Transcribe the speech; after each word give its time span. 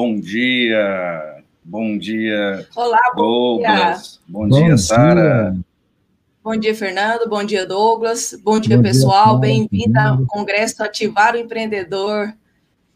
bom 0.00 0.18
dia. 0.18 1.42
Bom 1.62 1.98
dia. 1.98 2.66
Olá, 2.74 3.12
bom 3.14 3.58
Douglas. 3.58 4.18
Bom 4.26 4.48
dia, 4.48 4.64
dia 4.64 4.78
Sara. 4.78 5.54
Bom 6.42 6.56
dia, 6.56 6.74
Fernando. 6.74 7.28
Bom 7.28 7.44
dia, 7.44 7.66
Douglas. 7.66 8.34
Bom 8.42 8.58
dia, 8.58 8.78
bom 8.78 8.82
pessoal. 8.82 9.38
Bem-vindo 9.38 9.98
ao 9.98 10.24
Congresso 10.24 10.82
Ativar 10.82 11.34
o 11.34 11.38
Empreendedor. 11.38 12.32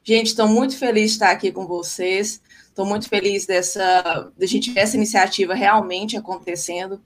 Gente, 0.03 0.29
estou 0.29 0.49
muito 0.49 0.79
feliz 0.79 1.11
de 1.11 1.17
estar 1.17 1.31
aqui 1.31 1.53
com 1.53 1.67
vocês. 1.67 2.41
Estou 2.69 2.87
muito 2.87 3.07
feliz 3.07 3.45
dessa, 3.45 4.31
de 4.35 4.45
a 4.47 4.49
gente 4.49 4.71
ver 4.71 4.81
essa 4.81 4.97
iniciativa 4.97 5.53
realmente 5.53 6.17
acontecendo. 6.17 6.99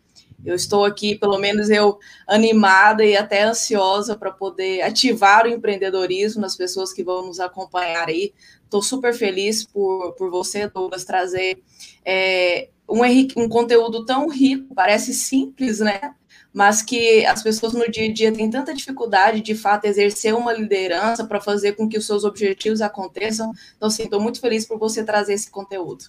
Eu 0.44 0.54
estou 0.54 0.84
aqui, 0.84 1.16
pelo 1.16 1.38
menos 1.38 1.68
eu, 1.68 1.98
animada 2.26 3.04
e 3.04 3.16
até 3.16 3.42
ansiosa 3.42 4.16
para 4.16 4.30
poder 4.30 4.82
ativar 4.82 5.44
o 5.44 5.48
empreendedorismo 5.48 6.40
nas 6.40 6.54
pessoas 6.54 6.92
que 6.92 7.02
vão 7.02 7.27
nos 7.27 7.41
acompanhar 7.41 8.09
aí. 8.09 8.33
Estou 8.68 8.82
super 8.82 9.14
feliz 9.14 9.64
por, 9.64 10.12
por 10.12 10.30
você, 10.30 10.68
Douglas, 10.68 11.02
trazer 11.02 11.62
é, 12.04 12.68
um, 12.86 13.00
um 13.42 13.48
conteúdo 13.48 14.04
tão 14.04 14.28
rico, 14.28 14.74
parece 14.74 15.14
simples, 15.14 15.80
né? 15.80 16.12
Mas 16.52 16.82
que 16.82 17.24
as 17.24 17.42
pessoas 17.42 17.73
no 17.73 17.90
dia 17.90 18.10
a 18.10 18.12
dia 18.12 18.30
têm 18.30 18.50
tanta 18.50 18.74
dificuldade, 18.74 19.40
de 19.40 19.54
fato, 19.54 19.86
exercer 19.86 20.34
uma 20.34 20.52
liderança 20.52 21.24
para 21.24 21.40
fazer 21.40 21.76
com 21.76 21.88
que 21.88 21.96
os 21.96 22.04
seus 22.04 22.24
objetivos 22.24 22.82
aconteçam. 22.82 23.52
Então, 23.74 23.88
sim, 23.88 24.02
estou 24.02 24.20
muito 24.20 24.38
feliz 24.38 24.66
por 24.66 24.78
você 24.78 25.02
trazer 25.02 25.32
esse 25.32 25.50
conteúdo. 25.50 26.04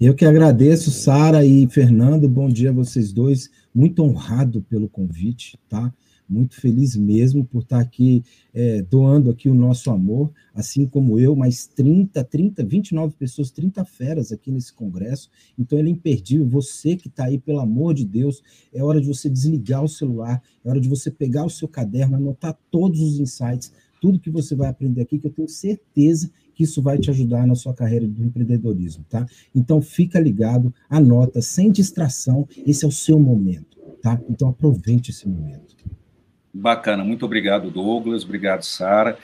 Eu 0.00 0.14
que 0.14 0.24
agradeço, 0.24 0.92
Sara 0.92 1.44
e 1.44 1.66
Fernando, 1.68 2.28
bom 2.28 2.48
dia 2.48 2.70
a 2.70 2.72
vocês 2.72 3.12
dois. 3.12 3.50
Muito 3.74 4.04
honrado 4.04 4.64
pelo 4.70 4.88
convite, 4.88 5.58
tá? 5.68 5.92
Muito 6.30 6.54
feliz 6.54 6.96
mesmo 6.96 7.44
por 7.44 7.62
estar 7.62 7.80
aqui 7.80 8.22
é, 8.54 8.82
doando 8.82 9.30
aqui 9.30 9.48
o 9.48 9.54
nosso 9.54 9.90
amor, 9.90 10.30
assim 10.54 10.86
como 10.86 11.18
eu, 11.18 11.34
mais 11.34 11.66
30, 11.66 12.22
30, 12.22 12.64
29 12.64 13.14
pessoas, 13.16 13.50
30 13.50 13.84
feras 13.84 14.30
aqui 14.30 14.52
nesse 14.52 14.72
congresso. 14.72 15.28
Então 15.58 15.76
ele 15.76 15.88
é 15.88 15.92
imperdível. 15.92 16.46
Você 16.46 16.94
que 16.94 17.08
está 17.08 17.24
aí, 17.24 17.36
pelo 17.36 17.58
amor 17.58 17.94
de 17.94 18.04
Deus, 18.04 18.42
é 18.72 18.82
hora 18.82 19.00
de 19.00 19.08
você 19.08 19.28
desligar 19.28 19.82
o 19.82 19.88
celular, 19.88 20.40
é 20.64 20.68
hora 20.68 20.80
de 20.80 20.88
você 20.88 21.10
pegar 21.10 21.44
o 21.44 21.50
seu 21.50 21.66
caderno, 21.66 22.16
anotar 22.16 22.56
todos 22.70 23.00
os 23.00 23.18
insights, 23.18 23.72
tudo 24.00 24.20
que 24.20 24.30
você 24.30 24.54
vai 24.54 24.68
aprender 24.68 25.02
aqui, 25.02 25.18
que 25.18 25.26
eu 25.26 25.32
tenho 25.32 25.48
certeza 25.48 26.30
que 26.54 26.64
isso 26.64 26.80
vai 26.82 26.98
te 26.98 27.10
ajudar 27.10 27.46
na 27.46 27.54
sua 27.54 27.74
carreira 27.74 28.06
do 28.06 28.24
empreendedorismo, 28.24 29.04
tá? 29.08 29.26
Então 29.54 29.80
fica 29.80 30.20
ligado, 30.20 30.72
anota, 30.88 31.42
sem 31.42 31.72
distração, 31.72 32.46
esse 32.66 32.84
é 32.84 32.88
o 32.88 32.92
seu 32.92 33.18
momento, 33.18 33.78
tá? 34.02 34.20
Então 34.28 34.48
aproveite 34.48 35.10
esse 35.10 35.28
momento. 35.28 35.74
Bacana, 36.52 37.04
muito 37.04 37.24
obrigado, 37.24 37.70
Douglas, 37.70 38.24
obrigado, 38.24 38.62
Sara. 38.62 39.16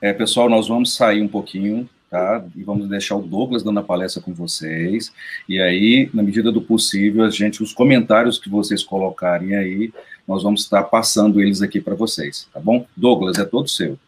É, 0.00 0.12
pessoal, 0.12 0.48
nós 0.48 0.68
vamos 0.68 0.94
sair 0.94 1.20
um 1.20 1.28
pouquinho, 1.28 1.88
tá? 2.08 2.44
E 2.56 2.62
vamos 2.62 2.88
deixar 2.88 3.16
o 3.16 3.22
Douglas 3.22 3.62
dando 3.62 3.80
a 3.80 3.82
palestra 3.82 4.22
com 4.22 4.32
vocês. 4.32 5.12
E 5.48 5.60
aí, 5.60 6.08
na 6.14 6.22
medida 6.22 6.52
do 6.52 6.62
possível, 6.62 7.24
a 7.24 7.30
gente, 7.30 7.62
os 7.62 7.72
comentários 7.72 8.38
que 8.38 8.48
vocês 8.48 8.84
colocarem 8.84 9.56
aí, 9.56 9.92
nós 10.26 10.42
vamos 10.42 10.62
estar 10.62 10.84
passando 10.84 11.40
eles 11.40 11.62
aqui 11.62 11.80
para 11.80 11.94
vocês, 11.94 12.46
tá 12.52 12.60
bom? 12.60 12.86
Douglas, 12.96 13.38
é 13.38 13.44
todo 13.44 13.68
seu. 13.68 13.98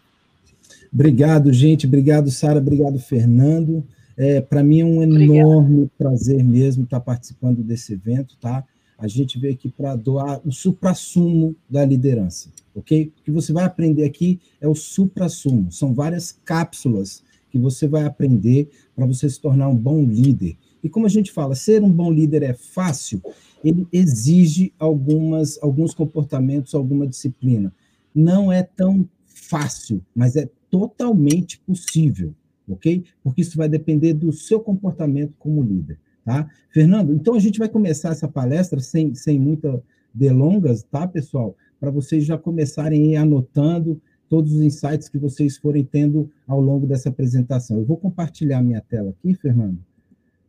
Obrigado, 0.93 1.53
gente. 1.53 1.87
Obrigado, 1.87 2.31
Sara. 2.31 2.59
Obrigado, 2.59 2.99
Fernando. 2.99 3.85
É, 4.17 4.41
Para 4.41 4.63
mim 4.63 4.81
é 4.81 4.85
um 4.85 5.03
enorme 5.03 5.91
prazer 5.97 6.45
mesmo 6.45 6.85
estar 6.85 7.01
participando 7.01 7.63
desse 7.63 7.95
evento, 7.95 8.37
tá? 8.41 8.65
A 9.01 9.09
gente 9.09 9.39
veio 9.39 9.55
aqui 9.55 9.71
para 9.71 9.97
doar 9.97 10.47
o 10.47 10.53
supra-sumo 10.53 11.57
da 11.69 11.83
liderança, 11.87 12.51
ok? 12.75 13.11
O 13.19 13.25
que 13.25 13.31
você 13.31 13.51
vai 13.51 13.65
aprender 13.65 14.05
aqui 14.05 14.39
é 14.61 14.69
o 14.69 14.75
supra-sumo. 14.75 15.73
São 15.73 15.95
várias 15.95 16.39
cápsulas 16.45 17.23
que 17.51 17.59
você 17.59 17.89
vai 17.89 18.05
aprender 18.05 18.69
para 18.95 19.07
você 19.07 19.27
se 19.29 19.41
tornar 19.41 19.69
um 19.69 19.75
bom 19.75 20.05
líder. 20.05 20.59
E 20.85 20.89
como 20.91 21.07
a 21.07 21.09
gente 21.09 21.33
fala, 21.33 21.55
ser 21.55 21.83
um 21.83 21.91
bom 21.91 22.13
líder 22.13 22.43
é 22.43 22.53
fácil, 22.53 23.23
ele 23.65 23.89
exige 23.91 24.71
algumas, 24.79 25.59
alguns 25.63 25.95
comportamentos, 25.95 26.75
alguma 26.75 27.07
disciplina. 27.07 27.73
Não 28.15 28.53
é 28.53 28.63
tão 28.63 29.09
fácil, 29.25 30.05
mas 30.15 30.37
é 30.37 30.47
totalmente 30.71 31.59
possível, 31.61 32.35
ok? 32.69 33.03
Porque 33.25 33.41
isso 33.41 33.57
vai 33.57 33.69
depender 33.69 34.13
do 34.13 34.31
seu 34.31 34.61
comportamento 34.61 35.35
como 35.39 35.63
líder, 35.63 35.99
tá? 36.25 36.49
Fernando, 36.71 37.13
então 37.13 37.35
a 37.35 37.39
gente 37.39 37.59
vai 37.59 37.69
começar 37.69 38.11
essa 38.11 38.29
palestra 38.29 38.81
sem, 38.81 39.15
sem 39.15 39.39
muitas 39.39 39.81
delongas, 40.13 40.83
tá, 40.83 41.07
pessoal? 41.07 41.57
Para 41.79 41.91
vocês 41.91 42.25
já 42.25 42.37
começarem 42.37 43.17
anotando 43.17 44.01
todos 44.29 44.53
os 44.53 44.63
insights 44.63 45.09
que 45.09 45.19
vocês 45.19 45.57
forem 45.57 45.85
tendo 45.85 46.31
ao 46.47 46.61
longo 46.61 46.87
dessa 46.87 47.09
apresentação. 47.09 47.79
Eu 47.79 47.85
vou 47.85 47.97
compartilhar 47.97 48.63
minha 48.63 48.81
tela 48.81 49.11
aqui, 49.11 49.35
Fernando. 49.35 49.79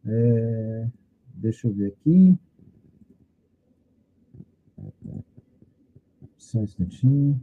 É, 0.06 0.88
deixa 1.36 1.68
eu 1.68 1.74
ver 1.74 1.88
aqui. 1.88 2.38
Só 6.38 6.60
um 6.60 6.64
instantinho. 6.64 7.42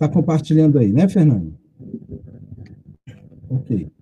Está 0.00 0.08
compartilhando 0.08 0.78
aí, 0.78 0.90
né, 0.90 1.06
Fernando? 1.06 1.54
Ok. 3.50 3.92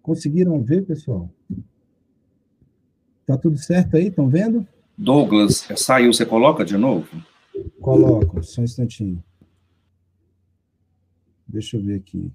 Conseguiram 0.00 0.62
ver, 0.62 0.86
pessoal? 0.86 1.30
Tá 3.26 3.36
tudo 3.36 3.58
certo 3.58 3.98
aí? 3.98 4.06
Estão 4.06 4.30
vendo? 4.30 4.66
Douglas, 4.96 5.68
saiu, 5.76 6.14
você 6.14 6.24
coloca 6.24 6.64
de 6.64 6.78
novo? 6.78 7.06
Coloco, 7.78 8.42
só 8.42 8.62
um 8.62 8.64
instantinho. 8.64 9.22
Deixa 11.46 11.76
eu 11.76 11.84
ver 11.84 11.96
aqui. 11.96 12.32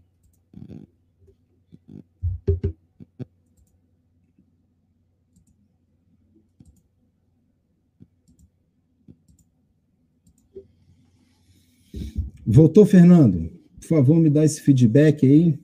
Voltou, 12.59 12.86
Fernando? 12.86 13.50
Por 13.80 13.88
favor, 13.88 14.20
me 14.20 14.30
dá 14.30 14.44
esse 14.44 14.59
feedback 14.59 15.25
aí. 15.25 15.58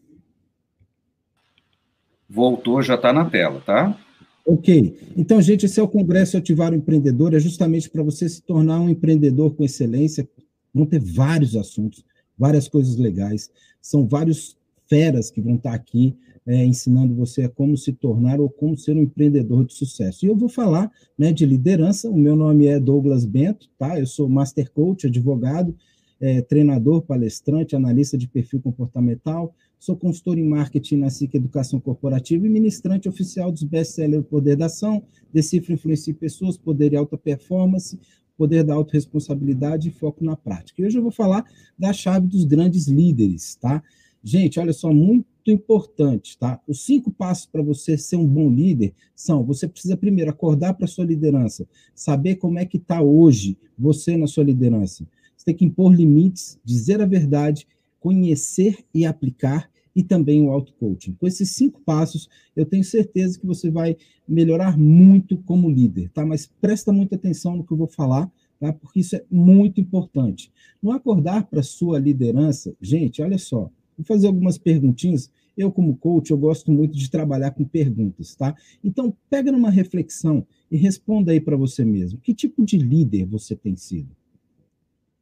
Voltou, 2.30 2.82
já 2.82 2.96
está 2.96 3.12
na 3.12 3.30
tela, 3.30 3.60
tá? 3.66 4.00
Ok. 4.48 4.98
Então, 5.18 5.42
gente, 5.42 5.66
esse 5.66 5.78
é 5.78 5.84
o 5.84 5.90
Congresso 5.90 6.38
Ativar 6.38 6.72
o 6.72 6.76
Empreendedor, 6.76 7.34
é 7.34 7.40
justamente 7.40 7.90
para 7.90 8.02
você 8.02 8.30
se 8.30 8.42
tornar 8.42 8.80
um 8.80 8.88
empreendedor 8.88 9.54
com 9.56 9.66
excelência. 9.66 10.26
Vão 10.74 10.86
ter 10.86 11.02
vários 11.02 11.58
assuntos, 11.58 12.06
várias 12.40 12.70
coisas 12.70 12.96
legais. 12.96 13.52
São 13.82 14.08
vários 14.08 14.56
feras 14.88 15.30
que 15.30 15.42
vão 15.42 15.56
estar 15.56 15.74
aqui 15.74 16.16
é, 16.48 16.64
ensinando 16.64 17.14
você 17.14 17.44
a 17.44 17.50
como 17.50 17.76
se 17.76 17.92
tornar 17.92 18.40
ou 18.40 18.50
como 18.50 18.78
ser 18.78 18.96
um 18.96 19.02
empreendedor 19.02 19.66
de 19.66 19.74
sucesso. 19.74 20.26
E 20.26 20.30
eu 20.30 20.36
vou 20.38 20.48
falar 20.48 20.90
né, 21.18 21.34
de 21.34 21.46
liderança. 21.46 22.10
O 22.10 22.16
meu 22.18 22.38
nome 22.38 22.68
é 22.68 22.80
Douglas 22.80 23.26
Bento, 23.26 23.68
tá? 23.78 24.00
Eu 24.00 24.08
sou 24.08 24.30
Master 24.30 24.72
Coach, 24.72 25.08
advogado, 25.08 25.76
é, 26.20 26.42
treinador, 26.42 27.02
palestrante, 27.02 27.76
analista 27.76 28.18
de 28.18 28.28
perfil 28.28 28.62
comportamental, 28.62 29.54
Sou 29.86 29.96
consultor 29.96 30.40
em 30.40 30.44
marketing 30.44 30.98
na 30.98 31.12
SIC 31.12 31.36
Educação 31.36 31.80
Corporativa 31.80 32.44
e 32.46 32.50
ministrante 32.50 33.08
oficial 33.08 33.52
dos 33.52 33.62
best-sellers 33.62 34.26
Poder 34.26 34.56
da 34.56 34.66
Ação, 34.66 35.04
Decifra 35.32 35.74
Influência 35.74 36.10
em 36.10 36.16
Pessoas, 36.16 36.58
Poder 36.58 36.94
e 36.94 36.96
Alta 36.96 37.16
Performance, 37.16 38.00
Poder 38.36 38.64
da 38.64 38.74
Autoresponsabilidade 38.74 39.90
e 39.90 39.92
Foco 39.92 40.24
na 40.24 40.36
Prática. 40.36 40.82
E 40.82 40.86
hoje 40.86 40.98
eu 40.98 41.04
vou 41.04 41.12
falar 41.12 41.46
da 41.78 41.94
chave 41.94 42.26
dos 42.26 42.46
grandes 42.46 42.88
líderes, 42.88 43.56
tá? 43.58 43.84
Gente, 44.24 44.60
olha 44.60 44.74
só, 44.74 44.92
muito 44.92 45.28
importante, 45.46 46.36
tá? 46.36 46.60
Os 46.68 46.84
cinco 46.84 47.12
passos 47.12 47.46
para 47.46 47.62
você 47.62 47.96
ser 47.96 48.16
um 48.16 48.26
bom 48.26 48.50
líder 48.50 48.92
são: 49.16 49.44
você 49.44 49.68
precisa 49.68 49.96
primeiro 49.96 50.32
acordar 50.32 50.74
para 50.74 50.88
sua 50.88 51.06
liderança, 51.06 51.68
saber 51.94 52.38
como 52.38 52.58
é 52.58 52.66
que 52.66 52.78
está 52.78 53.04
hoje 53.04 53.56
você 53.78 54.18
na 54.18 54.26
sua 54.26 54.44
liderança. 54.44 55.06
Você 55.46 55.52
tem 55.52 55.56
que 55.56 55.66
impor 55.66 55.94
limites, 55.94 56.60
dizer 56.66 57.00
a 57.02 57.06
verdade 57.06 57.68
conhecer 58.00 58.86
e 58.94 59.06
aplicar 59.06 59.70
e 59.96 60.04
também 60.04 60.44
o 60.44 60.52
auto-coaching. 60.52 61.14
Com 61.14 61.26
esses 61.26 61.52
cinco 61.52 61.82
passos, 61.82 62.28
eu 62.56 62.66
tenho 62.66 62.84
certeza 62.84 63.40
que 63.40 63.46
você 63.46 63.70
vai 63.70 63.96
melhorar 64.28 64.76
muito 64.76 65.38
como 65.38 65.70
líder, 65.70 66.10
tá? 66.10 66.26
Mas 66.26 66.48
presta 66.62 66.92
muita 66.92 67.16
atenção 67.16 67.58
no 67.58 67.64
que 67.64 67.72
eu 67.72 67.78
vou 67.78 67.88
falar, 67.88 68.32
tá? 68.60 68.74
Porque 68.74 69.00
isso 69.00 69.16
é 69.16 69.24
muito 69.32 69.80
importante. 69.82 70.52
No 70.82 70.92
acordar 70.92 71.46
para 71.46 71.64
sua 71.64 71.98
liderança, 71.98 72.76
gente, 72.82 73.22
olha 73.22 73.38
só, 73.38 73.72
vou 73.98 74.06
fazer 74.06 74.28
algumas 74.28 74.58
perguntinhas. 74.58 75.32
Eu, 75.58 75.72
como 75.72 75.96
coach, 75.98 76.30
eu 76.30 76.38
gosto 76.38 76.72
muito 76.72 76.96
de 76.96 77.10
trabalhar 77.10 77.52
com 77.52 77.64
perguntas, 77.64 78.36
tá? 78.36 78.56
Então, 78.84 79.16
pega 79.30 79.52
numa 79.52 79.70
reflexão 79.70 80.46
e 80.70 80.78
responda 80.78 81.32
aí 81.32 81.40
para 81.40 81.56
você 81.56 81.86
mesmo. 81.86 82.20
Que 82.20 82.34
tipo 82.34 82.66
de 82.66 82.78
líder 82.78 83.26
você 83.26 83.56
tem 83.56 83.76
sido? 83.76 84.10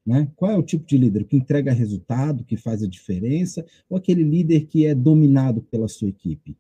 Né? 0.06 0.30
Qual 0.36 0.52
é 0.52 0.58
o 0.58 0.64
tipo 0.64 0.86
de 0.86 0.98
líder? 0.98 1.24
Que 1.26 1.38
entrega 1.38 1.72
resultado, 1.72 2.44
que 2.44 2.58
faz 2.58 2.84
a 2.84 2.88
diferença, 2.88 3.66
ou 3.90 3.98
aquele 3.98 4.24
líder 4.24 4.66
que 4.66 4.86
é 4.86 4.94
dominado 4.94 5.62
pela 5.62 5.88
sua 5.88 6.10
equipe? 6.10 6.58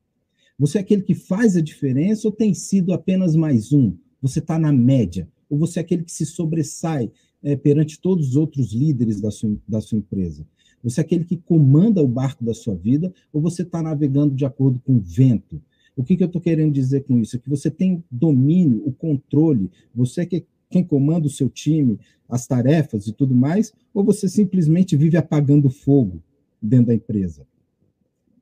Você 0.57 0.77
é 0.77 0.81
aquele 0.81 1.01
que 1.01 1.15
faz 1.15 1.57
a 1.57 1.61
diferença 1.61 2.27
ou 2.27 2.31
tem 2.31 2.53
sido 2.53 2.93
apenas 2.93 3.35
mais 3.35 3.73
um? 3.73 3.95
Você 4.21 4.39
está 4.39 4.57
na 4.57 4.71
média? 4.71 5.27
Ou 5.49 5.57
você 5.57 5.79
é 5.79 5.81
aquele 5.81 6.03
que 6.03 6.11
se 6.11 6.25
sobressai 6.25 7.11
é, 7.43 7.55
perante 7.55 7.99
todos 7.99 8.29
os 8.29 8.35
outros 8.35 8.71
líderes 8.71 9.19
da 9.19 9.29
sua, 9.29 9.57
da 9.67 9.81
sua 9.81 9.97
empresa? 9.97 10.45
Você 10.83 11.01
é 11.01 11.03
aquele 11.03 11.25
que 11.25 11.37
comanda 11.37 12.01
o 12.01 12.07
barco 12.07 12.43
da 12.43 12.53
sua 12.53 12.75
vida 12.75 13.13
ou 13.31 13.41
você 13.41 13.63
está 13.63 13.81
navegando 13.81 14.35
de 14.35 14.45
acordo 14.45 14.79
com 14.85 14.95
o 14.95 15.01
vento? 15.01 15.61
O 15.95 16.03
que, 16.03 16.17
que 16.17 16.23
eu 16.23 16.27
estou 16.27 16.41
querendo 16.41 16.73
dizer 16.73 17.03
com 17.03 17.19
isso? 17.19 17.35
É 17.35 17.39
que 17.39 17.49
você 17.49 17.69
tem 17.69 18.03
domínio, 18.09 18.81
o 18.85 18.91
controle, 18.91 19.69
você 19.93 20.21
é 20.21 20.25
que, 20.25 20.45
quem 20.73 20.83
comanda 20.83 21.27
o 21.27 21.29
seu 21.29 21.47
time, 21.47 21.99
as 22.27 22.47
tarefas 22.47 23.05
e 23.05 23.13
tudo 23.13 23.35
mais, 23.35 23.71
ou 23.93 24.03
você 24.03 24.27
simplesmente 24.27 24.97
vive 24.97 25.15
apagando 25.15 25.69
fogo 25.69 26.19
dentro 26.59 26.87
da 26.87 26.95
empresa? 26.95 27.45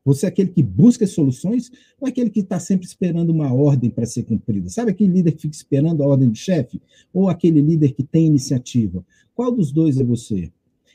Você 0.06 0.26
é 0.26 0.30
aquele 0.30 0.50
que 0.50 0.64
busca 0.64 1.06
soluções 1.06 1.70
ou 2.00 2.08
é 2.08 2.10
aquele 2.10 2.30
que 2.30 2.40
está 2.40 2.58
sempre 2.58 2.88
esperando 2.88 3.32
uma 3.32 3.54
ordem 3.54 3.90
para 3.90 4.06
ser 4.06 4.24
cumprida? 4.24 4.70
Sabe 4.70 4.92
aquele 4.92 5.12
líder 5.12 5.34
que 5.34 5.42
fica 5.42 5.56
esperando 5.56 6.02
a 6.02 6.08
ordem 6.08 6.30
do 6.30 6.36
chefe? 6.36 6.82
Ou 7.14 7.28
aquele 7.28 7.62
líder 7.62 7.92
que 7.92 8.02
tem 8.02 8.28
iniciativa? 8.28 9.06
Qual 9.36 9.52
dos 9.52 9.74
dois 9.74 10.00
é 10.00 10.04
você? 10.04 10.50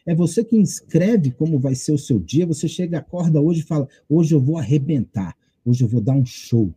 É 0.07 0.15
você 0.15 0.43
que 0.43 0.57
escreve 0.57 1.31
como 1.33 1.59
vai 1.59 1.75
ser 1.75 1.93
o 1.93 1.99
seu 1.99 2.19
dia, 2.19 2.47
você 2.47 2.67
chega, 2.67 2.99
acorda 2.99 3.41
hoje 3.41 3.61
e 3.61 3.65
fala: 3.65 3.87
hoje 4.09 4.35
eu 4.35 4.41
vou 4.41 4.57
arrebentar, 4.57 5.37
hoje 5.65 5.85
eu 5.85 5.89
vou 5.89 6.01
dar 6.01 6.15
um 6.15 6.25
show. 6.25 6.73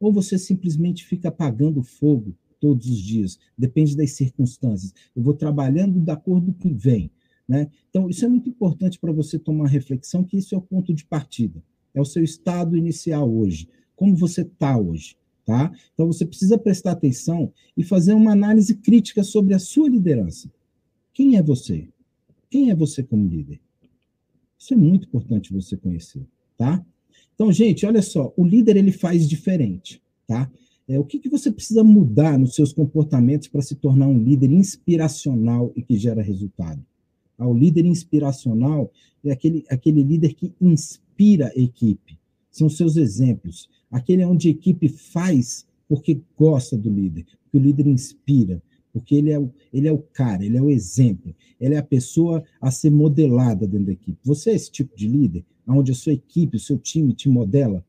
Ou 0.00 0.12
você 0.12 0.38
simplesmente 0.38 1.04
fica 1.04 1.28
apagando 1.28 1.82
fogo 1.82 2.34
todos 2.60 2.88
os 2.88 2.98
dias, 2.98 3.38
depende 3.56 3.96
das 3.96 4.12
circunstâncias. 4.12 4.92
Eu 5.14 5.22
vou 5.22 5.34
trabalhando 5.34 6.00
de 6.00 6.10
acordo 6.10 6.46
com 6.46 6.52
o 6.52 6.54
que 6.54 6.72
vem. 6.72 7.10
Né? 7.46 7.70
Então, 7.88 8.10
isso 8.10 8.24
é 8.24 8.28
muito 8.28 8.48
importante 8.48 8.98
para 8.98 9.12
você 9.12 9.38
tomar 9.38 9.68
reflexão, 9.68 10.22
que 10.22 10.36
isso 10.36 10.54
é 10.54 10.58
o 10.58 10.62
ponto 10.62 10.92
de 10.92 11.04
partida. 11.04 11.62
É 11.94 12.00
o 12.00 12.04
seu 12.04 12.22
estado 12.22 12.76
inicial 12.76 13.30
hoje. 13.30 13.68
Como 13.96 14.14
você 14.14 14.42
está 14.42 14.76
hoje. 14.76 15.16
Tá? 15.44 15.72
Então, 15.94 16.06
você 16.06 16.26
precisa 16.26 16.58
prestar 16.58 16.92
atenção 16.92 17.50
e 17.74 17.82
fazer 17.82 18.12
uma 18.12 18.32
análise 18.32 18.74
crítica 18.74 19.24
sobre 19.24 19.54
a 19.54 19.58
sua 19.58 19.88
liderança. 19.88 20.50
Quem 21.14 21.36
é 21.36 21.42
você? 21.42 21.88
Quem 22.50 22.70
é 22.70 22.74
você 22.74 23.02
como 23.02 23.26
líder? 23.26 23.58
Isso 24.58 24.74
é 24.74 24.76
muito 24.76 25.06
importante 25.06 25.52
você 25.52 25.76
conhecer, 25.76 26.26
tá? 26.56 26.84
Então, 27.34 27.52
gente, 27.52 27.86
olha 27.86 28.02
só, 28.02 28.32
o 28.36 28.44
líder 28.44 28.76
ele 28.76 28.90
faz 28.90 29.28
diferente, 29.28 30.02
tá? 30.26 30.50
É, 30.88 30.98
o 30.98 31.04
que, 31.04 31.18
que 31.18 31.28
você 31.28 31.52
precisa 31.52 31.84
mudar 31.84 32.38
nos 32.38 32.54
seus 32.54 32.72
comportamentos 32.72 33.46
para 33.46 33.62
se 33.62 33.74
tornar 33.74 34.08
um 34.08 34.18
líder 34.18 34.50
inspiracional 34.50 35.70
e 35.76 35.82
que 35.82 35.96
gera 35.98 36.22
resultado? 36.22 36.82
ao 37.38 37.54
líder 37.54 37.86
inspiracional 37.86 38.90
é 39.24 39.30
aquele, 39.30 39.64
aquele 39.70 40.02
líder 40.02 40.34
que 40.34 40.52
inspira 40.60 41.52
a 41.56 41.60
equipe. 41.60 42.18
São 42.50 42.68
seus 42.68 42.96
exemplos. 42.96 43.68
Aquele 43.90 44.24
onde 44.24 44.48
a 44.48 44.50
equipe 44.50 44.88
faz 44.88 45.64
porque 45.88 46.20
gosta 46.36 46.76
do 46.76 46.90
líder, 46.90 47.24
porque 47.44 47.56
o 47.56 47.60
líder 47.60 47.86
inspira, 47.86 48.62
porque 48.92 49.14
ele 49.14 49.30
é, 49.30 49.38
o, 49.38 49.50
ele 49.72 49.88
é 49.88 49.92
o 49.92 49.98
cara, 49.98 50.44
ele 50.44 50.58
é 50.58 50.62
o 50.62 50.68
exemplo, 50.68 51.34
ele 51.58 51.74
é 51.74 51.78
a 51.78 51.82
pessoa 51.82 52.42
a 52.60 52.70
ser 52.70 52.90
modelada 52.90 53.66
dentro 53.66 53.86
da 53.86 53.92
equipe. 53.92 54.18
Você 54.24 54.50
é 54.50 54.54
esse 54.54 54.70
tipo 54.70 54.94
de 54.96 55.08
líder, 55.08 55.44
onde 55.66 55.92
a 55.92 55.94
sua 55.94 56.12
equipe, 56.12 56.56
o 56.56 56.60
seu 56.60 56.76
time 56.78 57.14
te 57.14 57.28
modela? 57.28 57.84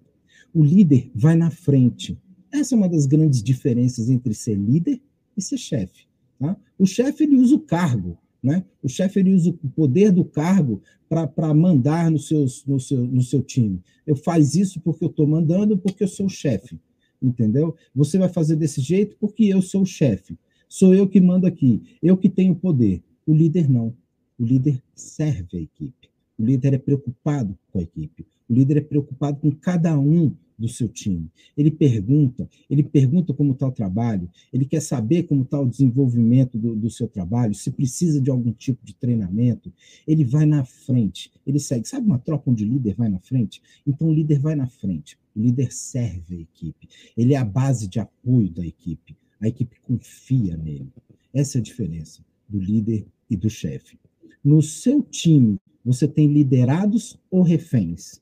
O 0.54 0.64
líder 0.64 1.12
vai 1.14 1.36
na 1.36 1.52
frente. 1.52 2.18
Essa 2.52 2.76
é 2.76 2.78
uma 2.78 2.90
das 2.90 3.06
grandes 3.06 3.44
diferenças 3.44 4.10
entre 4.10 4.34
ser 4.34 4.56
líder 4.56 5.02
e 5.38 5.42
ser 5.42 5.58
chefe. 5.58 6.06
Tá? 6.40 6.58
O 6.78 6.86
chefe 6.86 7.24
ele 7.24 7.36
usa 7.36 7.56
o 7.56 7.60
cargo, 7.60 8.18
né? 8.42 8.64
O 8.82 8.88
chefe 8.88 9.20
ele 9.20 9.34
usa 9.34 9.50
o 9.50 9.70
poder 9.70 10.12
do 10.12 10.24
cargo 10.24 10.82
para 11.08 11.54
mandar 11.54 12.10
no, 12.10 12.18
seus, 12.18 12.66
no, 12.66 12.80
seu, 12.80 13.06
no 13.06 13.22
seu 13.22 13.42
time. 13.42 13.82
Eu 14.06 14.16
faz 14.16 14.56
isso 14.56 14.80
porque 14.80 15.04
eu 15.04 15.10
estou 15.10 15.28
mandando, 15.28 15.78
porque 15.78 16.04
eu 16.04 16.08
sou 16.08 16.26
o 16.28 16.30
chefe. 16.30 16.80
Entendeu? 17.22 17.76
Você 17.94 18.18
vai 18.18 18.30
fazer 18.30 18.56
desse 18.56 18.80
jeito 18.82 19.18
porque 19.20 19.44
eu 19.44 19.62
sou 19.62 19.82
o 19.82 19.86
chefe. 19.86 20.38
Sou 20.68 20.94
eu 20.94 21.08
que 21.08 21.20
mando 21.20 21.48
aqui, 21.48 21.82
eu 22.02 22.16
que 22.16 22.30
tenho 22.30 22.56
poder. 22.56 23.04
O 23.26 23.34
líder 23.34 23.70
não. 23.70 23.94
O 24.38 24.44
líder 24.46 24.82
serve 24.96 25.58
a 25.58 25.60
equipe. 25.60 26.10
O 26.38 26.44
líder 26.46 26.76
é 26.76 26.78
preocupado 26.78 27.58
com 27.72 27.80
a 27.80 27.82
equipe. 27.82 28.26
O 28.48 28.54
líder 28.54 28.78
é 28.78 28.82
preocupado 28.82 29.40
com 29.40 29.52
cada 29.52 30.00
um 30.00 30.34
do 30.60 30.68
seu 30.68 30.90
time. 30.90 31.32
Ele 31.56 31.72
pergunta, 31.72 32.50
ele 32.70 32.84
pergunta 32.84 33.34
como 33.34 33.54
está 33.54 33.68
o 33.68 33.72
trabalho, 33.72 34.30
ele 34.52 34.66
quer 34.66 34.82
saber 34.82 35.24
como 35.24 35.44
está 35.44 35.60
o 35.60 35.68
desenvolvimento 35.68 36.58
do, 36.58 36.76
do, 36.76 36.90
seu 36.90 37.08
trabalho, 37.08 37.56
se 37.56 37.72
precisa 37.72 38.20
de 38.22 38.30
algum 38.30 38.52
tipo 38.52 38.86
de 38.86 38.94
treinamento, 38.94 39.72
ele 40.06 40.26
vai 40.26 40.46
na 40.46 40.66
frente, 40.66 41.32
ele 41.48 41.60
segue. 41.60 41.88
Sabe 41.88 42.06
uma 42.06 42.20
tropa 42.20 42.52
onde 42.52 42.66
o 42.66 42.68
líder 42.68 42.96
vai 42.96 43.08
na 43.08 43.20
frente? 43.20 43.62
Então 43.88 44.10
o 44.10 44.14
líder 44.14 44.40
vai 44.40 44.56
na 44.56 44.68
frente, 44.68 45.18
o 45.36 45.42
líder 45.42 45.72
serve 45.72 46.36
a 46.36 46.40
equipe, 46.40 46.90
ele 47.16 47.34
é 47.34 47.38
a 47.38 47.46
base 47.46 47.88
de 47.88 48.00
apoio 48.00 48.50
da 48.50 48.66
equipe, 48.66 49.16
a 49.40 49.48
equipe 49.48 49.80
confia 49.82 50.58
nele. 50.58 50.92
Essa 51.34 51.58
é 51.58 51.60
a 51.60 51.64
diferença 51.64 52.24
do 52.48 52.60
líder 52.60 53.06
e 53.30 53.38
do 53.38 53.50
chefe. 53.50 53.98
No 54.44 54.62
seu 54.62 55.02
time, 55.04 55.58
você 55.86 56.08
tem 56.08 56.28
liderados 56.28 57.18
ou 57.30 57.42
reféns? 57.42 58.22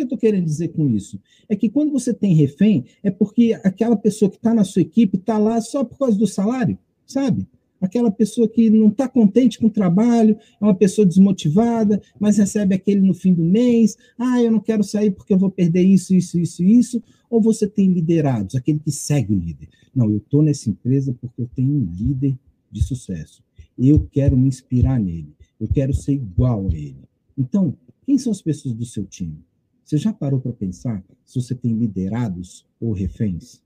Que 0.00 0.04
eu 0.04 0.06
estou 0.06 0.18
querendo 0.18 0.46
dizer 0.46 0.68
com 0.68 0.88
isso? 0.88 1.20
É 1.46 1.54
que 1.54 1.68
quando 1.68 1.92
você 1.92 2.14
tem 2.14 2.34
refém, 2.34 2.86
é 3.02 3.10
porque 3.10 3.52
aquela 3.62 3.94
pessoa 3.94 4.30
que 4.30 4.38
está 4.38 4.54
na 4.54 4.64
sua 4.64 4.80
equipe 4.80 5.18
está 5.18 5.36
lá 5.36 5.60
só 5.60 5.84
por 5.84 5.98
causa 5.98 6.16
do 6.16 6.26
salário, 6.26 6.78
sabe? 7.06 7.46
Aquela 7.78 8.10
pessoa 8.10 8.48
que 8.48 8.70
não 8.70 8.88
está 8.88 9.06
contente 9.06 9.58
com 9.58 9.66
o 9.66 9.70
trabalho, 9.70 10.38
é 10.58 10.64
uma 10.64 10.74
pessoa 10.74 11.06
desmotivada, 11.06 12.00
mas 12.18 12.38
recebe 12.38 12.74
aquele 12.74 13.02
no 13.02 13.12
fim 13.12 13.34
do 13.34 13.44
mês. 13.44 13.98
Ah, 14.18 14.42
eu 14.42 14.50
não 14.50 14.58
quero 14.58 14.82
sair 14.82 15.10
porque 15.10 15.34
eu 15.34 15.38
vou 15.38 15.50
perder 15.50 15.82
isso, 15.82 16.14
isso, 16.14 16.38
isso, 16.38 16.64
isso. 16.64 17.02
Ou 17.28 17.42
você 17.42 17.66
tem 17.66 17.92
liderados, 17.92 18.54
aquele 18.54 18.78
que 18.78 18.90
segue 18.90 19.34
o 19.34 19.38
líder. 19.38 19.68
Não, 19.94 20.10
eu 20.10 20.16
estou 20.16 20.42
nessa 20.42 20.70
empresa 20.70 21.14
porque 21.20 21.42
eu 21.42 21.50
tenho 21.54 21.72
um 21.74 21.92
líder 21.92 22.34
de 22.72 22.82
sucesso. 22.82 23.42
Eu 23.78 24.08
quero 24.10 24.34
me 24.34 24.48
inspirar 24.48 24.98
nele. 24.98 25.34
Eu 25.60 25.68
quero 25.68 25.92
ser 25.92 26.14
igual 26.14 26.70
a 26.70 26.74
ele. 26.74 27.04
Então, 27.36 27.76
quem 28.06 28.16
são 28.16 28.32
as 28.32 28.40
pessoas 28.40 28.74
do 28.74 28.86
seu 28.86 29.04
time? 29.04 29.44
Você 29.90 29.98
já 29.98 30.12
parou 30.12 30.38
para 30.38 30.52
pensar 30.52 31.04
se 31.24 31.42
você 31.42 31.52
tem 31.52 31.74
liderados 31.74 32.64
ou 32.80 32.92
reféns? 32.92 33.60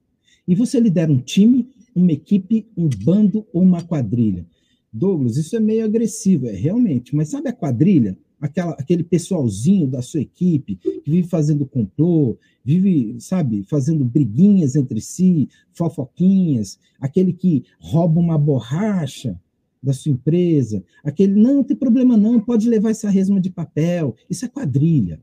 E 0.49 0.55
você 0.55 0.81
lidera 0.81 1.13
um 1.13 1.21
time, 1.21 1.69
uma 1.95 2.13
equipe, 2.13 2.67
um 2.75 2.89
bando 2.89 3.47
ou 3.53 3.61
uma 3.61 3.83
quadrilha? 3.83 4.47
Douglas, 4.91 5.37
isso 5.37 5.55
é 5.55 5.61
meio 5.61 5.85
agressivo, 5.85 6.47
é 6.47 6.53
realmente, 6.53 7.15
mas 7.15 7.29
sabe 7.29 7.51
a 7.51 7.53
quadrilha? 7.53 8.17
Aquela, 8.41 8.73
aquele 8.73 9.05
pessoalzinho 9.05 9.87
da 9.87 10.01
sua 10.01 10.23
equipe 10.23 10.77
que 10.77 11.03
vive 11.07 11.29
fazendo 11.29 11.67
complô, 11.67 12.39
vive, 12.65 13.21
sabe, 13.21 13.63
fazendo 13.65 14.03
briguinhas 14.03 14.77
entre 14.77 15.03
si, 15.03 15.51
fofoquinhas, 15.75 16.79
aquele 16.99 17.35
que 17.35 17.65
rouba 17.79 18.19
uma 18.19 18.39
borracha 18.39 19.39
da 19.83 19.93
sua 19.93 20.13
empresa, 20.13 20.83
aquele, 21.05 21.35
não, 21.35 21.57
não 21.57 21.65
tem 21.65 21.77
problema 21.77 22.17
não, 22.17 22.41
pode 22.41 22.67
levar 22.67 22.93
essa 22.93 23.11
resma 23.11 23.39
de 23.39 23.51
papel, 23.51 24.17
isso 24.31 24.47
é 24.47 24.49
quadrilha. 24.49 25.21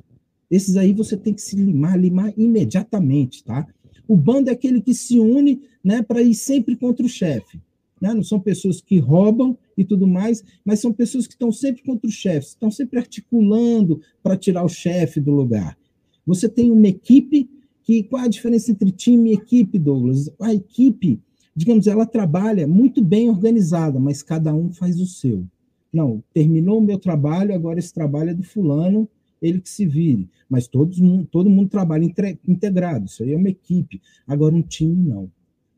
Esses 0.51 0.75
aí 0.75 0.91
você 0.91 1.15
tem 1.15 1.33
que 1.33 1.41
se 1.41 1.55
limar, 1.55 1.97
limar 1.97 2.33
imediatamente, 2.37 3.43
tá? 3.43 3.65
O 4.07 4.17
bando 4.17 4.49
é 4.49 4.53
aquele 4.53 4.81
que 4.81 4.93
se 4.93 5.17
une 5.17 5.61
né, 5.81 6.01
para 6.01 6.21
ir 6.21 6.35
sempre 6.35 6.75
contra 6.75 7.05
o 7.05 7.09
chefe. 7.09 7.61
Né? 8.01 8.13
Não 8.13 8.23
são 8.23 8.39
pessoas 8.39 8.81
que 8.81 8.99
roubam 8.99 9.57
e 9.77 9.85
tudo 9.85 10.05
mais, 10.05 10.43
mas 10.65 10.79
são 10.79 10.91
pessoas 10.91 11.25
que 11.25 11.33
estão 11.33 11.51
sempre 11.51 11.81
contra 11.83 12.09
o 12.09 12.11
chefe, 12.11 12.47
estão 12.47 12.69
sempre 12.69 12.99
articulando 12.99 14.01
para 14.21 14.35
tirar 14.35 14.63
o 14.63 14.69
chefe 14.69 15.21
do 15.21 15.31
lugar. 15.31 15.77
Você 16.25 16.49
tem 16.49 16.71
uma 16.71 16.87
equipe 16.87 17.49
que. 17.83 18.03
Qual 18.03 18.21
é 18.21 18.25
a 18.25 18.29
diferença 18.29 18.71
entre 18.71 18.91
time 18.91 19.29
e 19.31 19.33
equipe, 19.33 19.79
Douglas? 19.79 20.29
A 20.39 20.53
equipe, 20.53 21.19
digamos, 21.55 21.87
ela 21.87 22.05
trabalha 22.05 22.67
muito 22.67 23.03
bem 23.03 23.29
organizada, 23.29 23.99
mas 23.99 24.21
cada 24.21 24.53
um 24.53 24.71
faz 24.71 24.99
o 24.99 25.05
seu. 25.05 25.45
Não, 25.91 26.23
terminou 26.33 26.77
o 26.77 26.81
meu 26.81 26.97
trabalho, 26.97 27.53
agora 27.53 27.79
esse 27.79 27.93
trabalho 27.93 28.29
é 28.29 28.33
do 28.33 28.43
fulano, 28.43 29.09
ele 29.41 29.59
que 29.59 29.69
se 29.69 29.85
vire. 29.85 30.29
Mas 30.49 30.67
todos, 30.67 30.99
todo 31.31 31.49
mundo 31.49 31.69
trabalha 31.69 32.05
integrado, 32.47 33.05
isso 33.05 33.23
aí 33.23 33.33
é 33.33 33.37
uma 33.37 33.49
equipe. 33.49 34.01
Agora, 34.27 34.55
um 34.55 34.61
time 34.61 35.09
não. 35.09 35.31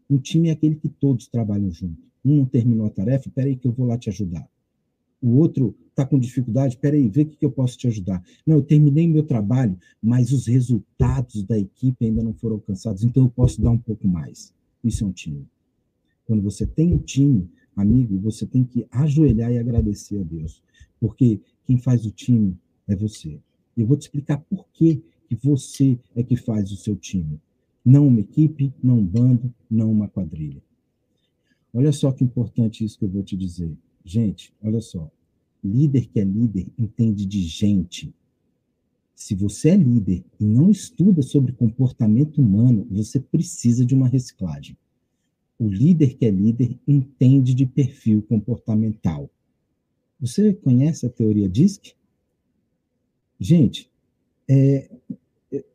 Um 0.09 0.17
time 0.17 0.49
é 0.49 0.51
aquele 0.51 0.75
que 0.75 0.89
todos 0.89 1.27
trabalham 1.27 1.71
junto. 1.71 2.01
Um 2.25 2.37
não 2.37 2.45
terminou 2.45 2.85
a 2.85 2.89
tarefa, 2.89 3.29
peraí 3.29 3.55
que 3.55 3.67
eu 3.67 3.71
vou 3.71 3.87
lá 3.87 3.97
te 3.97 4.09
ajudar. 4.09 4.47
O 5.21 5.37
outro 5.37 5.73
está 5.89 6.05
com 6.05 6.19
dificuldade, 6.19 6.77
peraí, 6.77 7.07
vê 7.07 7.21
o 7.21 7.25
que, 7.25 7.37
que 7.37 7.45
eu 7.45 7.51
posso 7.51 7.77
te 7.77 7.87
ajudar. 7.87 8.21
Não, 8.45 8.57
eu 8.57 8.61
terminei 8.61 9.07
meu 9.07 9.23
trabalho, 9.23 9.77
mas 10.01 10.31
os 10.33 10.47
resultados 10.47 11.43
da 11.43 11.57
equipe 11.57 12.05
ainda 12.05 12.21
não 12.21 12.33
foram 12.33 12.55
alcançados, 12.55 13.03
então 13.03 13.23
eu 13.23 13.29
posso 13.29 13.61
dar 13.61 13.71
um 13.71 13.77
pouco 13.77 14.07
mais. 14.07 14.53
Isso 14.83 15.03
é 15.03 15.07
um 15.07 15.11
time. 15.11 15.47
Quando 16.25 16.41
você 16.41 16.65
tem 16.65 16.93
um 16.93 16.97
time, 16.97 17.49
amigo, 17.75 18.17
você 18.19 18.45
tem 18.45 18.63
que 18.63 18.85
ajoelhar 18.91 19.51
e 19.51 19.59
agradecer 19.59 20.19
a 20.19 20.23
Deus, 20.23 20.61
porque 20.99 21.39
quem 21.65 21.77
faz 21.77 22.05
o 22.05 22.11
time 22.11 22.57
é 22.87 22.95
você. 22.95 23.39
Eu 23.75 23.85
vou 23.85 23.97
te 23.97 24.03
explicar 24.03 24.37
por 24.39 24.67
que, 24.73 25.01
você 25.41 25.97
é 26.15 26.21
que 26.21 26.35
faz 26.35 26.71
o 26.71 26.77
seu 26.77 26.95
time. 26.95 27.39
Não 27.83 28.07
uma 28.07 28.19
equipe, 28.19 28.71
não 28.83 28.99
um 28.99 29.05
bando, 29.05 29.53
não 29.69 29.91
uma 29.91 30.07
quadrilha. 30.07 30.61
Olha 31.73 31.91
só 31.91 32.11
que 32.11 32.23
importante 32.23 32.85
isso 32.85 32.99
que 32.99 33.05
eu 33.05 33.09
vou 33.09 33.23
te 33.23 33.35
dizer. 33.35 33.75
Gente, 34.05 34.53
olha 34.61 34.79
só. 34.79 35.09
Líder 35.63 36.07
que 36.07 36.19
é 36.19 36.23
líder 36.23 36.67
entende 36.77 37.25
de 37.25 37.41
gente. 37.41 38.13
Se 39.15 39.33
você 39.33 39.69
é 39.69 39.75
líder 39.75 40.23
e 40.39 40.45
não 40.45 40.69
estuda 40.69 41.21
sobre 41.21 41.51
comportamento 41.51 42.41
humano, 42.41 42.85
você 42.91 43.19
precisa 43.19 43.85
de 43.85 43.95
uma 43.95 44.07
reciclagem. 44.07 44.77
O 45.57 45.67
líder 45.67 46.15
que 46.15 46.25
é 46.25 46.29
líder 46.29 46.77
entende 46.87 47.53
de 47.53 47.65
perfil 47.65 48.21
comportamental. 48.23 49.29
Você 50.19 50.53
conhece 50.53 51.05
a 51.05 51.09
teoria 51.09 51.49
DISC? 51.49 51.95
Gente, 53.39 53.89
é, 54.49 54.89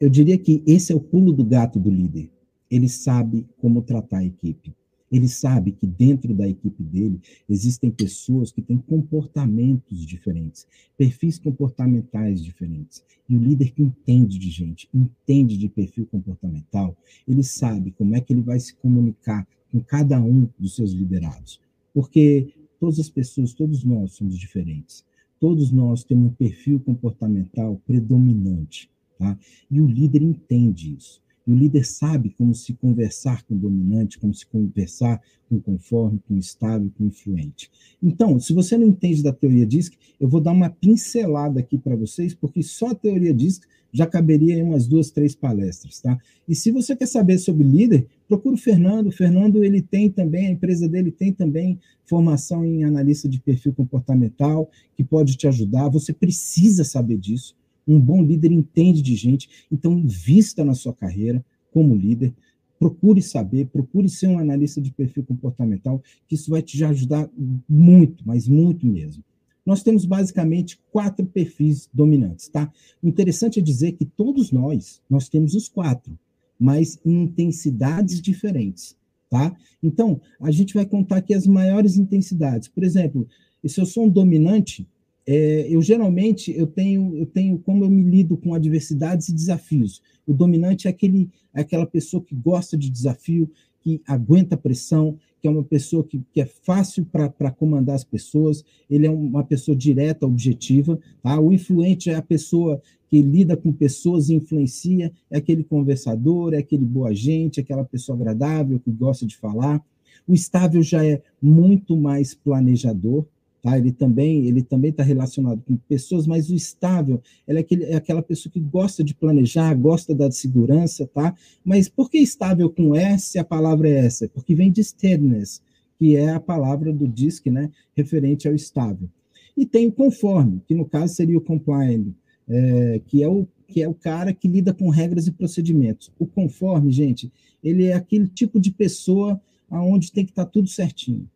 eu 0.00 0.08
diria 0.08 0.38
que 0.38 0.62
esse 0.66 0.92
é 0.92 0.94
o 0.94 1.00
pulo 1.00 1.32
do 1.32 1.44
gato 1.44 1.78
do 1.78 1.90
líder. 1.90 2.30
Ele 2.70 2.88
sabe 2.88 3.46
como 3.60 3.82
tratar 3.82 4.18
a 4.18 4.24
equipe. 4.24 4.74
Ele 5.10 5.28
sabe 5.28 5.72
que 5.72 5.86
dentro 5.86 6.34
da 6.34 6.46
equipe 6.46 6.82
dele 6.82 7.20
existem 7.48 7.90
pessoas 7.90 8.52
que 8.52 8.60
têm 8.60 8.76
comportamentos 8.76 10.06
diferentes, 10.06 10.66
perfis 10.98 11.38
comportamentais 11.38 12.44
diferentes. 12.44 13.02
E 13.26 13.34
o 13.34 13.38
líder 13.38 13.72
que 13.72 13.82
entende 13.82 14.38
de 14.38 14.50
gente, 14.50 14.88
entende 14.92 15.56
de 15.56 15.68
perfil 15.68 16.06
comportamental, 16.06 16.94
ele 17.26 17.42
sabe 17.42 17.90
como 17.92 18.14
é 18.14 18.20
que 18.20 18.32
ele 18.34 18.42
vai 18.42 18.60
se 18.60 18.74
comunicar 18.74 19.46
com 19.72 19.80
cada 19.80 20.20
um 20.20 20.48
dos 20.58 20.76
seus 20.76 20.92
liderados. 20.92 21.58
Porque 21.94 22.52
todas 22.78 22.98
as 22.98 23.08
pessoas, 23.08 23.54
todos 23.54 23.82
nós 23.84 24.12
somos 24.12 24.38
diferentes. 24.38 25.04
Todos 25.40 25.70
nós 25.70 26.04
temos 26.04 26.26
um 26.26 26.34
perfil 26.34 26.80
comportamental 26.80 27.80
predominante. 27.86 28.90
Tá? 29.18 29.38
E 29.70 29.80
o 29.80 29.86
líder 29.86 30.22
entende 30.22 30.94
isso. 30.96 31.20
O 31.48 31.54
líder 31.54 31.86
sabe 31.86 32.28
como 32.36 32.54
se 32.54 32.74
conversar 32.74 33.42
com 33.44 33.54
o 33.54 33.58
dominante, 33.58 34.18
como 34.18 34.34
se 34.34 34.44
conversar 34.44 35.18
com 35.48 35.56
o 35.56 35.60
conforme, 35.62 36.20
com 36.28 36.34
o 36.34 36.38
estável, 36.38 36.92
com 36.98 37.04
o 37.04 37.06
influente. 37.06 37.70
Então, 38.02 38.38
se 38.38 38.52
você 38.52 38.76
não 38.76 38.86
entende 38.86 39.22
da 39.22 39.32
teoria 39.32 39.64
DISC, 39.64 39.96
eu 40.20 40.28
vou 40.28 40.42
dar 40.42 40.52
uma 40.52 40.68
pincelada 40.68 41.58
aqui 41.58 41.78
para 41.78 41.96
vocês, 41.96 42.34
porque 42.34 42.62
só 42.62 42.88
a 42.88 42.94
teoria 42.94 43.32
DISC 43.32 43.62
já 43.90 44.06
caberia 44.06 44.58
em 44.58 44.62
umas 44.62 44.86
duas, 44.86 45.10
três 45.10 45.34
palestras, 45.34 46.02
tá? 46.02 46.18
E 46.46 46.54
se 46.54 46.70
você 46.70 46.94
quer 46.94 47.06
saber 47.06 47.38
sobre 47.38 47.64
líder, 47.64 48.06
procura 48.28 48.54
o 48.54 48.58
Fernando. 48.58 49.06
O 49.06 49.10
Fernando, 49.10 49.64
ele 49.64 49.80
tem 49.80 50.10
também, 50.10 50.48
a 50.48 50.50
empresa 50.50 50.86
dele 50.86 51.10
tem 51.10 51.32
também 51.32 51.80
formação 52.04 52.62
em 52.62 52.84
analista 52.84 53.26
de 53.26 53.40
perfil 53.40 53.72
comportamental, 53.72 54.70
que 54.94 55.02
pode 55.02 55.34
te 55.34 55.48
ajudar. 55.48 55.88
Você 55.88 56.12
precisa 56.12 56.84
saber 56.84 57.16
disso. 57.16 57.56
Um 57.88 57.98
bom 57.98 58.22
líder 58.22 58.52
entende 58.52 59.00
de 59.00 59.16
gente, 59.16 59.48
então 59.72 59.98
invista 59.98 60.62
na 60.62 60.74
sua 60.74 60.92
carreira 60.92 61.42
como 61.72 61.96
líder. 61.96 62.34
Procure 62.78 63.22
saber, 63.22 63.66
procure 63.66 64.08
ser 64.08 64.28
um 64.28 64.38
analista 64.38 64.80
de 64.80 64.92
perfil 64.92 65.24
comportamental, 65.24 66.02
que 66.28 66.34
isso 66.34 66.50
vai 66.50 66.62
te 66.62 66.84
ajudar 66.84 67.28
muito, 67.68 68.22
mas 68.26 68.46
muito 68.46 68.86
mesmo. 68.86 69.24
Nós 69.66 69.82
temos 69.82 70.04
basicamente 70.04 70.78
quatro 70.90 71.26
perfis 71.26 71.88
dominantes, 71.92 72.48
tá? 72.48 72.72
O 73.02 73.08
interessante 73.08 73.58
é 73.58 73.62
dizer 73.62 73.92
que 73.92 74.04
todos 74.04 74.52
nós, 74.52 75.02
nós 75.10 75.28
temos 75.28 75.54
os 75.54 75.68
quatro, 75.68 76.18
mas 76.58 76.98
em 77.04 77.24
intensidades 77.24 78.20
diferentes, 78.20 78.96
tá? 79.28 79.54
Então, 79.82 80.20
a 80.40 80.50
gente 80.50 80.74
vai 80.74 80.86
contar 80.86 81.16
aqui 81.16 81.34
as 81.34 81.46
maiores 81.46 81.96
intensidades. 81.96 82.68
Por 82.68 82.82
exemplo, 82.82 83.28
se 83.66 83.80
eu 83.80 83.86
sou 83.86 84.06
um 84.06 84.08
dominante, 84.08 84.86
é, 85.30 85.66
eu 85.68 85.82
geralmente 85.82 86.50
eu 86.56 86.66
tenho, 86.66 87.14
eu 87.14 87.26
tenho 87.26 87.58
como 87.58 87.84
eu 87.84 87.90
me 87.90 88.02
lido 88.02 88.34
com 88.34 88.54
adversidades 88.54 89.28
e 89.28 89.34
desafios. 89.34 90.00
O 90.26 90.32
dominante 90.32 90.88
é 90.88 90.90
aquele, 90.90 91.28
é 91.52 91.60
aquela 91.60 91.84
pessoa 91.84 92.22
que 92.22 92.34
gosta 92.34 92.78
de 92.78 92.88
desafio, 92.88 93.50
que 93.82 94.00
aguenta 94.06 94.56
pressão, 94.56 95.18
que 95.38 95.46
é 95.46 95.50
uma 95.50 95.62
pessoa 95.62 96.02
que, 96.02 96.22
que 96.32 96.40
é 96.40 96.46
fácil 96.46 97.04
para 97.04 97.50
comandar 97.50 97.96
as 97.96 98.04
pessoas, 98.04 98.64
ele 98.88 99.06
é 99.06 99.10
uma 99.10 99.44
pessoa 99.44 99.76
direta, 99.76 100.24
objetiva. 100.24 100.98
Tá? 101.22 101.38
O 101.38 101.52
influente 101.52 102.08
é 102.08 102.14
a 102.14 102.22
pessoa 102.22 102.80
que 103.10 103.20
lida 103.20 103.54
com 103.54 103.70
pessoas 103.70 104.30
e 104.30 104.34
influencia, 104.34 105.12
é 105.30 105.36
aquele 105.36 105.62
conversador, 105.62 106.54
é 106.54 106.58
aquele 106.58 106.86
boa 106.86 107.14
gente, 107.14 107.60
é 107.60 107.62
aquela 107.62 107.84
pessoa 107.84 108.16
agradável 108.16 108.80
que 108.80 108.90
gosta 108.90 109.26
de 109.26 109.36
falar. 109.36 109.84
O 110.26 110.32
estável 110.32 110.82
já 110.82 111.04
é 111.04 111.20
muito 111.40 111.94
mais 111.98 112.32
planejador, 112.32 113.26
Tá? 113.62 113.76
Ele 113.76 113.90
também 113.90 114.46
ele 114.46 114.62
também 114.62 114.90
está 114.90 115.02
relacionado 115.02 115.60
com 115.66 115.76
pessoas, 115.76 116.26
mas 116.26 116.48
o 116.48 116.54
estável 116.54 117.20
é, 117.46 117.58
aquele, 117.58 117.84
é 117.84 117.96
aquela 117.96 118.22
pessoa 118.22 118.52
que 118.52 118.60
gosta 118.60 119.02
de 119.02 119.14
planejar, 119.14 119.74
gosta 119.74 120.14
da 120.14 120.30
segurança, 120.30 121.06
tá? 121.06 121.34
Mas 121.64 121.88
por 121.88 122.08
que 122.08 122.18
estável 122.18 122.70
com 122.70 122.94
S 122.94 123.38
a 123.38 123.44
palavra 123.44 123.88
é 123.88 123.98
essa? 123.98 124.28
Porque 124.28 124.54
vem 124.54 124.70
de 124.70 124.82
steadiness, 124.84 125.60
que 125.98 126.16
é 126.16 126.30
a 126.30 126.40
palavra 126.40 126.92
do 126.92 127.08
DISC, 127.08 127.50
né, 127.50 127.70
referente 127.96 128.46
ao 128.46 128.54
estável. 128.54 129.08
E 129.56 129.66
tem 129.66 129.88
o 129.88 129.92
conforme, 129.92 130.62
que 130.66 130.74
no 130.74 130.84
caso 130.84 131.14
seria 131.14 131.36
o 131.36 131.40
compliant, 131.40 132.06
é, 132.48 133.00
que 133.06 133.22
é 133.22 133.28
o 133.28 133.46
que 133.66 133.82
é 133.82 133.88
o 133.88 133.92
cara 133.92 134.32
que 134.32 134.48
lida 134.48 134.72
com 134.72 134.88
regras 134.88 135.26
e 135.26 135.30
procedimentos. 135.30 136.10
O 136.18 136.26
conforme, 136.26 136.90
gente, 136.90 137.30
ele 137.62 137.84
é 137.84 137.92
aquele 137.92 138.26
tipo 138.26 138.58
de 138.58 138.70
pessoa 138.70 139.38
aonde 139.70 140.10
tem 140.10 140.24
que 140.24 140.30
estar 140.30 140.46
tá 140.46 140.50
tudo 140.50 140.68
certinho. 140.68 141.28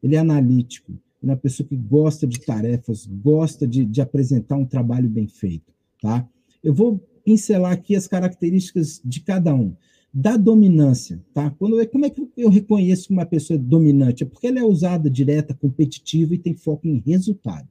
Ele 0.00 0.14
é 0.14 0.18
analítico, 0.20 0.92
ele 1.22 1.30
é 1.30 1.34
uma 1.34 1.40
pessoa 1.40 1.68
que 1.68 1.76
gosta 1.76 2.26
de 2.26 2.40
tarefas, 2.40 3.06
gosta 3.06 3.66
de, 3.66 3.84
de 3.84 4.00
apresentar 4.00 4.56
um 4.56 4.64
trabalho 4.64 5.08
bem 5.08 5.28
feito, 5.28 5.72
tá? 6.00 6.26
Eu 6.62 6.72
vou 6.72 6.98
pincelar 7.24 7.72
aqui 7.72 7.94
as 7.94 8.06
características 8.06 9.00
de 9.04 9.20
cada 9.20 9.54
um. 9.54 9.74
Da 10.12 10.36
dominância, 10.36 11.22
tá? 11.32 11.50
Quando, 11.52 11.86
como 11.88 12.04
é 12.04 12.10
que 12.10 12.26
eu 12.36 12.48
reconheço 12.48 13.06
que 13.06 13.12
uma 13.12 13.26
pessoa 13.26 13.56
é 13.56 13.62
dominante? 13.62 14.24
É 14.24 14.26
porque 14.26 14.48
ela 14.48 14.58
é 14.58 14.64
usada 14.64 15.08
direta, 15.08 15.54
competitiva 15.54 16.34
e 16.34 16.38
tem 16.38 16.54
foco 16.54 16.88
em 16.88 16.98
resultado, 17.06 17.68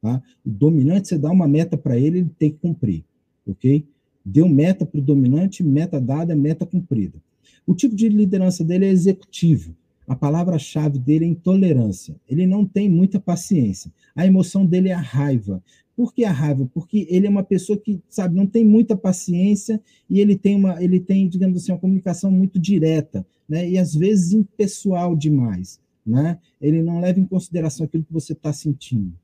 tá? 0.00 0.22
O 0.44 0.48
dominante, 0.50 1.08
você 1.08 1.18
dá 1.18 1.30
uma 1.30 1.46
meta 1.46 1.76
para 1.76 1.98
ele, 1.98 2.20
ele 2.20 2.30
tem 2.38 2.50
que 2.50 2.58
cumprir, 2.58 3.04
ok? 3.46 3.84
Deu 4.24 4.48
meta 4.48 4.86
para 4.86 5.00
o 5.00 5.02
dominante, 5.02 5.62
meta 5.62 6.00
dada, 6.00 6.34
meta 6.34 6.64
cumprida. 6.64 7.20
O 7.66 7.74
tipo 7.74 7.94
de 7.94 8.08
liderança 8.08 8.64
dele 8.64 8.86
é 8.86 8.90
executivo, 8.90 9.76
a 10.12 10.16
palavra-chave 10.16 10.98
dele 10.98 11.24
é 11.24 11.28
intolerância. 11.28 12.14
Ele 12.28 12.46
não 12.46 12.66
tem 12.66 12.88
muita 12.88 13.18
paciência. 13.18 13.90
A 14.14 14.26
emoção 14.26 14.66
dele 14.66 14.90
é 14.90 14.92
a 14.92 15.00
raiva. 15.00 15.62
Por 15.96 16.12
que 16.12 16.22
a 16.22 16.30
raiva? 16.30 16.68
Porque 16.74 17.06
ele 17.08 17.26
é 17.26 17.30
uma 17.30 17.42
pessoa 17.42 17.78
que, 17.78 17.98
sabe, 18.10 18.36
não 18.36 18.46
tem 18.46 18.62
muita 18.62 18.94
paciência 18.94 19.80
e 20.10 20.20
ele 20.20 20.36
tem 20.36 20.54
uma, 20.54 20.82
ele 20.82 21.00
tem, 21.00 21.26
digamos 21.26 21.62
assim, 21.62 21.72
uma 21.72 21.78
comunicação 21.78 22.30
muito 22.30 22.58
direta, 22.58 23.26
né? 23.48 23.68
E 23.68 23.78
às 23.78 23.94
vezes 23.94 24.34
impessoal 24.34 25.16
demais, 25.16 25.80
né? 26.04 26.38
Ele 26.60 26.82
não 26.82 27.00
leva 27.00 27.18
em 27.18 27.24
consideração 27.24 27.86
aquilo 27.86 28.04
que 28.04 28.12
você 28.12 28.34
está 28.34 28.52
sentindo. 28.52 29.14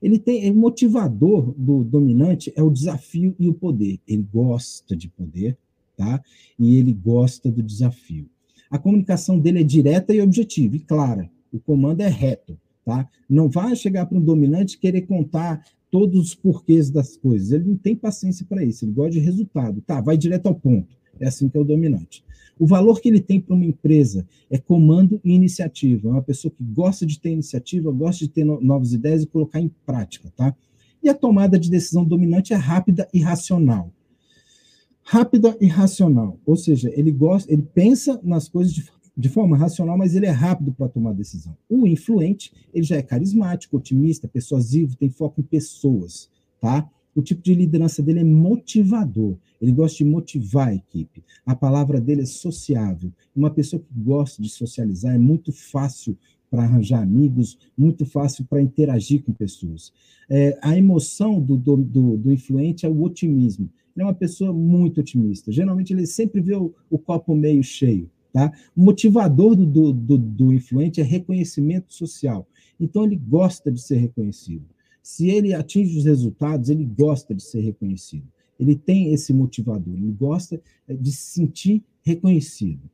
Ele 0.00 0.16
tem, 0.16 0.48
o 0.48 0.54
motivador 0.54 1.52
do 1.58 1.82
dominante 1.82 2.52
é 2.54 2.62
o 2.62 2.70
desafio 2.70 3.34
e 3.36 3.48
o 3.48 3.54
poder. 3.54 3.98
Ele 4.06 4.24
gosta 4.32 4.94
de 4.94 5.08
poder, 5.08 5.58
tá? 5.96 6.22
E 6.56 6.76
ele 6.76 6.92
gosta 6.92 7.50
do 7.50 7.64
desafio 7.64 8.28
a 8.70 8.78
comunicação 8.78 9.38
dele 9.38 9.60
é 9.60 9.64
direta 9.64 10.14
e 10.14 10.20
objetiva 10.20 10.76
e 10.76 10.80
clara. 10.80 11.30
O 11.52 11.58
comando 11.58 12.00
é 12.00 12.08
reto, 12.08 12.58
tá? 12.84 13.08
Não 13.28 13.48
vai 13.48 13.74
chegar 13.76 14.06
para 14.06 14.18
um 14.18 14.20
dominante 14.20 14.78
querer 14.78 15.02
contar 15.02 15.64
todos 15.90 16.28
os 16.28 16.34
porquês 16.34 16.90
das 16.90 17.16
coisas. 17.16 17.52
Ele 17.52 17.64
não 17.64 17.76
tem 17.76 17.94
paciência 17.94 18.44
para 18.48 18.64
isso, 18.64 18.84
ele 18.84 18.92
gosta 18.92 19.12
de 19.12 19.20
resultado. 19.20 19.80
Tá, 19.80 20.00
vai 20.00 20.16
direto 20.16 20.46
ao 20.46 20.54
ponto. 20.54 20.96
É 21.18 21.28
assim 21.28 21.48
que 21.48 21.56
é 21.56 21.60
o 21.60 21.64
dominante. 21.64 22.24
O 22.58 22.66
valor 22.66 23.00
que 23.00 23.08
ele 23.08 23.20
tem 23.20 23.40
para 23.40 23.54
uma 23.54 23.64
empresa 23.64 24.26
é 24.50 24.58
comando 24.58 25.20
e 25.24 25.32
iniciativa. 25.32 26.08
É 26.08 26.12
uma 26.12 26.22
pessoa 26.22 26.50
que 26.50 26.64
gosta 26.64 27.04
de 27.04 27.20
ter 27.20 27.30
iniciativa, 27.30 27.90
gosta 27.92 28.24
de 28.24 28.30
ter 28.30 28.44
no 28.44 28.60
novas 28.60 28.92
ideias 28.92 29.22
e 29.22 29.26
colocar 29.26 29.60
em 29.60 29.70
prática, 29.84 30.32
tá? 30.34 30.54
E 31.02 31.08
a 31.08 31.14
tomada 31.14 31.58
de 31.58 31.70
decisão 31.70 32.04
dominante 32.04 32.52
é 32.52 32.56
rápida 32.56 33.06
e 33.12 33.20
racional 33.20 33.92
rápida 35.06 35.56
e 35.60 35.66
racional. 35.68 36.38
Ou 36.44 36.56
seja, 36.56 36.90
ele 36.92 37.12
gosta, 37.12 37.50
ele 37.50 37.62
pensa 37.62 38.20
nas 38.24 38.48
coisas 38.48 38.74
de, 38.74 38.84
de 39.16 39.28
forma 39.28 39.56
racional, 39.56 39.96
mas 39.96 40.16
ele 40.16 40.26
é 40.26 40.30
rápido 40.30 40.72
para 40.72 40.88
tomar 40.88 41.12
decisão. 41.12 41.56
O 41.70 41.86
influente, 41.86 42.52
ele 42.74 42.84
já 42.84 42.96
é 42.96 43.02
carismático, 43.02 43.76
otimista, 43.76 44.26
persuasivo, 44.26 44.96
tem 44.96 45.08
foco 45.08 45.40
em 45.40 45.44
pessoas, 45.44 46.28
tá? 46.60 46.90
O 47.14 47.22
tipo 47.22 47.40
de 47.40 47.54
liderança 47.54 48.02
dele 48.02 48.20
é 48.20 48.24
motivador. 48.24 49.36
Ele 49.62 49.72
gosta 49.72 49.98
de 49.98 50.04
motivar 50.04 50.68
a 50.68 50.74
equipe. 50.74 51.24
A 51.46 51.54
palavra 51.54 51.98
dele 51.98 52.22
é 52.22 52.26
sociável. 52.26 53.10
Uma 53.34 53.48
pessoa 53.48 53.80
que 53.80 54.02
gosta 54.02 54.42
de 54.42 54.50
socializar 54.50 55.14
é 55.14 55.18
muito 55.18 55.50
fácil 55.52 56.18
para 56.50 56.64
arranjar 56.64 57.00
amigos, 57.00 57.56
muito 57.78 58.04
fácil 58.04 58.44
para 58.44 58.60
interagir 58.60 59.22
com 59.22 59.32
pessoas. 59.32 59.92
É, 60.28 60.58
a 60.60 60.76
emoção 60.76 61.40
do, 61.40 61.56
do, 61.56 61.76
do, 61.76 62.16
do 62.18 62.32
influente 62.32 62.84
é 62.84 62.88
o 62.88 63.02
otimismo. 63.02 63.70
Ele 63.96 64.04
é 64.04 64.06
uma 64.06 64.14
pessoa 64.14 64.52
muito 64.52 65.00
otimista. 65.00 65.50
Geralmente 65.50 65.92
ele 65.92 66.06
sempre 66.06 66.40
vê 66.40 66.54
o, 66.54 66.74
o 66.90 66.98
copo 66.98 67.34
meio 67.34 67.62
cheio. 67.62 68.10
Tá? 68.32 68.52
O 68.76 68.82
motivador 68.82 69.56
do, 69.56 69.64
do, 69.64 69.92
do, 69.92 70.18
do 70.18 70.52
influente 70.52 71.00
é 71.00 71.04
reconhecimento 71.04 71.94
social. 71.94 72.46
Então 72.78 73.04
ele 73.04 73.16
gosta 73.16 73.72
de 73.72 73.80
ser 73.80 73.96
reconhecido. 73.96 74.66
Se 75.02 75.30
ele 75.30 75.54
atinge 75.54 75.96
os 75.96 76.04
resultados, 76.04 76.68
ele 76.68 76.84
gosta 76.84 77.34
de 77.34 77.42
ser 77.42 77.60
reconhecido. 77.60 78.26
Ele 78.58 78.74
tem 78.74 79.12
esse 79.12 79.32
motivador, 79.32 79.94
ele 79.94 80.12
gosta 80.12 80.60
é, 80.88 80.94
de 80.94 81.12
se 81.12 81.32
sentir 81.34 81.82
reconhecido. 82.02 82.90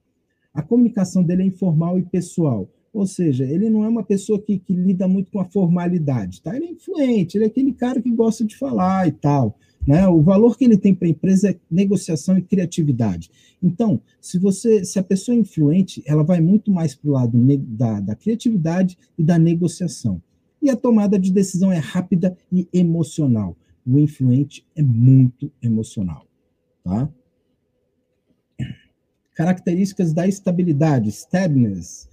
A 0.54 0.62
comunicação 0.62 1.22
dele 1.22 1.42
é 1.42 1.46
informal 1.46 1.98
e 1.98 2.02
pessoal. 2.02 2.68
Ou 2.92 3.06
seja, 3.06 3.44
ele 3.44 3.70
não 3.70 3.84
é 3.84 3.88
uma 3.88 4.02
pessoa 4.02 4.38
que, 4.38 4.58
que 4.58 4.74
lida 4.74 5.08
muito 5.08 5.32
com 5.32 5.40
a 5.40 5.46
formalidade, 5.46 6.42
tá? 6.42 6.54
Ele 6.54 6.66
é 6.66 6.70
influente, 6.72 7.36
ele 7.36 7.44
é 7.44 7.46
aquele 7.46 7.72
cara 7.72 8.02
que 8.02 8.10
gosta 8.10 8.44
de 8.44 8.54
falar 8.56 9.08
e 9.08 9.12
tal. 9.12 9.58
Né? 9.86 10.06
O 10.06 10.20
valor 10.22 10.56
que 10.56 10.64
ele 10.64 10.76
tem 10.76 10.94
para 10.94 11.08
a 11.08 11.10
empresa 11.10 11.50
é 11.50 11.56
negociação 11.70 12.38
e 12.38 12.42
criatividade. 12.42 13.30
Então, 13.62 14.00
se 14.20 14.38
você, 14.38 14.84
se 14.84 14.98
a 14.98 15.02
pessoa 15.02 15.36
é 15.36 15.40
influente, 15.40 16.02
ela 16.06 16.22
vai 16.22 16.40
muito 16.40 16.70
mais 16.70 16.94
para 16.94 17.10
o 17.10 17.12
lado 17.12 17.38
da, 17.58 18.00
da 18.00 18.14
criatividade 18.14 18.96
e 19.18 19.22
da 19.22 19.38
negociação. 19.38 20.22
E 20.60 20.70
a 20.70 20.76
tomada 20.76 21.18
de 21.18 21.32
decisão 21.32 21.72
é 21.72 21.78
rápida 21.78 22.36
e 22.50 22.68
emocional. 22.72 23.56
O 23.84 23.98
influente 23.98 24.64
é 24.76 24.82
muito 24.82 25.50
emocional, 25.60 26.24
tá? 26.84 27.08
Características 29.34 30.12
da 30.12 30.28
estabilidade, 30.28 31.10
steadiness. 31.10 32.08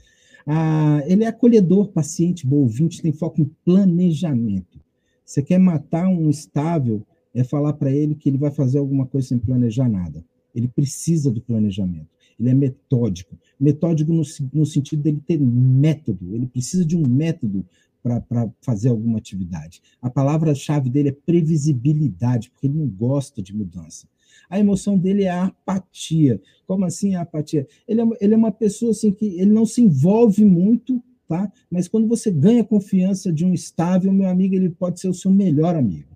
Ah, 0.48 1.04
ele 1.06 1.26
é 1.26 1.28
acolhedor, 1.28 1.90
paciente, 1.90 2.48
bom 2.48 2.58
ouvinte, 2.58 3.04
tem 3.04 3.12
foco 3.12 3.40
em 3.40 3.52
planejamento. 3.64 4.80
Você 5.24 5.44
quer 5.44 5.60
matar 5.60 6.08
um 6.08 6.28
estável, 6.28 7.06
é 7.34 7.44
falar 7.44 7.74
para 7.74 7.92
ele 7.92 8.16
que 8.16 8.30
ele 8.30 8.38
vai 8.38 8.52
fazer 8.52 8.80
alguma 8.80 9.06
coisa 9.06 9.28
sem 9.28 9.38
planejar 9.38 9.90
nada. 9.90 10.24
Ele 10.54 10.68
precisa 10.68 11.32
do 11.32 11.42
planejamento. 11.42 12.08
Ele 12.40 12.50
é 12.50 12.54
metódico. 12.54 13.38
Metódico 13.60 14.14
no, 14.14 14.24
no 14.54 14.66
sentido 14.66 15.04
dele 15.04 15.22
ter 15.26 15.40
método. 15.40 16.34
Ele 16.34 16.48
precisa 16.48 16.86
de 16.86 16.98
um 16.98 17.08
método 17.08 17.66
para 18.02 18.50
fazer 18.62 18.90
alguma 18.90 19.18
atividade. 19.18 19.82
A 20.02 20.10
palavra-chave 20.10 20.90
dele 20.90 21.10
é 21.10 21.18
previsibilidade, 21.26 22.50
porque 22.50 22.68
ele 22.68 22.78
não 22.78 22.88
gosta 22.88 23.42
de 23.42 23.56
mudança. 23.56 24.08
A 24.50 24.60
emoção 24.60 24.98
dele 24.98 25.24
é 25.24 25.30
a 25.30 25.46
apatia. 25.46 26.42
Como 26.66 26.86
assim 26.86 27.16
a 27.16 27.22
apatia? 27.22 27.68
Ele 27.88 28.02
é, 28.02 28.06
ele 28.22 28.34
é 28.34 28.38
uma 28.38 28.52
pessoa 28.52 28.92
assim 28.92 29.12
que 29.12 29.26
ele 29.26 29.52
não 29.52 29.66
se 29.66 29.82
envolve 29.82 30.44
muito, 30.46 31.04
tá? 31.28 31.52
Mas 31.70 31.88
quando 31.88 32.08
você 32.08 32.32
ganha 32.32 32.64
confiança 32.64 33.32
de 33.32 33.46
um 33.46 33.54
estável, 33.54 34.12
meu 34.12 34.28
amigo, 34.28 34.56
ele 34.56 34.70
pode 34.70 35.00
ser 35.00 35.10
o 35.10 35.14
seu 35.14 35.30
melhor 35.30 35.76
amigo, 35.76 36.08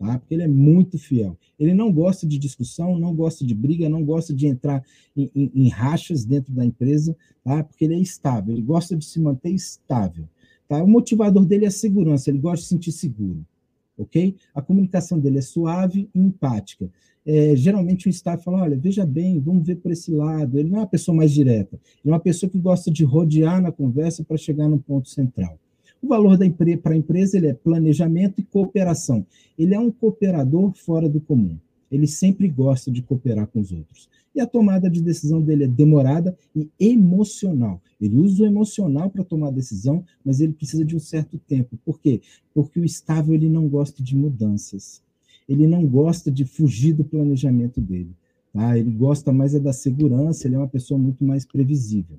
tá? 0.00 0.18
Porque 0.18 0.34
ele 0.34 0.44
é 0.44 0.48
muito 0.48 0.98
fiel. 0.98 1.36
Ele 1.58 1.74
não 1.74 1.92
gosta 1.92 2.26
de 2.26 2.38
discussão, 2.38 2.98
não 2.98 3.14
gosta 3.14 3.44
de 3.46 3.54
briga, 3.54 3.86
não 3.88 4.02
gosta 4.02 4.32
de 4.32 4.46
entrar 4.46 4.82
em, 5.14 5.30
em, 5.36 5.52
em 5.54 5.68
rachas 5.68 6.24
dentro 6.24 6.52
da 6.54 6.64
empresa, 6.64 7.14
tá? 7.44 7.62
Porque 7.62 7.84
ele 7.84 7.94
é 7.94 7.98
estável, 7.98 8.54
ele 8.54 8.62
gosta 8.62 8.96
de 8.96 9.04
se 9.04 9.20
manter 9.20 9.50
estável. 9.50 10.26
Tá? 10.66 10.82
O 10.82 10.88
motivador 10.88 11.44
dele 11.44 11.66
é 11.66 11.68
a 11.68 11.72
segurança, 11.72 12.30
ele 12.30 12.38
gosta 12.38 12.56
de 12.56 12.62
se 12.62 12.68
sentir 12.68 12.92
seguro. 12.92 13.44
Ok? 13.98 14.34
A 14.54 14.62
comunicação 14.62 15.18
dele 15.18 15.38
é 15.38 15.42
suave 15.42 16.08
e 16.14 16.18
empática. 16.18 16.90
É, 17.26 17.54
geralmente 17.54 18.08
o 18.08 18.10
staff 18.10 18.42
fala: 18.42 18.62
olha, 18.62 18.78
veja 18.78 19.04
bem, 19.04 19.38
vamos 19.38 19.66
ver 19.66 19.76
por 19.76 19.92
esse 19.92 20.10
lado. 20.10 20.58
Ele 20.58 20.70
não 20.70 20.78
é 20.78 20.80
uma 20.80 20.86
pessoa 20.86 21.14
mais 21.14 21.30
direta, 21.30 21.78
ele 22.02 22.10
é 22.10 22.14
uma 22.14 22.20
pessoa 22.20 22.48
que 22.48 22.58
gosta 22.58 22.90
de 22.90 23.04
rodear 23.04 23.60
na 23.60 23.70
conversa 23.70 24.24
para 24.24 24.38
chegar 24.38 24.66
no 24.66 24.78
ponto 24.78 25.10
central. 25.10 25.58
O 26.02 26.08
valor 26.08 26.36
da 26.36 26.46
empre 26.46 26.76
para 26.76 26.94
a 26.94 26.96
empresa 26.96 27.36
ele 27.36 27.48
é 27.48 27.54
planejamento 27.54 28.40
e 28.40 28.44
cooperação. 28.44 29.26
Ele 29.58 29.74
é 29.74 29.78
um 29.78 29.90
cooperador 29.90 30.72
fora 30.74 31.08
do 31.08 31.20
comum. 31.20 31.56
Ele 31.90 32.06
sempre 32.06 32.48
gosta 32.48 32.90
de 32.90 33.02
cooperar 33.02 33.46
com 33.46 33.60
os 33.60 33.72
outros 33.72 34.08
e 34.34 34.40
a 34.40 34.46
tomada 34.46 34.88
de 34.88 35.02
decisão 35.02 35.40
dele 35.42 35.64
é 35.64 35.68
demorada 35.68 36.36
e 36.54 36.68
emocional. 36.78 37.80
Ele 38.00 38.16
usa 38.16 38.42
o 38.42 38.46
emocional 38.46 39.10
para 39.10 39.24
tomar 39.24 39.48
a 39.48 39.52
decisão, 39.52 40.04
mas 40.24 40.40
ele 40.40 40.52
precisa 40.52 40.84
de 40.84 40.96
um 40.96 41.00
certo 41.00 41.38
tempo. 41.38 41.76
Por 41.84 42.00
quê? 42.00 42.20
Porque 42.54 42.78
o 42.80 42.84
estável 42.84 43.34
ele 43.34 43.48
não 43.48 43.68
gosta 43.68 44.02
de 44.02 44.16
mudanças. 44.16 45.02
Ele 45.48 45.66
não 45.66 45.84
gosta 45.86 46.30
de 46.30 46.44
fugir 46.44 46.92
do 46.92 47.04
planejamento 47.04 47.80
dele. 47.80 48.14
Tá? 48.52 48.78
Ele 48.78 48.90
gosta 48.90 49.32
mais 49.32 49.54
é 49.54 49.58
da 49.58 49.72
segurança, 49.72 50.46
ele 50.46 50.54
é 50.54 50.58
uma 50.58 50.68
pessoa 50.68 50.98
muito 50.98 51.24
mais 51.24 51.44
previsível. 51.44 52.18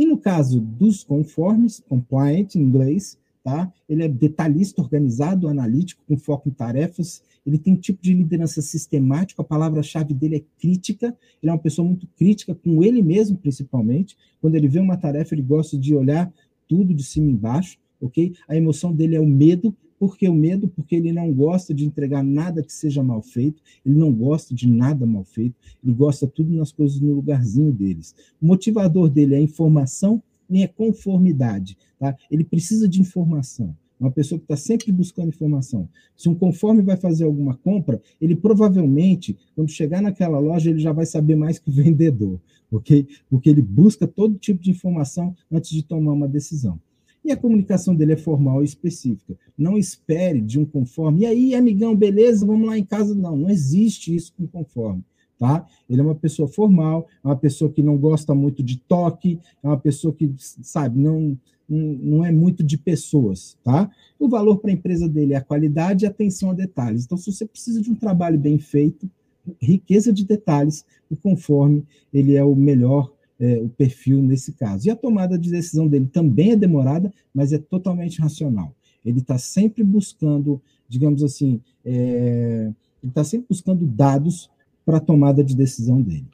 E 0.00 0.06
no 0.06 0.16
caso 0.16 0.62
dos 0.62 1.04
conformes, 1.04 1.82
compliant 1.86 2.54
em 2.54 2.62
inglês, 2.62 3.18
tá? 3.44 3.70
Ele 3.86 4.02
é 4.02 4.08
detalhista, 4.08 4.80
organizado, 4.80 5.46
analítico, 5.46 6.02
com 6.08 6.16
foco 6.16 6.48
em 6.48 6.52
tarefas. 6.52 7.22
Ele 7.46 7.58
tem 7.58 7.74
um 7.74 7.76
tipo 7.76 8.02
de 8.02 8.14
liderança 8.14 8.62
sistemático. 8.62 9.42
A 9.42 9.44
palavra-chave 9.44 10.14
dele 10.14 10.36
é 10.36 10.42
crítica. 10.58 11.14
Ele 11.42 11.50
é 11.50 11.52
uma 11.52 11.58
pessoa 11.58 11.86
muito 11.86 12.06
crítica 12.16 12.54
com 12.54 12.82
ele 12.82 13.02
mesmo, 13.02 13.36
principalmente. 13.36 14.16
Quando 14.40 14.54
ele 14.54 14.68
vê 14.68 14.78
uma 14.78 14.96
tarefa, 14.96 15.34
ele 15.34 15.42
gosta 15.42 15.76
de 15.76 15.94
olhar 15.94 16.32
tudo 16.66 16.94
de 16.94 17.04
cima 17.04 17.30
embaixo, 17.30 17.76
ok? 18.00 18.32
A 18.48 18.56
emoção 18.56 18.94
dele 18.94 19.16
é 19.16 19.20
o 19.20 19.26
medo. 19.26 19.76
Por 20.00 20.16
que 20.16 20.26
o 20.26 20.34
medo? 20.34 20.66
Porque 20.66 20.96
ele 20.96 21.12
não 21.12 21.30
gosta 21.30 21.74
de 21.74 21.84
entregar 21.84 22.24
nada 22.24 22.62
que 22.62 22.72
seja 22.72 23.02
mal 23.02 23.20
feito, 23.20 23.62
ele 23.84 23.94
não 23.94 24.10
gosta 24.10 24.54
de 24.54 24.66
nada 24.66 25.04
mal 25.04 25.24
feito, 25.24 25.54
ele 25.84 25.92
gosta 25.92 26.26
tudo 26.26 26.50
nas 26.56 26.72
coisas 26.72 26.98
no 26.98 27.12
lugarzinho 27.12 27.70
deles. 27.70 28.14
O 28.40 28.46
motivador 28.46 29.10
dele 29.10 29.34
é 29.34 29.40
informação 29.40 30.22
nem 30.48 30.64
é 30.64 30.66
conformidade. 30.66 31.78
Tá? 31.98 32.16
Ele 32.30 32.42
precisa 32.42 32.88
de 32.88 33.00
informação. 33.00 33.76
Uma 34.00 34.10
pessoa 34.10 34.38
que 34.38 34.44
está 34.44 34.56
sempre 34.56 34.90
buscando 34.90 35.28
informação. 35.28 35.86
Se 36.16 36.28
um 36.30 36.34
conforme 36.34 36.80
vai 36.80 36.96
fazer 36.96 37.24
alguma 37.24 37.54
compra, 37.54 38.00
ele 38.18 38.34
provavelmente, 38.34 39.36
quando 39.54 39.70
chegar 39.70 40.00
naquela 40.00 40.38
loja, 40.38 40.70
ele 40.70 40.78
já 40.78 40.92
vai 40.92 41.04
saber 41.04 41.36
mais 41.36 41.58
que 41.58 41.68
o 41.68 41.72
vendedor, 41.72 42.40
ok? 42.72 43.06
Porque 43.28 43.50
ele 43.50 43.60
busca 43.60 44.06
todo 44.06 44.38
tipo 44.38 44.62
de 44.62 44.70
informação 44.70 45.36
antes 45.52 45.70
de 45.70 45.82
tomar 45.82 46.14
uma 46.14 46.26
decisão. 46.26 46.80
E 47.24 47.30
a 47.30 47.36
comunicação 47.36 47.94
dele 47.94 48.12
é 48.12 48.16
formal 48.16 48.62
e 48.62 48.64
específica. 48.64 49.36
Não 49.56 49.76
espere 49.76 50.40
de 50.40 50.58
um 50.58 50.64
conforme. 50.64 51.20
E 51.20 51.26
aí, 51.26 51.54
amigão, 51.54 51.94
beleza? 51.94 52.46
Vamos 52.46 52.66
lá 52.66 52.78
em 52.78 52.84
casa. 52.84 53.14
Não, 53.14 53.36
não 53.36 53.50
existe 53.50 54.14
isso 54.14 54.32
com 54.36 54.46
conforme 54.46 55.04
tá? 55.40 55.66
Ele 55.88 56.02
é 56.02 56.04
uma 56.04 56.14
pessoa 56.14 56.46
formal, 56.46 57.08
é 57.24 57.26
uma 57.26 57.36
pessoa 57.36 57.72
que 57.72 57.82
não 57.82 57.96
gosta 57.96 58.34
muito 58.34 58.62
de 58.62 58.76
toque, 58.76 59.40
é 59.62 59.66
uma 59.66 59.78
pessoa 59.78 60.12
que, 60.12 60.30
sabe, 60.36 61.00
não, 61.00 61.34
não 61.66 62.22
é 62.22 62.30
muito 62.30 62.62
de 62.62 62.76
pessoas, 62.76 63.56
tá? 63.64 63.90
O 64.18 64.28
valor 64.28 64.58
para 64.58 64.70
a 64.70 64.74
empresa 64.74 65.08
dele 65.08 65.32
é 65.32 65.36
a 65.38 65.44
qualidade 65.44 66.04
e 66.04 66.06
atenção 66.06 66.50
a 66.50 66.54
detalhes. 66.54 67.06
Então, 67.06 67.16
se 67.16 67.32
você 67.32 67.46
precisa 67.46 67.80
de 67.80 67.90
um 67.90 67.94
trabalho 67.94 68.38
bem 68.38 68.58
feito, 68.58 69.10
riqueza 69.58 70.12
de 70.12 70.26
detalhes, 70.26 70.84
o 71.08 71.16
conforme 71.16 71.84
ele 72.12 72.36
é 72.36 72.44
o 72.44 72.54
melhor 72.54 73.10
é, 73.40 73.58
o 73.58 73.68
perfil 73.68 74.22
nesse 74.22 74.52
caso. 74.52 74.86
E 74.86 74.90
a 74.90 74.96
tomada 74.96 75.38
de 75.38 75.50
decisão 75.50 75.88
dele 75.88 76.06
também 76.12 76.52
é 76.52 76.56
demorada, 76.56 77.12
mas 77.34 77.52
é 77.52 77.58
totalmente 77.58 78.20
racional. 78.20 78.74
Ele 79.04 79.20
está 79.20 79.38
sempre 79.38 79.82
buscando, 79.82 80.60
digamos 80.86 81.22
assim, 81.22 81.60
é, 81.84 82.70
ele 83.02 83.10
está 83.10 83.24
sempre 83.24 83.46
buscando 83.48 83.86
dados 83.86 84.50
para 84.84 84.98
a 84.98 85.00
tomada 85.00 85.42
de 85.42 85.56
decisão 85.56 86.02
dele. 86.02 86.26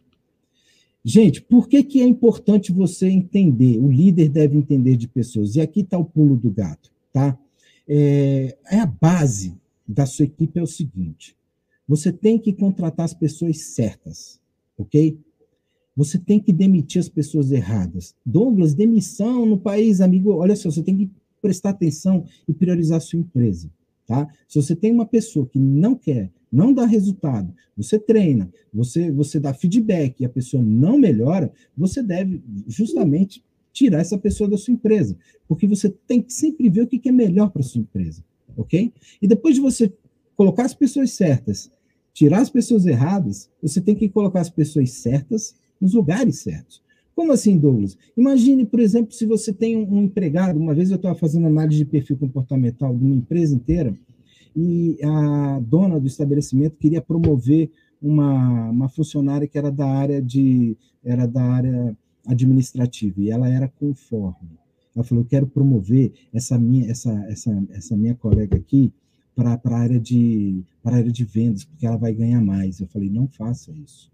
Gente, 1.04 1.40
por 1.40 1.68
que, 1.68 1.84
que 1.84 2.02
é 2.02 2.04
importante 2.04 2.72
você 2.72 3.08
entender? 3.08 3.78
O 3.78 3.88
líder 3.88 4.28
deve 4.28 4.58
entender 4.58 4.96
de 4.96 5.06
pessoas. 5.06 5.54
E 5.54 5.60
aqui 5.60 5.80
está 5.80 5.96
o 5.96 6.04
pulo 6.04 6.36
do 6.36 6.50
gato, 6.50 6.90
tá? 7.12 7.38
É, 7.88 8.56
é 8.68 8.80
a 8.80 8.86
base 8.86 9.54
da 9.86 10.04
sua 10.04 10.24
equipe 10.24 10.58
é 10.58 10.62
o 10.62 10.66
seguinte: 10.66 11.36
você 11.86 12.12
tem 12.12 12.36
que 12.38 12.52
contratar 12.52 13.04
as 13.04 13.14
pessoas 13.14 13.58
certas, 13.58 14.40
ok? 14.76 15.16
Você 15.96 16.18
tem 16.18 16.38
que 16.38 16.52
demitir 16.52 17.00
as 17.00 17.08
pessoas 17.08 17.50
erradas. 17.50 18.14
Douglas, 18.24 18.74
demissão 18.74 19.46
no 19.46 19.58
país, 19.58 20.00
amigo, 20.00 20.32
olha 20.32 20.54
só, 20.54 20.70
você 20.70 20.82
tem 20.82 20.96
que 20.96 21.10
prestar 21.40 21.70
atenção 21.70 22.24
e 22.46 22.52
priorizar 22.52 22.98
a 22.98 23.00
sua 23.00 23.18
empresa, 23.18 23.70
tá? 24.06 24.28
Se 24.48 24.60
você 24.60 24.76
tem 24.76 24.92
uma 24.92 25.06
pessoa 25.06 25.46
que 25.46 25.58
não 25.58 25.94
quer 25.94 26.30
não 26.50 26.72
dá 26.72 26.86
resultado, 26.86 27.52
você 27.76 27.98
treina, 27.98 28.50
você, 28.72 29.10
você 29.10 29.38
dá 29.38 29.52
feedback 29.52 30.20
e 30.20 30.24
a 30.24 30.28
pessoa 30.28 30.62
não 30.62 30.98
melhora, 30.98 31.52
você 31.76 32.02
deve 32.02 32.42
justamente 32.66 33.44
tirar 33.72 34.00
essa 34.00 34.16
pessoa 34.16 34.48
da 34.48 34.56
sua 34.56 34.72
empresa, 34.72 35.16
porque 35.46 35.66
você 35.66 35.90
tem 36.06 36.22
que 36.22 36.32
sempre 36.32 36.70
ver 36.70 36.82
o 36.82 36.86
que 36.86 37.08
é 37.08 37.12
melhor 37.12 37.50
para 37.50 37.62
sua 37.62 37.82
empresa, 37.82 38.24
ok? 38.56 38.92
E 39.20 39.28
depois 39.28 39.54
de 39.54 39.60
você 39.60 39.92
colocar 40.34 40.64
as 40.64 40.72
pessoas 40.72 41.10
certas, 41.12 41.70
tirar 42.14 42.40
as 42.40 42.48
pessoas 42.48 42.86
erradas, 42.86 43.50
você 43.60 43.80
tem 43.80 43.94
que 43.94 44.08
colocar 44.08 44.40
as 44.40 44.48
pessoas 44.48 44.90
certas 44.92 45.54
nos 45.80 45.94
lugares 45.94 46.38
certos. 46.38 46.82
Como 47.16 47.32
assim, 47.32 47.58
Douglas? 47.58 47.96
Imagine, 48.14 48.66
por 48.66 48.78
exemplo, 48.78 49.12
se 49.12 49.24
você 49.24 49.50
tem 49.50 49.74
um, 49.74 50.02
empregado, 50.02 50.58
uma 50.58 50.74
vez 50.74 50.90
eu 50.90 50.96
estava 50.96 51.14
fazendo 51.14 51.46
análise 51.46 51.78
de 51.78 51.86
perfil 51.86 52.18
comportamental 52.18 52.94
de 52.94 53.02
uma 53.02 53.14
empresa 53.14 53.54
inteira, 53.54 53.94
e 54.54 54.98
a 55.02 55.58
dona 55.60 55.98
do 55.98 56.06
estabelecimento 56.06 56.76
queria 56.76 57.00
promover 57.00 57.70
uma, 58.00 58.70
uma 58.70 58.88
funcionária 58.88 59.46
que 59.46 59.56
era 59.56 59.70
da 59.70 59.86
área 59.86 60.20
de 60.20 60.76
era 61.02 61.26
da 61.26 61.42
área 61.42 61.96
administrativa 62.26 63.20
e 63.20 63.30
ela 63.30 63.48
era 63.48 63.68
conforme. 63.68 64.58
Ela 64.94 65.04
falou: 65.04 65.24
"Eu 65.24 65.28
quero 65.28 65.46
promover 65.46 66.12
essa 66.32 66.58
minha 66.58 66.90
essa 66.90 67.12
essa 67.28 67.66
essa 67.70 67.96
minha 67.96 68.14
colega 68.14 68.56
aqui 68.56 68.92
para 69.34 69.60
a 69.62 69.78
área 69.78 70.00
de 70.00 70.62
para 70.82 70.96
área 70.96 71.12
de 71.12 71.24
vendas, 71.24 71.64
porque 71.64 71.86
ela 71.86 71.96
vai 71.96 72.12
ganhar 72.12 72.40
mais". 72.40 72.80
Eu 72.80 72.86
falei: 72.88 73.10
"Não 73.10 73.28
faça 73.28 73.72
isso". 73.72 74.10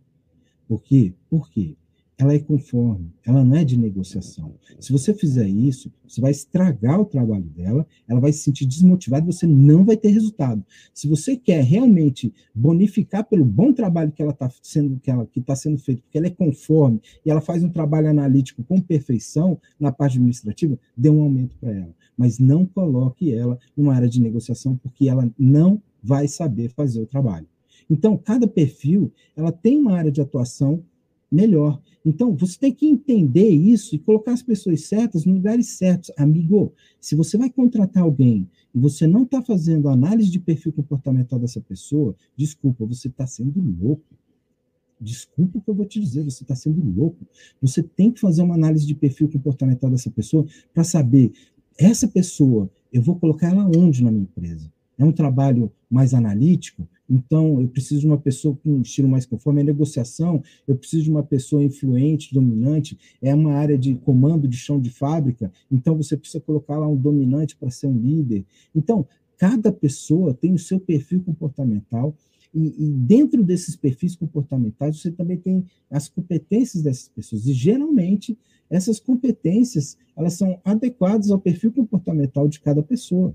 Por 0.72 0.82
quê? 0.82 1.12
Por 1.28 1.50
quê? 1.50 1.76
ela 2.22 2.34
é 2.34 2.38
conforme, 2.38 3.10
ela 3.24 3.44
não 3.44 3.56
é 3.56 3.64
de 3.64 3.76
negociação. 3.76 4.54
Se 4.78 4.92
você 4.92 5.12
fizer 5.12 5.48
isso, 5.48 5.92
você 6.06 6.20
vai 6.20 6.30
estragar 6.30 7.00
o 7.00 7.04
trabalho 7.04 7.44
dela, 7.44 7.86
ela 8.08 8.20
vai 8.20 8.32
se 8.32 8.44
sentir 8.44 8.64
desmotivada 8.64 9.26
você 9.26 9.46
não 9.46 9.84
vai 9.84 9.96
ter 9.96 10.10
resultado. 10.10 10.64
Se 10.94 11.08
você 11.08 11.36
quer 11.36 11.64
realmente 11.64 12.32
bonificar 12.54 13.24
pelo 13.24 13.44
bom 13.44 13.72
trabalho 13.72 14.12
que 14.12 14.22
ela 14.22 14.32
está 14.32 14.48
sendo, 14.62 15.00
que 15.00 15.10
ela 15.10 15.26
que 15.26 15.40
está 15.40 15.56
sendo 15.56 15.78
feito, 15.78 16.02
porque 16.02 16.18
ela 16.18 16.28
é 16.28 16.30
conforme 16.30 17.00
e 17.26 17.30
ela 17.30 17.40
faz 17.40 17.64
um 17.64 17.68
trabalho 17.68 18.08
analítico 18.08 18.62
com 18.62 18.80
perfeição 18.80 19.58
na 19.80 19.90
parte 19.90 20.16
administrativa, 20.16 20.78
dê 20.96 21.10
um 21.10 21.22
aumento 21.22 21.56
para 21.58 21.72
ela. 21.72 21.94
Mas 22.16 22.38
não 22.38 22.64
coloque 22.64 23.34
ela 23.34 23.58
numa 23.76 23.94
área 23.94 24.08
de 24.08 24.20
negociação, 24.20 24.76
porque 24.76 25.08
ela 25.08 25.28
não 25.36 25.82
vai 26.02 26.28
saber 26.28 26.68
fazer 26.68 27.00
o 27.00 27.06
trabalho. 27.06 27.46
Então, 27.88 28.16
cada 28.16 28.46
perfil, 28.46 29.12
ela 29.36 29.52
tem 29.52 29.78
uma 29.78 29.96
área 29.96 30.10
de 30.10 30.20
atuação 30.20 30.82
melhor. 31.30 31.80
Então, 32.04 32.34
você 32.34 32.58
tem 32.58 32.72
que 32.72 32.86
entender 32.86 33.48
isso 33.48 33.94
e 33.94 33.98
colocar 33.98 34.32
as 34.32 34.42
pessoas 34.42 34.82
certas 34.82 35.24
nos 35.24 35.36
lugares 35.36 35.68
certos. 35.68 36.10
Amigo, 36.16 36.72
se 37.00 37.14
você 37.14 37.38
vai 37.38 37.48
contratar 37.48 38.02
alguém 38.02 38.48
e 38.74 38.78
você 38.78 39.06
não 39.06 39.22
está 39.22 39.40
fazendo 39.40 39.88
análise 39.88 40.30
de 40.30 40.40
perfil 40.40 40.72
comportamental 40.72 41.38
dessa 41.38 41.60
pessoa, 41.60 42.14
desculpa, 42.36 42.84
você 42.84 43.08
está 43.08 43.26
sendo 43.26 43.60
louco. 43.80 44.04
Desculpa 45.00 45.58
o 45.58 45.60
que 45.60 45.70
eu 45.70 45.74
vou 45.74 45.86
te 45.86 46.00
dizer, 46.00 46.22
você 46.22 46.44
está 46.44 46.54
sendo 46.54 46.80
louco. 46.84 47.26
Você 47.60 47.82
tem 47.82 48.10
que 48.10 48.20
fazer 48.20 48.42
uma 48.42 48.54
análise 48.54 48.86
de 48.86 48.94
perfil 48.94 49.28
comportamental 49.28 49.90
dessa 49.90 50.10
pessoa 50.10 50.46
para 50.72 50.84
saber, 50.84 51.32
essa 51.78 52.06
pessoa, 52.06 52.70
eu 52.92 53.02
vou 53.02 53.18
colocar 53.18 53.48
ela 53.48 53.66
onde 53.76 54.04
na 54.04 54.10
minha 54.10 54.24
empresa? 54.24 54.70
É 54.98 55.04
um 55.04 55.12
trabalho 55.12 55.72
mais 55.90 56.14
analítico? 56.14 56.86
Então, 57.12 57.60
eu 57.60 57.68
preciso 57.68 58.00
de 58.00 58.06
uma 58.06 58.16
pessoa 58.16 58.56
com 58.56 58.70
um 58.70 58.80
estilo 58.80 59.06
mais 59.06 59.26
conforme. 59.26 59.60
A 59.60 59.64
negociação, 59.64 60.42
eu 60.66 60.74
preciso 60.74 61.04
de 61.04 61.10
uma 61.10 61.22
pessoa 61.22 61.62
influente, 61.62 62.32
dominante. 62.32 62.98
É 63.20 63.34
uma 63.34 63.52
área 63.52 63.76
de 63.76 63.94
comando 63.96 64.48
de 64.48 64.56
chão 64.56 64.80
de 64.80 64.88
fábrica. 64.88 65.52
Então, 65.70 65.94
você 65.94 66.16
precisa 66.16 66.40
colocar 66.40 66.78
lá 66.78 66.88
um 66.88 66.96
dominante 66.96 67.54
para 67.54 67.68
ser 67.68 67.86
um 67.86 67.98
líder. 67.98 68.46
Então, 68.74 69.06
cada 69.36 69.70
pessoa 69.70 70.32
tem 70.32 70.54
o 70.54 70.58
seu 70.58 70.80
perfil 70.80 71.22
comportamental. 71.22 72.16
E, 72.54 72.74
e, 72.78 72.90
dentro 72.90 73.42
desses 73.42 73.76
perfis 73.76 74.16
comportamentais, 74.16 74.98
você 74.98 75.10
também 75.10 75.36
tem 75.36 75.66
as 75.90 76.08
competências 76.08 76.82
dessas 76.82 77.08
pessoas. 77.08 77.46
E, 77.46 77.52
geralmente, 77.52 78.38
essas 78.70 78.98
competências 78.98 79.98
elas 80.16 80.32
são 80.32 80.58
adequadas 80.64 81.30
ao 81.30 81.38
perfil 81.38 81.72
comportamental 81.72 82.48
de 82.48 82.58
cada 82.58 82.82
pessoa. 82.82 83.34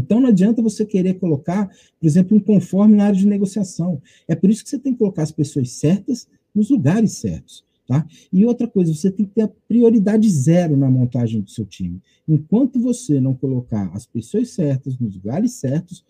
Então 0.00 0.18
não 0.18 0.30
adianta 0.30 0.62
você 0.62 0.84
querer 0.86 1.14
colocar, 1.14 1.68
por 1.68 2.06
exemplo, 2.06 2.36
um 2.36 2.40
conforme 2.40 2.96
na 2.96 3.04
área 3.04 3.18
de 3.18 3.26
negociação. 3.26 4.00
É 4.26 4.34
por 4.34 4.48
isso 4.48 4.64
que 4.64 4.70
você 4.70 4.78
tem 4.78 4.92
que 4.92 4.98
colocar 4.98 5.22
as 5.22 5.30
pessoas 5.30 5.70
certas 5.72 6.26
nos 6.54 6.70
lugares 6.70 7.12
certos. 7.12 7.64
Tá? 7.86 8.06
E 8.32 8.46
outra 8.46 8.68
coisa, 8.68 8.94
você 8.94 9.10
tem 9.10 9.26
que 9.26 9.34
ter 9.34 9.42
a 9.42 9.48
prioridade 9.48 10.30
zero 10.30 10.76
na 10.76 10.88
montagem 10.88 11.40
do 11.40 11.50
seu 11.50 11.66
time. 11.66 12.00
Enquanto 12.26 12.80
você 12.80 13.20
não 13.20 13.34
colocar 13.34 13.90
as 13.92 14.06
pessoas 14.06 14.50
certas 14.50 14.96
nos 14.96 15.16
lugares 15.16 15.52
certos, 15.54 16.04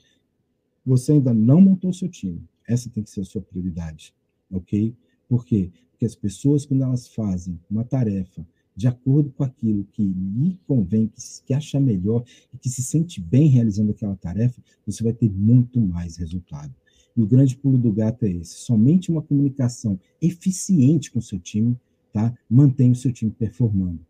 você 0.85 1.13
ainda 1.13 1.33
não 1.33 1.61
montou 1.61 1.91
o 1.91 1.95
seu 1.95 2.09
time. 2.09 2.43
Essa 2.69 2.91
tem 2.91 3.03
que 3.03 3.11
ser 3.11 3.23
a 3.23 3.25
sua 3.25 3.41
prioridade, 3.41 4.15
ok? 4.53 4.95
Por 5.27 5.45
quê? 5.45 5.71
Porque 5.91 6.05
as 6.05 6.15
pessoas, 6.15 6.67
quando 6.67 6.85
elas 6.85 7.09
fazem 7.09 7.59
uma 7.71 7.83
tarefa 7.83 8.47
de 8.81 8.89
acordo 8.89 9.31
com 9.37 9.45
aquilo 9.45 9.87
que 9.93 10.03
lhe 10.03 10.59
convém, 10.67 11.07
que, 11.07 11.21
que 11.45 11.53
acha 11.53 11.79
melhor 11.79 12.25
e 12.51 12.57
que 12.57 12.71
se 12.71 12.83
sente 12.83 13.21
bem 13.21 13.47
realizando 13.47 13.91
aquela 13.91 14.17
tarefa, 14.17 14.63
você 14.87 15.05
vai 15.05 15.13
ter 15.13 15.31
muito 15.31 15.79
mais 15.79 16.17
resultado. 16.17 16.75
E 17.15 17.21
o 17.21 17.27
grande 17.27 17.55
pulo 17.59 17.77
do 17.77 17.93
gato 17.93 18.25
é 18.25 18.31
esse: 18.31 18.55
somente 18.55 19.11
uma 19.11 19.21
comunicação 19.21 20.01
eficiente 20.23 21.11
com 21.11 21.19
o 21.19 21.23
seu 21.23 21.39
time 21.39 21.77
tá, 22.11 22.35
mantém 22.49 22.91
o 22.91 22.95
seu 22.95 23.13
time 23.13 23.31
performando. 23.31 24.01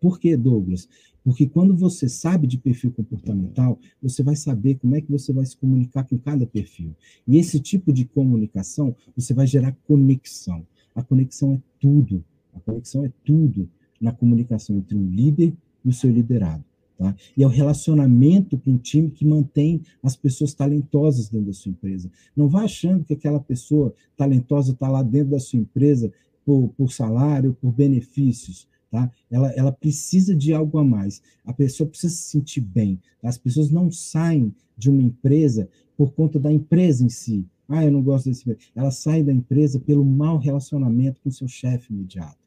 Por 0.00 0.20
que, 0.20 0.36
Douglas? 0.36 0.88
Porque 1.24 1.48
quando 1.48 1.76
você 1.76 2.08
sabe 2.08 2.46
de 2.46 2.56
perfil 2.56 2.92
comportamental, 2.92 3.80
você 4.00 4.22
vai 4.22 4.36
saber 4.36 4.76
como 4.76 4.94
é 4.94 5.00
que 5.00 5.10
você 5.10 5.32
vai 5.32 5.44
se 5.44 5.56
comunicar 5.56 6.04
com 6.04 6.16
cada 6.16 6.46
perfil. 6.46 6.94
E 7.26 7.36
esse 7.36 7.58
tipo 7.58 7.92
de 7.92 8.04
comunicação, 8.04 8.94
você 9.16 9.34
vai 9.34 9.48
gerar 9.48 9.76
conexão. 9.88 10.64
A 10.94 11.02
conexão 11.02 11.54
é 11.54 11.60
tudo. 11.80 12.24
A 12.54 12.60
conexão 12.60 13.04
é 13.04 13.12
tudo 13.24 13.68
na 14.00 14.12
comunicação 14.12 14.76
entre 14.76 14.96
o 14.96 15.04
líder 15.04 15.52
e 15.84 15.88
o 15.88 15.92
seu 15.92 16.10
liderado. 16.10 16.64
Tá? 17.00 17.14
E 17.36 17.42
é 17.42 17.46
o 17.46 17.50
relacionamento 17.50 18.58
com 18.58 18.74
o 18.74 18.78
time 18.78 19.10
que 19.10 19.24
mantém 19.24 19.80
as 20.02 20.16
pessoas 20.16 20.52
talentosas 20.52 21.28
dentro 21.28 21.46
da 21.46 21.52
sua 21.52 21.70
empresa. 21.70 22.10
Não 22.36 22.46
vá 22.46 22.64
achando 22.64 23.04
que 23.04 23.14
aquela 23.14 23.40
pessoa 23.40 23.94
talentosa 24.16 24.72
está 24.72 24.88
lá 24.88 25.02
dentro 25.02 25.30
da 25.30 25.40
sua 25.40 25.58
empresa 25.58 26.12
por, 26.44 26.68
por 26.76 26.92
salário, 26.92 27.56
por 27.60 27.72
benefícios. 27.72 28.68
Tá? 28.90 29.10
Ela, 29.30 29.50
ela 29.52 29.72
precisa 29.72 30.34
de 30.34 30.52
algo 30.52 30.78
a 30.78 30.84
mais. 30.84 31.22
A 31.44 31.52
pessoa 31.52 31.88
precisa 31.88 32.12
se 32.14 32.22
sentir 32.22 32.60
bem. 32.60 33.00
Tá? 33.22 33.28
As 33.28 33.38
pessoas 33.38 33.70
não 33.70 33.90
saem 33.90 34.54
de 34.76 34.90
uma 34.90 35.02
empresa 35.02 35.68
por 35.96 36.12
conta 36.12 36.38
da 36.38 36.52
empresa 36.52 37.04
em 37.04 37.08
si. 37.08 37.46
Ah, 37.68 37.84
eu 37.84 37.92
não 37.92 38.02
gosto 38.02 38.28
desse. 38.28 38.44
Ela 38.74 38.90
sai 38.90 39.22
da 39.22 39.32
empresa 39.32 39.78
pelo 39.78 40.04
mau 40.04 40.38
relacionamento 40.38 41.20
com 41.22 41.30
seu 41.30 41.46
chefe 41.46 41.92
imediato. 41.92 42.39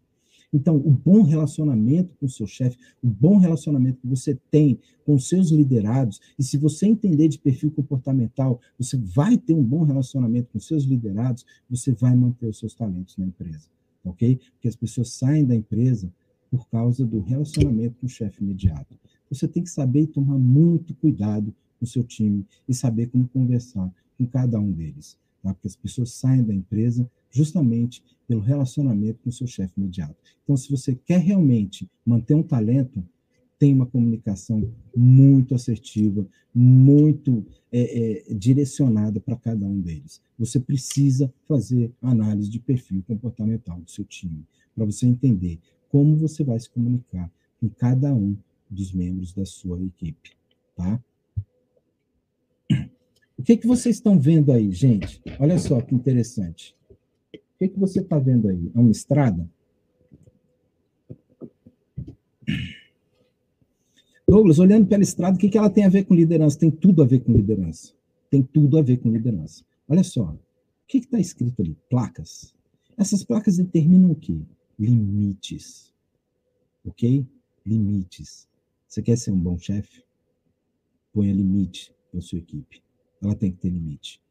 Então, 0.54 0.78
o 0.78 0.92
bom 0.92 1.24
relacionamento 1.24 2.16
com 2.20 2.28
o 2.28 2.30
seu 2.30 2.46
chefe, 2.46 2.78
o 3.02 3.08
bom 3.08 3.38
relacionamento 3.38 4.00
que 4.00 4.08
você 4.08 4.38
tem 4.52 4.80
com 5.04 5.18
seus 5.18 5.50
liderados, 5.50 6.22
e 6.38 6.44
se 6.44 6.58
você 6.58 6.86
entender 6.86 7.28
de 7.28 7.39
perfil 7.39 7.72
comportamental, 7.72 8.62
você 8.78 8.96
vai 8.98 9.38
ter 9.38 9.56
um 9.56 9.63
bom 9.63 9.84
relacionamento 9.84 10.50
com 10.54 10.60
seus 10.60 10.84
liderados, 10.84 11.44
você 11.68 11.92
vai 11.92 12.16
manter 12.16 12.48
os 12.48 12.60
seus 12.60 12.76
talentos 12.76 13.18
na 13.18 13.26
empresa, 13.26 13.68
ok? 14.06 14.39
Porque 14.54 14.68
as 14.68 14.76
pessoas 14.76 15.10
saem 15.10 15.44
da 15.44 15.56
empresa 15.56 16.13
por 16.52 16.68
causa 16.70 17.04
do 17.04 17.20
relacionamento 17.20 17.96
com 18.00 18.06
o 18.06 18.10
chefe 18.10 18.44
imediato. 18.44 18.96
Você 19.30 19.48
tem 19.48 19.63
que 19.63 19.70
saber 19.72 20.06
tomar 20.06 20.38
muito 20.38 20.94
cuidado 20.94 21.52
com 21.80 21.86
o 21.86 21.88
seu 21.88 22.04
time 22.04 22.46
e 22.70 22.76
saber 22.76 23.08
como 23.08 23.28
conversar 23.28 23.92
com 24.16 24.26
cada 24.28 24.60
um 24.60 24.72
deles, 24.72 25.18
tá? 25.43 25.53
Porque 25.53 25.67
as 25.67 25.75
pessoas 25.75 26.13
saem 26.13 26.43
da 26.43 26.53
empresa 26.53 27.10
justamente 27.29 28.01
pelo 28.27 28.41
relacionamento 28.41 29.19
com 29.21 29.29
o 29.29 29.34
seu 29.34 29.45
chefe 29.45 29.73
imediato. 29.77 30.15
Então, 30.43 30.56
se 30.56 30.71
você 30.71 30.95
quer 30.95 31.19
realmente 31.19 31.89
manter 32.06 32.34
um 32.34 32.41
talento, 32.41 33.03
tem 33.60 33.73
uma 33.73 33.86
comunicação 33.86 34.67
muito 34.95 35.53
assertiva, 35.53 36.27
muito 36.53 37.45
é, 37.71 38.29
é, 38.29 38.34
direcionada 38.34 39.19
para 39.19 39.36
cada 39.36 39.65
um 39.65 39.79
deles. 39.79 40.21
Você 40.38 40.60
precisa 40.60 41.34
fazer 41.47 41.91
análise 42.01 42.49
de 42.49 42.60
perfil 42.60 43.03
comportamental 43.08 43.79
do 43.79 43.89
seu 43.89 44.06
time, 44.06 44.45
para 44.75 44.86
você 44.86 45.06
entender 45.06 45.60
como 45.89 46.17
você 46.17 46.43
vai 46.43 46.60
se 46.60 46.69
comunicar 46.69 47.32
com 47.60 47.69
cada 47.69 48.13
um 48.13 48.36
dos 48.69 48.91
membros 48.91 49.32
da 49.34 49.45
sua 49.45 49.82
equipe, 49.82 50.32
tá? 50.75 51.01
O 53.43 53.45
que, 53.45 53.58
que 53.58 53.67
vocês 53.67 53.97
estão 53.97 54.17
vendo 54.17 54.51
aí, 54.51 54.71
gente? 54.71 55.21
Olha 55.39 55.60
só 55.60 55.79
que 55.82 55.93
interessante 55.93 56.75
que, 57.67 57.73
que 57.73 57.79
você 57.79 58.01
está 58.01 58.19
vendo 58.19 58.49
aí? 58.49 58.71
É 58.73 58.79
uma 58.79 58.91
estrada? 58.91 59.49
Douglas, 64.27 64.60
olhando 64.60 64.88
pela 64.88 65.03
estrada, 65.03 65.36
o 65.36 65.39
que, 65.39 65.49
que 65.49 65.58
ela 65.58 65.69
tem 65.69 65.86
a 65.86 65.89
ver 65.89 66.06
com 66.06 66.13
liderança? 66.13 66.60
Tem 66.60 66.71
tudo 66.71 67.01
a 67.01 67.06
ver 67.06 67.19
com 67.21 67.32
liderança. 67.32 67.93
Tem 68.29 68.41
tudo 68.41 68.77
a 68.77 68.82
ver 68.82 68.97
com 68.97 69.10
liderança. 69.10 69.63
Olha 69.88 70.03
só, 70.03 70.23
o 70.32 70.39
que 70.88 70.97
está 70.97 71.19
escrito 71.19 71.62
ali? 71.62 71.77
Placas. 71.89 72.53
Essas 72.97 73.23
placas 73.23 73.58
determinam 73.58 74.12
o 74.12 74.15
quê? 74.15 74.38
Limites. 74.79 75.93
Ok? 76.86 77.25
Limites. 77.65 78.47
Você 78.88 79.01
quer 79.01 79.17
ser 79.17 79.32
um 79.32 79.39
bom 79.39 79.58
chefe? 79.58 80.03
Ponha 81.13 81.34
limite 81.34 81.93
para 82.12 82.21
sua 82.21 82.39
equipe. 82.39 82.82
Ela 83.24 83.36
tem 83.36 83.52
que 83.52 83.58
ter 83.58 83.70
limite. 83.70 84.22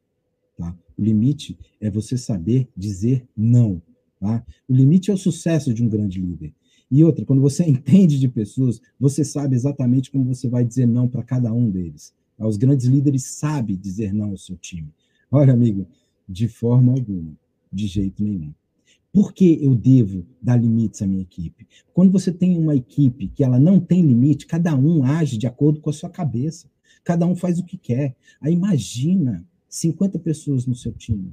Tá? 0.57 0.77
O 0.99 1.03
limite 1.03 1.59
é 1.81 1.91
você 1.91 2.19
saber 2.19 2.69
dizer 2.77 3.27
não. 3.37 3.81
Tá? 4.21 4.45
O 4.69 4.75
limite 4.75 5.11
é 5.11 5.15
o 5.15 5.19
sucesso 5.19 5.73
de 5.73 5.83
um 5.83 5.89
grande 5.89 6.21
líder. 6.21 6.53
E 6.91 7.03
outra, 7.03 7.25
quando 7.25 7.41
você 7.41 7.65
entende 7.69 8.19
de 8.19 8.29
pessoas, 8.29 8.81
você 9.01 9.25
sabe 9.25 9.57
exatamente 9.57 10.11
como 10.11 10.25
você 10.25 10.49
vai 10.49 10.65
dizer 10.65 10.87
não 10.87 11.09
para 11.09 11.23
cada 11.23 11.53
um 11.53 11.71
deles. 11.71 12.13
Tá? 12.37 12.47
Os 12.47 12.57
grandes 12.57 12.87
líderes 12.87 13.25
sabem 13.25 13.77
dizer 13.77 14.13
não 14.13 14.31
ao 14.31 14.37
seu 14.37 14.57
time. 14.57 14.93
Olha, 15.31 15.55
amigo, 15.55 15.87
de 16.29 16.47
forma 16.47 16.93
alguma, 16.93 17.33
de 17.73 17.87
jeito 17.87 18.23
nenhum. 18.23 18.53
Por 19.13 19.35
que 19.35 19.59
eu 19.63 19.75
devo 19.75 20.25
dar 20.41 20.57
limites 20.57 21.03
à 21.03 21.07
minha 21.07 21.21
equipe? 21.21 21.67
Quando 21.93 22.11
você 22.11 22.33
tem 22.33 22.57
uma 22.57 22.75
equipe 22.75 23.29
que 23.29 23.45
ela 23.45 23.61
não 23.61 23.79
tem 23.79 24.01
limite, 24.01 24.47
cada 24.47 24.75
um 24.75 25.05
age 25.05 25.37
de 25.37 25.47
acordo 25.47 25.81
com 25.81 25.91
a 25.91 25.93
sua 25.93 26.09
cabeça. 26.09 26.71
Cada 27.05 27.27
um 27.27 27.35
faz 27.35 27.59
o 27.59 27.65
que 27.65 27.77
quer. 27.77 28.15
Aí 28.41 28.53
imagina 28.53 29.45
50 29.69 30.19
pessoas 30.19 30.67
no 30.67 30.75
seu 30.75 30.93
time, 30.93 31.33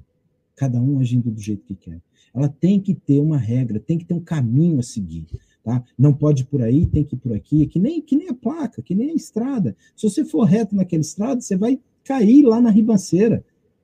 cada 0.56 0.82
um 0.82 1.00
agindo 1.00 1.30
do 1.30 1.42
jeito 1.42 1.66
que 1.66 1.76
quer. 1.76 2.02
Ela 2.34 2.48
tem 2.48 2.80
que 2.80 2.94
ter 2.94 3.20
uma 3.20 3.38
regra, 3.38 3.80
tem 3.80 3.98
que 3.98 4.06
ter 4.06 4.14
um 4.14 4.20
caminho 4.20 4.80
a 4.80 4.84
seguir. 4.84 5.26
Tá? 5.64 5.84
Não 5.98 6.14
pode 6.14 6.44
ir 6.44 6.46
por 6.46 6.62
aí, 6.62 6.86
tem 6.86 7.04
que 7.04 7.16
ir 7.16 7.20
por 7.20 7.34
aqui, 7.34 7.68
que 7.68 7.80
nem, 7.80 8.02
que 8.02 8.16
nem 8.16 8.30
a 8.30 8.34
placa, 8.34 8.82
que 8.82 8.96
nem 8.96 9.12
a 9.12 9.14
estrada. 9.14 9.76
Se 9.96 10.10
você 10.10 10.24
for 10.24 10.44
reto 10.44 10.76
naquela 10.76 11.02
estrada, 11.02 11.42
você 11.42 11.56
vai 11.56 11.80
cair 12.04 12.44
lá 12.44 12.62
na 12.62 12.70
ribanceira. 12.70 13.44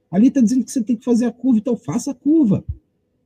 Ali 0.10 0.28
está 0.28 0.42
dizendo 0.42 0.64
que 0.64 0.72
você 0.72 0.82
tem 0.82 0.96
que 0.96 1.04
fazer 1.04 1.26
a 1.26 1.32
curva, 1.32 1.60
então 1.60 1.76
faça 1.76 2.12
a 2.12 2.16
curva. 2.16 2.64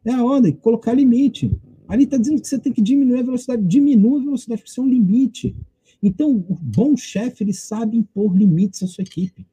É 0.03 0.11
a 0.11 0.23
ordem, 0.23 0.53
colocar 0.53 0.93
limite. 0.93 1.51
Ali 1.87 2.03
está 2.03 2.17
dizendo 2.17 2.41
que 2.41 2.47
você 2.47 2.57
tem 2.57 2.73
que 2.73 2.81
diminuir 2.81 3.19
a 3.19 3.23
velocidade. 3.23 3.63
Diminua 3.63 4.19
a 4.19 4.23
velocidade, 4.23 4.61
porque 4.61 4.71
isso 4.71 4.81
é 4.81 4.83
um 4.83 4.89
limite. 4.89 5.55
Então, 6.01 6.35
o 6.35 6.55
bom 6.55 6.95
chefe, 6.95 7.43
ele 7.43 7.53
sabe 7.53 7.97
impor 7.97 8.35
limites 8.35 8.83
à 8.83 8.87
sua 8.87 9.03
equipe. 9.03 9.45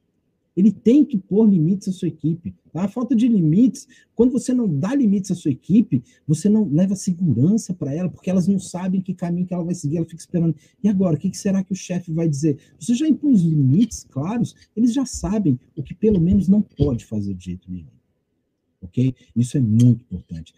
Ele 0.57 0.71
tem 0.71 1.05
que 1.05 1.19
pôr 1.19 1.47
limites 1.47 1.87
à 1.87 1.91
sua 1.91 2.07
equipe. 2.07 2.55
A 2.73 2.87
falta 2.87 3.15
de 3.15 3.27
limites, 3.27 3.87
quando 4.15 4.31
você 4.31 4.55
não 4.55 4.67
dá 4.67 4.95
limites 4.95 5.29
à 5.29 5.35
sua 5.35 5.51
equipe, 5.51 6.03
você 6.27 6.49
não 6.49 6.67
leva 6.67 6.95
segurança 6.95 7.75
para 7.75 7.93
ela, 7.93 8.09
porque 8.09 8.29
elas 8.29 8.47
não 8.47 8.57
sabem 8.57 8.99
que 8.99 9.13
caminho 9.13 9.45
que 9.45 9.53
ela 9.53 9.63
vai 9.63 9.75
seguir, 9.75 9.97
ela 9.97 10.05
fica 10.05 10.19
esperando. 10.19 10.55
E 10.83 10.89
agora, 10.89 11.15
o 11.15 11.19
que 11.19 11.35
será 11.37 11.63
que 11.63 11.73
o 11.73 11.75
chefe 11.75 12.11
vai 12.11 12.27
dizer? 12.27 12.57
Você 12.79 12.95
já 12.95 13.07
impôs 13.07 13.41
limites 13.41 14.03
claros, 14.09 14.55
eles 14.75 14.93
já 14.93 15.05
sabem 15.05 15.59
o 15.75 15.83
que 15.83 15.93
pelo 15.93 16.19
menos 16.19 16.47
não 16.47 16.61
pode 16.61 17.05
fazer 17.05 17.35
de 17.35 17.45
jeito 17.45 17.71
nenhum. 17.71 17.91
Ok? 18.81 19.13
Isso 19.35 19.57
é 19.57 19.61
muito 19.61 20.01
importante. 20.01 20.53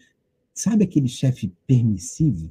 Sabe 0.54 0.84
aquele 0.84 1.08
chefe 1.08 1.52
permissivo 1.66 2.48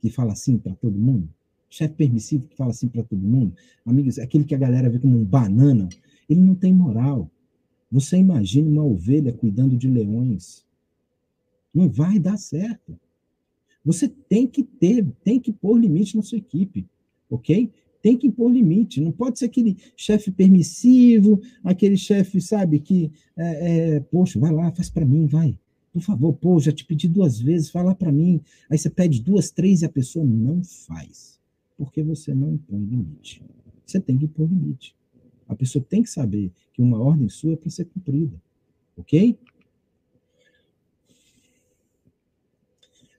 que 0.00 0.10
fala 0.10 0.32
assim 0.32 0.58
para 0.58 0.74
todo 0.74 0.98
mundo? 0.98 1.28
Chefe 1.70 1.94
permissivo 1.94 2.46
que 2.48 2.56
fala 2.56 2.70
assim 2.70 2.88
para 2.88 3.02
todo 3.02 3.20
mundo? 3.20 3.54
Amigos, 3.84 4.18
aquele 4.18 4.44
que 4.44 4.54
a 4.54 4.58
galera 4.58 4.88
vê 4.88 4.98
como 4.98 5.18
um 5.18 5.24
banana 5.24 5.88
ele 6.28 6.40
não 6.40 6.54
tem 6.54 6.72
moral. 6.72 7.30
Você 7.90 8.18
imagina 8.18 8.68
uma 8.68 8.84
ovelha 8.84 9.32
cuidando 9.32 9.76
de 9.76 9.88
leões. 9.88 10.64
Não 11.72 11.88
vai 11.88 12.18
dar 12.18 12.36
certo. 12.36 12.98
Você 13.84 14.08
tem 14.08 14.46
que 14.46 14.62
ter, 14.62 15.06
tem 15.24 15.40
que 15.40 15.52
pôr 15.52 15.78
limite 15.78 16.16
na 16.16 16.22
sua 16.22 16.36
equipe, 16.36 16.86
ok? 17.30 17.72
Tem 18.02 18.16
que 18.16 18.30
pôr 18.30 18.50
limite. 18.50 19.00
Não 19.00 19.10
pode 19.10 19.38
ser 19.38 19.46
aquele 19.46 19.78
chefe 19.96 20.30
permissivo, 20.30 21.40
aquele 21.64 21.96
chefe, 21.96 22.40
sabe, 22.40 22.80
que, 22.80 23.10
é, 23.36 23.94
é, 23.96 24.00
poxa, 24.00 24.38
vai 24.38 24.52
lá, 24.52 24.70
faz 24.72 24.90
para 24.90 25.06
mim, 25.06 25.26
vai. 25.26 25.58
Por 25.92 26.02
favor, 26.02 26.34
pô, 26.34 26.60
já 26.60 26.70
te 26.70 26.84
pedi 26.84 27.08
duas 27.08 27.40
vezes, 27.40 27.70
fala 27.70 27.94
para 27.94 28.12
mim. 28.12 28.40
Aí 28.68 28.76
você 28.76 28.90
pede 28.90 29.22
duas, 29.22 29.50
três 29.50 29.80
e 29.80 29.86
a 29.86 29.88
pessoa 29.88 30.24
não 30.24 30.62
faz, 30.62 31.37
porque 31.78 32.02
você 32.02 32.34
não 32.34 32.58
põe 32.58 32.80
limite. 32.80 33.40
Você 33.86 34.00
tem 34.00 34.18
que 34.18 34.26
pôr 34.26 34.48
limite. 34.48 34.94
A 35.48 35.54
pessoa 35.54 35.82
tem 35.88 36.02
que 36.02 36.10
saber 36.10 36.52
que 36.74 36.82
uma 36.82 36.98
ordem 37.00 37.28
sua 37.28 37.52
é 37.52 37.56
para 37.56 37.70
ser 37.70 37.84
cumprida. 37.84 38.42
Ok? 38.96 39.38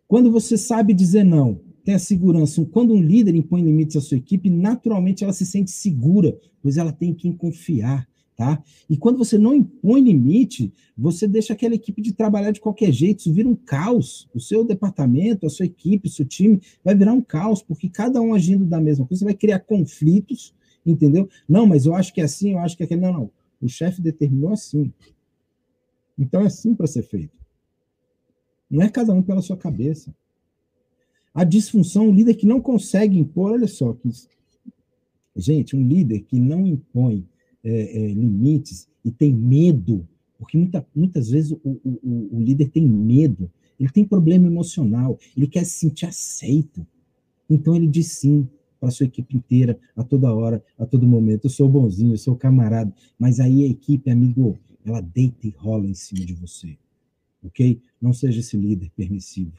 Quando 0.05 0.29
você 0.29 0.57
sabe 0.57 0.93
dizer 0.93 1.23
não, 1.23 1.61
tem 1.85 1.95
a 1.95 1.99
segurança. 1.99 2.63
Quando 2.65 2.93
um 2.93 3.01
líder 3.01 3.33
impõe 3.33 3.61
limites 3.61 3.95
à 3.95 4.01
sua 4.01 4.17
equipe, 4.17 4.49
naturalmente 4.49 5.23
ela 5.23 5.31
se 5.31 5.45
sente 5.45 5.71
segura, 5.71 6.37
pois 6.61 6.77
ela 6.77 6.91
tem 6.91 7.13
quem 7.13 7.31
confiar. 7.31 8.08
Tá? 8.39 8.63
E 8.89 8.95
quando 8.95 9.17
você 9.17 9.37
não 9.37 9.53
impõe 9.53 9.99
limite, 9.99 10.71
você 10.97 11.27
deixa 11.27 11.51
aquela 11.51 11.75
equipe 11.75 12.01
de 12.01 12.13
trabalhar 12.13 12.51
de 12.51 12.61
qualquer 12.61 12.89
jeito, 12.89 13.19
isso 13.19 13.33
vira 13.33 13.49
um 13.49 13.53
caos. 13.53 14.29
O 14.33 14.39
seu 14.39 14.63
departamento, 14.63 15.45
a 15.45 15.49
sua 15.49 15.65
equipe, 15.65 16.07
o 16.07 16.09
seu 16.09 16.25
time 16.25 16.61
vai 16.81 16.95
virar 16.95 17.11
um 17.11 17.21
caos, 17.21 17.61
porque 17.61 17.89
cada 17.89 18.21
um 18.21 18.33
agindo 18.33 18.63
da 18.63 18.79
mesma 18.79 19.05
coisa, 19.05 19.25
vai 19.25 19.33
criar 19.33 19.59
conflitos 19.59 20.53
entendeu? 20.85 21.29
Não, 21.49 21.67
mas 21.67 21.85
eu 21.85 21.93
acho 21.93 22.13
que 22.13 22.21
é 22.21 22.23
assim, 22.23 22.53
eu 22.53 22.59
acho 22.59 22.77
que 22.77 22.83
é 22.83 22.85
aquele. 22.85 23.01
Não, 23.01 23.11
não. 23.11 23.31
O 23.61 23.67
chefe 23.67 24.01
determinou 24.01 24.53
assim. 24.53 24.93
Então 26.17 26.41
é 26.41 26.45
assim 26.45 26.73
para 26.73 26.87
ser 26.87 27.03
feito. 27.03 27.37
Não 28.71 28.81
é 28.81 28.89
cada 28.89 29.13
um 29.13 29.21
pela 29.21 29.41
sua 29.41 29.57
cabeça. 29.57 30.15
A 31.33 31.43
disfunção, 31.43 32.07
o 32.07 32.13
líder 32.13 32.35
que 32.35 32.45
não 32.45 32.61
consegue 32.61 33.19
impor, 33.19 33.51
olha 33.51 33.67
só, 33.67 33.93
que, 33.93 34.09
gente, 35.35 35.75
um 35.75 35.85
líder 35.85 36.21
que 36.21 36.39
não 36.39 36.65
impõe 36.65 37.27
é, 37.63 37.71
é, 37.71 38.07
limites 38.13 38.87
e 39.03 39.11
tem 39.11 39.33
medo, 39.33 40.07
porque 40.37 40.57
muita, 40.57 40.85
muitas 40.95 41.29
vezes 41.29 41.51
o, 41.51 41.59
o, 41.63 42.29
o 42.31 42.41
líder 42.41 42.69
tem 42.69 42.85
medo, 42.85 43.51
ele 43.79 43.89
tem 43.89 44.05
problema 44.05 44.47
emocional, 44.47 45.17
ele 45.35 45.47
quer 45.47 45.65
se 45.65 45.79
sentir 45.79 46.05
aceito. 46.05 46.85
Então 47.49 47.75
ele 47.75 47.87
diz 47.87 48.07
sim, 48.07 48.47
para 48.79 48.91
sua 48.91 49.05
equipe 49.05 49.35
inteira, 49.35 49.77
a 49.95 50.03
toda 50.03 50.33
hora, 50.33 50.63
a 50.77 50.85
todo 50.85 51.05
momento. 51.05 51.45
Eu 51.45 51.49
sou 51.49 51.67
bonzinho, 51.67 52.13
eu 52.13 52.17
sou 52.17 52.35
camarada, 52.35 52.93
mas 53.17 53.39
aí 53.39 53.63
a 53.63 53.67
equipe, 53.67 54.09
amigo, 54.09 54.57
ela 54.85 55.01
deita 55.01 55.47
e 55.47 55.49
rola 55.49 55.85
em 55.85 55.93
cima 55.93 56.25
de 56.25 56.33
você, 56.33 56.77
ok? 57.43 57.81
Não 58.01 58.13
seja 58.13 58.39
esse 58.39 58.55
líder 58.55 58.89
permissivo, 58.95 59.51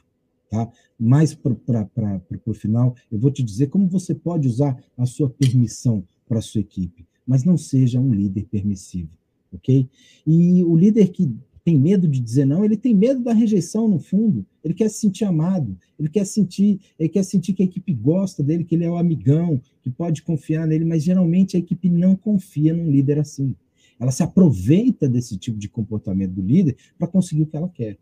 tá? 0.49 0.69
Mais 0.99 1.33
para 1.33 1.53
o 1.53 2.53
final, 2.53 2.95
eu 3.11 3.19
vou 3.19 3.31
te 3.31 3.43
dizer 3.43 3.67
como 3.67 3.87
você 3.87 4.15
pode 4.15 4.47
usar 4.47 4.81
a 4.97 5.05
sua 5.05 5.29
permissão 5.29 6.03
para 6.27 6.39
a 6.39 6.41
sua 6.41 6.61
equipe, 6.61 7.05
mas 7.31 7.45
não 7.45 7.55
seja 7.55 7.97
um 7.97 8.13
líder 8.13 8.45
permissivo, 8.51 9.07
ok? 9.53 9.87
E 10.27 10.65
o 10.65 10.75
líder 10.75 11.07
que 11.11 11.33
tem 11.63 11.79
medo 11.79 12.05
de 12.05 12.19
dizer 12.19 12.43
não, 12.43 12.65
ele 12.65 12.75
tem 12.75 12.93
medo 12.93 13.21
da 13.21 13.31
rejeição 13.31 13.87
no 13.87 13.99
fundo. 13.99 14.45
Ele 14.61 14.73
quer 14.73 14.89
se 14.89 14.99
sentir 14.99 15.23
amado, 15.23 15.77
ele 15.97 16.09
quer 16.09 16.25
sentir, 16.25 16.81
ele 16.99 17.07
quer 17.07 17.23
sentir 17.23 17.53
que 17.53 17.61
a 17.61 17.65
equipe 17.65 17.93
gosta 17.93 18.43
dele, 18.43 18.65
que 18.65 18.75
ele 18.75 18.83
é 18.83 18.91
o 18.91 18.97
amigão, 18.97 19.61
que 19.81 19.89
pode 19.89 20.23
confiar 20.23 20.67
nele, 20.67 20.83
mas 20.83 21.05
geralmente 21.05 21.55
a 21.55 21.59
equipe 21.61 21.89
não 21.89 22.17
confia 22.17 22.73
num 22.73 22.91
líder 22.91 23.17
assim. 23.17 23.55
Ela 23.97 24.11
se 24.11 24.23
aproveita 24.23 25.07
desse 25.07 25.37
tipo 25.37 25.57
de 25.57 25.69
comportamento 25.69 26.33
do 26.33 26.41
líder 26.41 26.75
para 26.99 27.07
conseguir 27.07 27.43
o 27.43 27.45
que 27.45 27.55
ela 27.55 27.69
quer. 27.69 27.97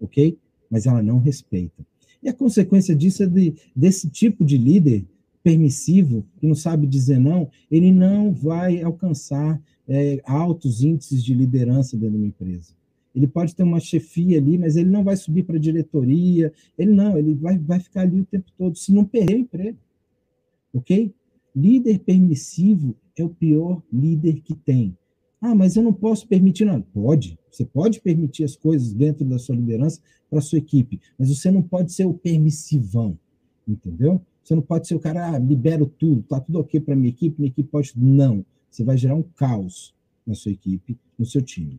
OK? 0.00 0.36
Mas 0.68 0.84
ela 0.84 1.00
não 1.00 1.20
respeita. 1.20 1.86
E 2.20 2.28
a 2.28 2.34
consequência 2.34 2.96
disso 2.96 3.22
é 3.22 3.26
de, 3.26 3.54
desse 3.76 4.10
tipo 4.10 4.44
de 4.44 4.58
líder 4.58 5.06
permissivo, 5.42 6.24
que 6.38 6.46
não 6.46 6.54
sabe 6.54 6.86
dizer 6.86 7.18
não, 7.18 7.50
ele 7.70 7.92
não 7.92 8.32
vai 8.32 8.82
alcançar 8.82 9.60
é, 9.88 10.20
altos 10.24 10.82
índices 10.82 11.24
de 11.24 11.32
liderança 11.34 11.96
dentro 11.96 12.12
de 12.12 12.18
uma 12.18 12.26
empresa. 12.26 12.72
Ele 13.14 13.26
pode 13.26 13.54
ter 13.54 13.62
uma 13.62 13.80
chefia 13.80 14.38
ali, 14.38 14.58
mas 14.58 14.76
ele 14.76 14.90
não 14.90 15.02
vai 15.02 15.16
subir 15.16 15.42
para 15.42 15.56
a 15.56 15.60
diretoria, 15.60 16.52
ele 16.78 16.92
não, 16.92 17.18
ele 17.18 17.34
vai, 17.34 17.58
vai 17.58 17.80
ficar 17.80 18.02
ali 18.02 18.20
o 18.20 18.24
tempo 18.24 18.50
todo, 18.56 18.76
se 18.76 18.92
não 18.92 19.04
perder 19.04 19.36
o 19.36 19.40
emprego. 19.40 19.78
Ok? 20.74 21.12
Líder 21.56 21.98
permissivo 22.00 22.94
é 23.16 23.24
o 23.24 23.28
pior 23.28 23.82
líder 23.92 24.40
que 24.42 24.54
tem. 24.54 24.96
Ah, 25.40 25.54
mas 25.54 25.76
eu 25.76 25.82
não 25.82 25.92
posso 25.92 26.26
permitir, 26.28 26.64
não. 26.64 26.80
Pode, 26.80 27.38
você 27.50 27.64
pode 27.64 28.00
permitir 28.00 28.44
as 28.44 28.56
coisas 28.56 28.92
dentro 28.92 29.24
da 29.24 29.38
sua 29.38 29.56
liderança 29.56 30.00
para 30.28 30.40
sua 30.40 30.58
equipe, 30.58 31.00
mas 31.18 31.28
você 31.28 31.50
não 31.50 31.62
pode 31.62 31.92
ser 31.92 32.04
o 32.04 32.14
permissivão, 32.14 33.18
entendeu? 33.66 34.20
Você 34.48 34.54
não 34.54 34.62
pode 34.62 34.88
ser 34.88 34.94
o 34.94 34.98
cara, 34.98 35.34
ah, 35.34 35.38
libero 35.38 35.84
tudo, 35.84 36.22
tá 36.22 36.40
tudo 36.40 36.60
ok 36.60 36.80
para 36.80 36.96
minha 36.96 37.10
equipe, 37.10 37.38
minha 37.38 37.50
equipe 37.50 37.68
pode. 37.68 37.92
Não. 37.94 38.42
Você 38.70 38.82
vai 38.82 38.96
gerar 38.96 39.14
um 39.14 39.22
caos 39.22 39.94
na 40.26 40.34
sua 40.34 40.50
equipe, 40.50 40.98
no 41.18 41.26
seu 41.26 41.42
time. 41.42 41.78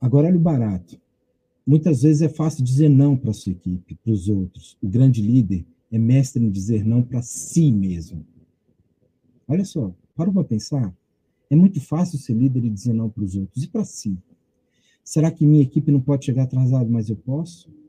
Agora, 0.00 0.28
olha 0.28 0.38
o 0.38 0.40
barato. 0.40 0.98
Muitas 1.66 2.00
vezes 2.00 2.22
é 2.22 2.28
fácil 2.30 2.64
dizer 2.64 2.88
não 2.88 3.18
para 3.18 3.34
sua 3.34 3.52
equipe, 3.52 3.96
para 3.96 4.12
os 4.14 4.30
outros. 4.30 4.78
O 4.82 4.88
grande 4.88 5.20
líder 5.20 5.66
é 5.92 5.98
mestre 5.98 6.42
em 6.42 6.50
dizer 6.50 6.82
não 6.82 7.02
para 7.02 7.20
si 7.20 7.70
mesmo. 7.70 8.24
Olha 9.46 9.66
só, 9.66 9.94
para 10.16 10.32
para 10.32 10.44
pensar. 10.44 10.96
É 11.50 11.56
muito 11.56 11.82
fácil 11.82 12.18
ser 12.18 12.32
líder 12.32 12.64
e 12.64 12.70
dizer 12.70 12.94
não 12.94 13.10
para 13.10 13.22
os 13.24 13.36
outros. 13.36 13.62
E 13.62 13.68
para 13.68 13.84
si? 13.84 14.16
Será 15.04 15.30
que 15.30 15.44
minha 15.46 15.62
equipe 15.62 15.92
não 15.92 16.00
pode 16.00 16.24
chegar 16.24 16.44
atrasado, 16.44 16.88
mas 16.88 17.10
eu 17.10 17.16
posso? 17.16 17.83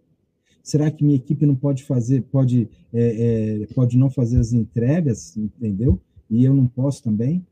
Será 0.65 0.89
que 0.89 1.03
minha 1.03 1.15
equipe 1.15 1.45
não 1.45 1.55
pode 1.55 1.83
fazer, 1.83 2.23
pode, 2.23 2.67
é, 2.91 3.61
é, 3.63 3.67
pode 3.73 3.97
não 3.97 4.09
fazer 4.09 4.39
as 4.39 4.51
entregas, 4.51 5.37
entendeu? 5.37 5.97
E 6.29 6.43
eu 6.43 6.53
não 6.53 6.65
posso 6.65 7.03
também? 7.03 7.45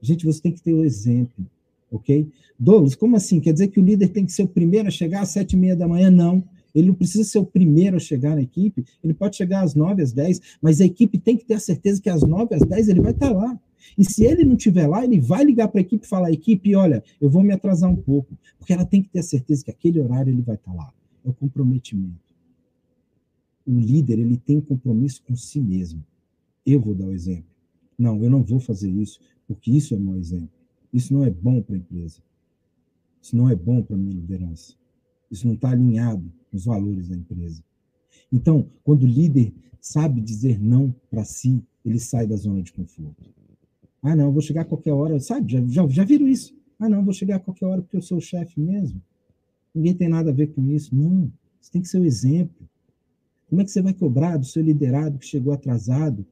Gente, 0.00 0.24
você 0.24 0.40
tem 0.40 0.52
que 0.52 0.62
ter 0.62 0.72
o 0.72 0.84
exemplo 0.84 1.46
ok? 1.94 2.28
Douglas, 2.58 2.94
como 2.94 3.16
assim? 3.16 3.40
Quer 3.40 3.52
dizer 3.52 3.68
que 3.68 3.80
o 3.80 3.84
líder 3.84 4.08
tem 4.08 4.26
que 4.26 4.32
ser 4.32 4.42
o 4.42 4.48
primeiro 4.48 4.88
a 4.88 4.90
chegar 4.90 5.22
às 5.22 5.28
sete 5.30 5.52
e 5.52 5.56
meia 5.56 5.76
da 5.76 5.88
manhã? 5.88 6.10
Não. 6.10 6.42
Ele 6.74 6.88
não 6.88 6.94
precisa 6.94 7.22
ser 7.22 7.38
o 7.38 7.46
primeiro 7.46 7.96
a 7.96 8.00
chegar 8.00 8.34
na 8.34 8.42
equipe, 8.42 8.84
ele 9.02 9.14
pode 9.14 9.36
chegar 9.36 9.62
às 9.62 9.76
nove, 9.76 10.02
às 10.02 10.12
dez, 10.12 10.40
mas 10.60 10.80
a 10.80 10.84
equipe 10.84 11.18
tem 11.18 11.36
que 11.36 11.44
ter 11.44 11.54
a 11.54 11.60
certeza 11.60 12.02
que 12.02 12.10
às 12.10 12.22
nove, 12.22 12.52
às 12.52 12.62
dez 12.62 12.88
ele 12.88 13.00
vai 13.00 13.12
estar 13.12 13.30
lá. 13.30 13.56
E 13.96 14.04
se 14.04 14.24
ele 14.24 14.44
não 14.44 14.56
estiver 14.56 14.88
lá, 14.88 15.04
ele 15.04 15.20
vai 15.20 15.44
ligar 15.44 15.68
para 15.68 15.80
a 15.80 15.82
equipe 15.82 16.04
e 16.04 16.08
falar: 16.08 16.32
equipe, 16.32 16.74
olha, 16.74 17.04
eu 17.20 17.30
vou 17.30 17.44
me 17.44 17.52
atrasar 17.52 17.88
um 17.88 17.94
pouco, 17.94 18.36
porque 18.58 18.72
ela 18.72 18.84
tem 18.84 19.02
que 19.02 19.08
ter 19.08 19.20
a 19.20 19.22
certeza 19.22 19.64
que 19.64 19.70
aquele 19.70 20.00
horário 20.00 20.32
ele 20.32 20.42
vai 20.42 20.56
estar 20.56 20.74
lá. 20.74 20.92
É 21.24 21.28
o 21.28 21.32
comprometimento. 21.32 22.34
O 23.66 23.78
líder, 23.78 24.18
ele 24.18 24.36
tem 24.36 24.60
compromisso 24.60 25.22
com 25.22 25.34
si 25.34 25.60
mesmo. 25.60 26.04
Eu 26.66 26.80
vou 26.80 26.94
dar 26.94 27.06
o 27.06 27.12
exemplo. 27.12 27.46
Não, 27.98 28.22
eu 28.22 28.28
não 28.28 28.42
vou 28.42 28.60
fazer 28.60 28.90
isso, 28.90 29.20
porque 29.46 29.70
isso 29.70 29.94
é 29.94 29.98
meu 29.98 30.16
exemplo. 30.16 30.50
Isso 30.92 31.12
não 31.12 31.24
é 31.24 31.30
bom 31.30 31.62
para 31.62 31.74
a 31.74 31.78
empresa. 31.78 32.22
Isso 33.22 33.36
não 33.36 33.48
é 33.48 33.54
bom 33.54 33.82
para 33.82 33.96
a 33.96 33.98
minha 33.98 34.14
liderança. 34.14 34.74
Isso 35.30 35.46
não 35.46 35.54
está 35.54 35.70
alinhado 35.70 36.30
com 36.50 36.56
os 36.56 36.66
valores 36.66 37.08
da 37.08 37.16
empresa. 37.16 37.64
Então, 38.30 38.68
quando 38.82 39.04
o 39.04 39.06
líder 39.06 39.52
sabe 39.80 40.20
dizer 40.20 40.60
não 40.60 40.94
para 41.10 41.24
si, 41.24 41.62
ele 41.84 41.98
sai 41.98 42.26
da 42.26 42.36
zona 42.36 42.62
de 42.62 42.72
conforto. 42.72 43.24
Ah, 44.02 44.14
não, 44.14 44.30
vou 44.30 44.42
chegar 44.42 44.62
a 44.62 44.64
qualquer 44.66 44.92
hora. 44.92 45.18
Sabe, 45.20 45.52
já, 45.52 45.66
já, 45.66 45.88
já 45.88 46.04
viram 46.04 46.28
isso? 46.28 46.54
Ah, 46.78 46.88
não, 46.88 47.02
vou 47.02 47.14
chegar 47.14 47.36
a 47.36 47.40
qualquer 47.40 47.66
hora 47.66 47.80
porque 47.80 47.96
eu 47.96 48.02
sou 48.02 48.18
o 48.18 48.20
chefe 48.20 48.60
mesmo. 48.60 49.00
Ninguém 49.74 49.94
tem 49.94 50.08
nada 50.08 50.30
a 50.30 50.34
ver 50.34 50.48
com 50.54 50.64
isso. 50.70 50.94
Não, 50.94 51.32
você 51.60 51.72
tem 51.72 51.82
que 51.82 51.88
ser 51.88 51.98
o 51.98 52.04
exemplo. 52.04 52.68
Como 53.48 53.60
é 53.60 53.64
que 53.64 53.70
você 53.70 53.82
vai 53.82 53.92
cobrar 53.92 54.36
do 54.36 54.46
seu 54.46 54.62
liderado 54.62 55.18
que 55.18 55.26
chegou 55.26 55.52
atrasado 55.52 56.24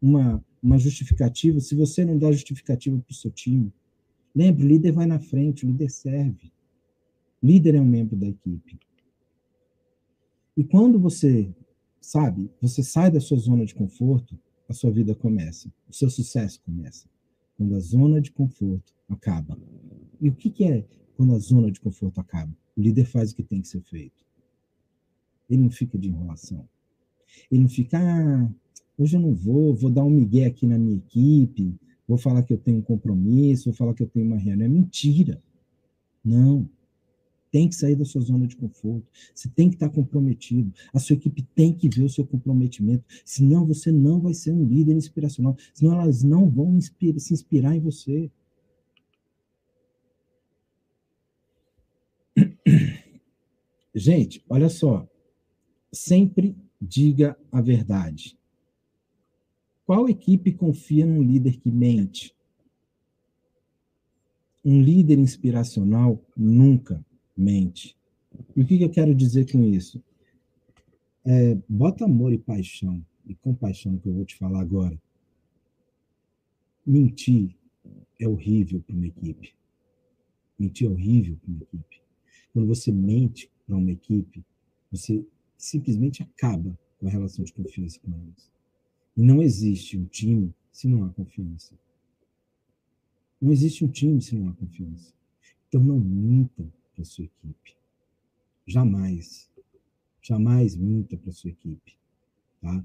uma, 0.00 0.44
uma 0.62 0.78
justificativa 0.78 1.60
se 1.60 1.74
você 1.74 2.04
não 2.04 2.18
dá 2.18 2.30
justificativa 2.30 2.98
para 2.98 3.12
o 3.12 3.14
seu 3.14 3.30
time? 3.30 3.72
Lembre, 4.34 4.64
o 4.64 4.68
líder 4.68 4.92
vai 4.92 5.06
na 5.06 5.18
frente, 5.18 5.64
o 5.64 5.68
líder 5.68 5.90
serve. 5.90 6.52
O 7.42 7.46
líder 7.46 7.74
é 7.74 7.80
um 7.80 7.86
membro 7.86 8.16
da 8.16 8.26
equipe. 8.26 8.78
E 10.56 10.62
quando 10.62 10.98
você, 10.98 11.48
sabe, 12.00 12.50
você 12.60 12.82
sai 12.82 13.10
da 13.10 13.20
sua 13.20 13.38
zona 13.38 13.64
de 13.64 13.74
conforto, 13.74 14.38
a 14.68 14.72
sua 14.72 14.90
vida 14.90 15.14
começa, 15.14 15.72
o 15.88 15.92
seu 15.92 16.08
sucesso 16.08 16.60
começa. 16.62 17.08
Quando 17.56 17.74
a 17.74 17.80
zona 17.80 18.20
de 18.20 18.30
conforto 18.30 18.94
acaba. 19.08 19.58
E 20.20 20.28
o 20.28 20.34
que, 20.34 20.50
que 20.50 20.64
é 20.64 20.84
quando 21.16 21.34
a 21.34 21.38
zona 21.38 21.70
de 21.70 21.80
conforto 21.80 22.20
acaba? 22.20 22.54
O 22.76 22.80
líder 22.80 23.04
faz 23.04 23.32
o 23.32 23.36
que 23.36 23.42
tem 23.42 23.60
que 23.60 23.68
ser 23.68 23.82
feito. 23.82 24.24
Ele 25.48 25.62
não 25.62 25.70
fica 25.70 25.98
de 25.98 26.08
enrolação. 26.08 26.68
Ele 27.50 27.62
não 27.62 27.68
fica, 27.68 27.98
ah, 27.98 28.50
hoje 28.96 29.16
eu 29.16 29.20
não 29.20 29.34
vou, 29.34 29.74
vou 29.74 29.90
dar 29.90 30.04
um 30.04 30.10
migué 30.10 30.46
aqui 30.46 30.66
na 30.66 30.78
minha 30.78 30.96
equipe, 30.96 31.74
vou 32.06 32.18
falar 32.18 32.42
que 32.42 32.52
eu 32.52 32.58
tenho 32.58 32.78
um 32.78 32.82
compromisso, 32.82 33.66
vou 33.66 33.74
falar 33.74 33.94
que 33.94 34.02
eu 34.02 34.08
tenho 34.08 34.26
uma 34.26 34.36
reunião. 34.36 34.66
É 34.66 34.68
mentira. 34.68 35.42
Não 36.24 36.68
tem 37.52 37.68
que 37.68 37.74
sair 37.74 37.94
da 37.94 38.04
sua 38.04 38.22
zona 38.22 38.46
de 38.46 38.56
conforto, 38.56 39.06
você 39.34 39.46
tem 39.46 39.68
que 39.68 39.76
estar 39.76 39.90
comprometido, 39.90 40.72
a 40.90 40.98
sua 40.98 41.14
equipe 41.14 41.42
tem 41.54 41.70
que 41.70 41.86
ver 41.86 42.04
o 42.04 42.08
seu 42.08 42.26
comprometimento, 42.26 43.04
senão 43.26 43.66
você 43.66 43.92
não 43.92 44.18
vai 44.18 44.32
ser 44.32 44.52
um 44.52 44.64
líder 44.64 44.96
inspiracional, 44.96 45.54
senão 45.74 46.00
elas 46.00 46.22
não 46.22 46.48
vão 46.48 46.74
inspira, 46.74 47.18
se 47.18 47.34
inspirar 47.34 47.76
em 47.76 47.80
você. 47.80 48.30
Gente, 53.94 54.42
olha 54.48 54.68
só, 54.68 55.06
sempre 55.92 56.56
diga 56.80 57.38
a 57.50 57.60
verdade. 57.60 58.38
Qual 59.84 60.08
equipe 60.08 60.52
confia 60.52 61.04
num 61.04 61.22
líder 61.22 61.58
que 61.58 61.70
mente? 61.70 62.34
Um 64.64 64.80
líder 64.80 65.18
inspiracional 65.18 66.24
nunca 66.36 67.04
mente. 67.36 67.96
E 68.56 68.62
o 68.62 68.66
que 68.66 68.80
eu 68.80 68.90
quero 68.90 69.14
dizer 69.14 69.50
com 69.50 69.62
isso? 69.64 70.02
É, 71.24 71.54
bota 71.68 72.04
amor 72.06 72.32
e 72.32 72.38
paixão, 72.38 73.04
e 73.26 73.34
compaixão 73.34 73.98
que 73.98 74.08
eu 74.08 74.14
vou 74.14 74.24
te 74.24 74.36
falar 74.36 74.60
agora. 74.60 74.98
Mentir 76.86 77.54
é 78.18 78.26
horrível 78.26 78.80
para 78.80 78.96
uma 78.96 79.06
equipe. 79.06 79.54
Mentir 80.58 80.88
é 80.88 80.90
horrível 80.90 81.36
para 81.36 81.50
uma 81.50 81.62
equipe. 81.62 82.02
Quando 82.52 82.66
você 82.66 82.90
mente 82.90 83.51
para 83.66 83.76
uma 83.76 83.90
equipe, 83.90 84.44
você 84.90 85.24
simplesmente 85.56 86.22
acaba 86.22 86.78
com 86.98 87.06
a 87.06 87.10
relação 87.10 87.44
de 87.44 87.52
confiança 87.52 87.98
com 88.00 88.12
elas. 88.12 88.50
E 89.16 89.22
não 89.22 89.42
existe 89.42 89.96
um 89.98 90.04
time 90.04 90.54
se 90.70 90.88
não 90.88 91.04
há 91.04 91.10
confiança. 91.10 91.74
Não 93.40 93.50
existe 93.50 93.84
um 93.84 93.88
time 93.88 94.20
se 94.20 94.34
não 94.34 94.48
há 94.48 94.52
confiança. 94.52 95.12
Então 95.68 95.82
não 95.82 95.98
minta 95.98 96.64
para 96.94 97.04
sua 97.04 97.24
equipe. 97.24 97.76
Jamais. 98.66 99.50
Jamais 100.20 100.76
minta 100.76 101.16
para 101.16 101.32
sua 101.32 101.50
equipe. 101.50 101.96
Tá? 102.60 102.84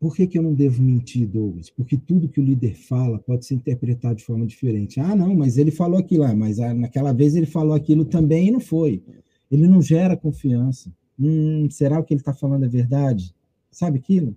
Por 0.00 0.16
que, 0.16 0.26
que 0.26 0.38
eu 0.38 0.42
não 0.42 0.54
devo 0.54 0.82
mentir, 0.82 1.28
Douglas? 1.28 1.68
Porque 1.68 1.98
tudo 1.98 2.28
que 2.28 2.40
o 2.40 2.42
líder 2.42 2.74
fala 2.74 3.18
pode 3.18 3.44
ser 3.44 3.54
interpretado 3.54 4.14
de 4.14 4.24
forma 4.24 4.46
diferente. 4.46 4.98
Ah, 4.98 5.14
não, 5.14 5.34
mas 5.34 5.58
ele 5.58 5.70
falou 5.70 5.98
aquilo, 5.98 6.24
ah, 6.24 6.34
mas 6.34 6.56
naquela 6.56 7.12
vez 7.12 7.36
ele 7.36 7.44
falou 7.44 7.74
aquilo 7.74 8.06
também 8.06 8.48
e 8.48 8.50
não 8.50 8.60
foi. 8.60 9.02
Ele 9.50 9.66
não 9.66 9.82
gera 9.82 10.16
confiança. 10.16 10.92
Hum, 11.18 11.68
será 11.70 12.02
que 12.02 12.14
ele 12.14 12.20
está 12.20 12.32
falando 12.32 12.64
é 12.64 12.68
verdade? 12.68 13.34
Sabe 13.70 13.98
aquilo? 13.98 14.36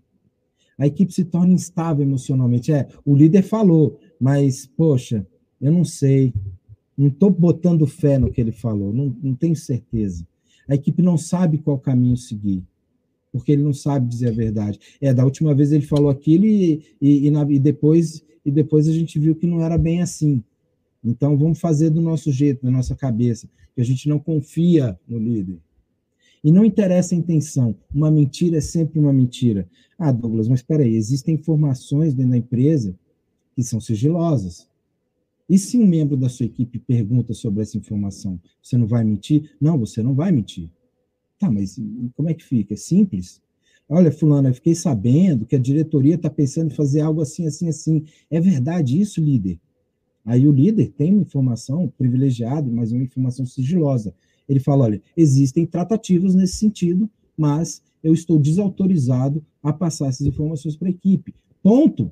A 0.77 0.87
equipe 0.87 1.13
se 1.13 1.23
torna 1.23 1.53
instável 1.53 2.03
emocionalmente. 2.03 2.71
É, 2.71 2.87
o 3.05 3.15
líder 3.15 3.43
falou, 3.43 3.99
mas, 4.19 4.65
poxa, 4.65 5.25
eu 5.61 5.71
não 5.71 5.85
sei. 5.85 6.33
Não 6.97 7.07
estou 7.07 7.29
botando 7.29 7.87
fé 7.87 8.17
no 8.17 8.31
que 8.31 8.41
ele 8.41 8.51
falou, 8.51 8.93
não, 8.93 9.15
não 9.21 9.33
tenho 9.33 9.55
certeza. 9.55 10.27
A 10.67 10.75
equipe 10.75 11.01
não 11.01 11.17
sabe 11.17 11.57
qual 11.57 11.79
caminho 11.79 12.15
seguir, 12.15 12.63
porque 13.31 13.51
ele 13.51 13.63
não 13.63 13.73
sabe 13.73 14.07
dizer 14.07 14.29
a 14.29 14.33
verdade. 14.33 14.79
É, 15.01 15.13
da 15.13 15.25
última 15.25 15.53
vez 15.55 15.71
ele 15.71 15.85
falou 15.85 16.09
aquilo 16.09 16.45
e, 16.45 16.83
e, 17.01 17.27
e, 17.27 17.31
na, 17.31 17.49
e, 17.51 17.59
depois, 17.59 18.23
e 18.45 18.51
depois 18.51 18.87
a 18.87 18.93
gente 18.93 19.17
viu 19.19 19.35
que 19.35 19.47
não 19.47 19.61
era 19.61 19.77
bem 19.77 20.01
assim. 20.01 20.43
Então 21.03 21.37
vamos 21.37 21.59
fazer 21.59 21.89
do 21.89 22.01
nosso 22.01 22.31
jeito, 22.31 22.63
da 22.65 22.71
nossa 22.71 22.95
cabeça, 22.95 23.49
que 23.75 23.81
a 23.81 23.85
gente 23.85 24.07
não 24.07 24.19
confia 24.19 24.97
no 25.07 25.17
líder. 25.17 25.59
E 26.43 26.51
não 26.51 26.65
interessa 26.65 27.15
a 27.15 27.17
intenção, 27.17 27.75
uma 27.93 28.11
mentira 28.11 28.57
é 28.57 28.61
sempre 28.61 28.99
uma 28.99 29.13
mentira. 29.13 29.67
Ah, 29.97 30.11
Douglas, 30.11 30.47
mas 30.47 30.59
espera 30.59 30.83
aí, 30.83 30.95
existem 30.95 31.35
informações 31.35 32.13
dentro 32.13 32.31
da 32.31 32.37
empresa 32.37 32.95
que 33.55 33.63
são 33.63 33.79
sigilosas. 33.79 34.67
E 35.49 35.57
se 35.57 35.77
um 35.77 35.85
membro 35.85 36.17
da 36.17 36.29
sua 36.29 36.45
equipe 36.45 36.79
pergunta 36.79 37.33
sobre 37.33 37.61
essa 37.61 37.77
informação, 37.77 38.39
você 38.61 38.77
não 38.77 38.87
vai 38.87 39.03
mentir? 39.03 39.51
Não, 39.59 39.77
você 39.77 40.01
não 40.01 40.13
vai 40.13 40.31
mentir. 40.31 40.69
Tá, 41.39 41.51
mas 41.51 41.79
como 42.15 42.29
é 42.29 42.33
que 42.33 42.43
fica? 42.43 42.73
É 42.73 42.77
simples? 42.77 43.41
Olha, 43.87 44.11
fulano, 44.11 44.47
eu 44.47 44.53
fiquei 44.53 44.73
sabendo 44.73 45.45
que 45.45 45.55
a 45.55 45.59
diretoria 45.59 46.15
está 46.15 46.29
pensando 46.29 46.71
em 46.71 46.75
fazer 46.75 47.01
algo 47.01 47.21
assim, 47.21 47.45
assim, 47.45 47.67
assim. 47.67 48.05
É 48.29 48.39
verdade 48.39 48.99
isso, 48.99 49.21
líder? 49.21 49.59
Aí 50.25 50.47
o 50.47 50.51
líder 50.51 50.91
tem 50.91 51.13
uma 51.13 51.21
informação 51.21 51.91
privilegiada, 51.97 52.69
mas 52.71 52.91
uma 52.91 53.03
informação 53.03 53.45
sigilosa. 53.45 54.13
Ele 54.47 54.59
fala, 54.59 54.85
olha, 54.85 55.01
existem 55.15 55.65
tratativas 55.65 56.35
nesse 56.35 56.55
sentido, 56.55 57.09
mas 57.37 57.81
eu 58.03 58.13
estou 58.13 58.39
desautorizado 58.39 59.43
a 59.61 59.71
passar 59.71 60.07
essas 60.07 60.27
informações 60.27 60.75
para 60.75 60.87
a 60.87 60.91
equipe. 60.91 61.33
Ponto. 61.61 62.11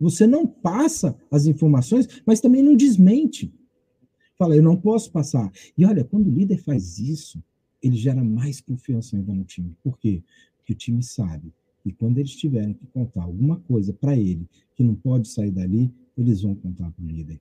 Você 0.00 0.26
não 0.26 0.46
passa 0.46 1.16
as 1.30 1.46
informações, 1.46 2.08
mas 2.26 2.40
também 2.40 2.62
não 2.62 2.76
desmente. 2.76 3.52
Fala, 4.36 4.56
eu 4.56 4.62
não 4.62 4.76
posso 4.76 5.12
passar. 5.12 5.50
E 5.78 5.84
olha, 5.84 6.04
quando 6.04 6.26
o 6.26 6.32
líder 6.32 6.58
faz 6.58 6.98
isso, 6.98 7.42
ele 7.80 7.96
gera 7.96 8.22
mais 8.22 8.60
confiança 8.60 9.16
ainda 9.16 9.32
no 9.32 9.44
time. 9.44 9.76
Por 9.82 9.98
quê? 9.98 10.22
Porque 10.56 10.72
o 10.72 10.76
time 10.76 11.02
sabe 11.02 11.52
que 11.82 11.92
quando 11.92 12.18
eles 12.18 12.34
tiverem 12.34 12.74
que 12.74 12.86
contar 12.86 13.22
alguma 13.22 13.58
coisa 13.60 13.92
para 13.92 14.16
ele 14.16 14.48
que 14.74 14.82
não 14.82 14.94
pode 14.94 15.28
sair 15.28 15.50
dali, 15.50 15.92
eles 16.16 16.42
vão 16.42 16.54
contar 16.54 16.90
para 16.90 17.04
o 17.04 17.06
líder. 17.06 17.40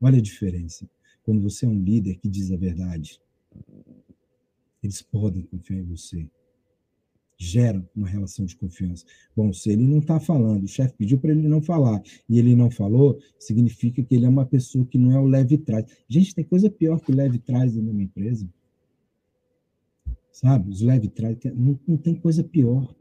Olha 0.00 0.18
a 0.18 0.22
diferença. 0.22 0.88
Quando 1.22 1.40
você 1.40 1.64
é 1.64 1.68
um 1.68 1.82
líder 1.82 2.18
que 2.18 2.28
diz 2.28 2.50
a 2.52 2.56
verdade, 2.56 3.20
eles 4.82 5.00
podem 5.00 5.42
confiar 5.42 5.78
em 5.78 5.84
você 5.84 6.28
gera 7.36 7.84
uma 7.94 8.08
relação 8.08 8.44
de 8.44 8.56
confiança. 8.56 9.04
Bom, 9.36 9.52
se 9.52 9.70
ele 9.70 9.82
não 9.82 9.98
está 9.98 10.20
falando, 10.20 10.64
o 10.64 10.68
chefe 10.68 10.94
pediu 10.96 11.18
para 11.18 11.32
ele 11.32 11.48
não 11.48 11.60
falar 11.60 12.00
e 12.28 12.38
ele 12.38 12.54
não 12.54 12.70
falou, 12.70 13.18
significa 13.38 14.02
que 14.02 14.14
ele 14.14 14.26
é 14.26 14.28
uma 14.28 14.46
pessoa 14.46 14.86
que 14.86 14.98
não 14.98 15.12
é 15.12 15.18
o 15.18 15.26
leve 15.26 15.58
trás. 15.58 15.84
Gente, 16.08 16.34
tem 16.34 16.44
coisa 16.44 16.70
pior 16.70 17.00
que 17.00 17.12
o 17.12 17.14
leve 17.14 17.38
trás 17.38 17.72
dentro 17.72 17.88
de 17.88 17.92
uma 17.92 18.02
empresa. 18.02 18.48
Sabe? 20.34 20.68
Os 20.68 20.80
leve 20.80 21.08
trás, 21.08 21.36
não, 21.54 21.78
não 21.86 21.96
tem 21.96 22.12
coisa 22.12 22.42
pior. 22.42 22.92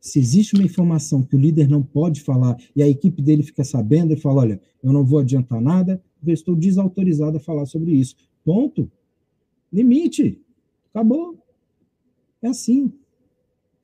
Se 0.00 0.18
existe 0.18 0.54
uma 0.54 0.64
informação 0.64 1.22
que 1.22 1.36
o 1.36 1.38
líder 1.38 1.68
não 1.68 1.82
pode 1.82 2.22
falar 2.22 2.56
e 2.74 2.82
a 2.82 2.88
equipe 2.88 3.20
dele 3.20 3.42
fica 3.42 3.62
sabendo, 3.62 4.12
ele 4.12 4.20
fala: 4.20 4.40
olha, 4.40 4.60
eu 4.82 4.90
não 4.90 5.04
vou 5.04 5.18
adiantar 5.18 5.60
nada, 5.60 6.02
eu 6.26 6.32
estou 6.32 6.56
desautorizado 6.56 7.36
a 7.36 7.40
falar 7.40 7.66
sobre 7.66 7.92
isso. 7.92 8.16
Ponto. 8.42 8.90
Limite. 9.70 10.40
Acabou. 10.90 11.38
É 12.40 12.48
assim 12.48 12.90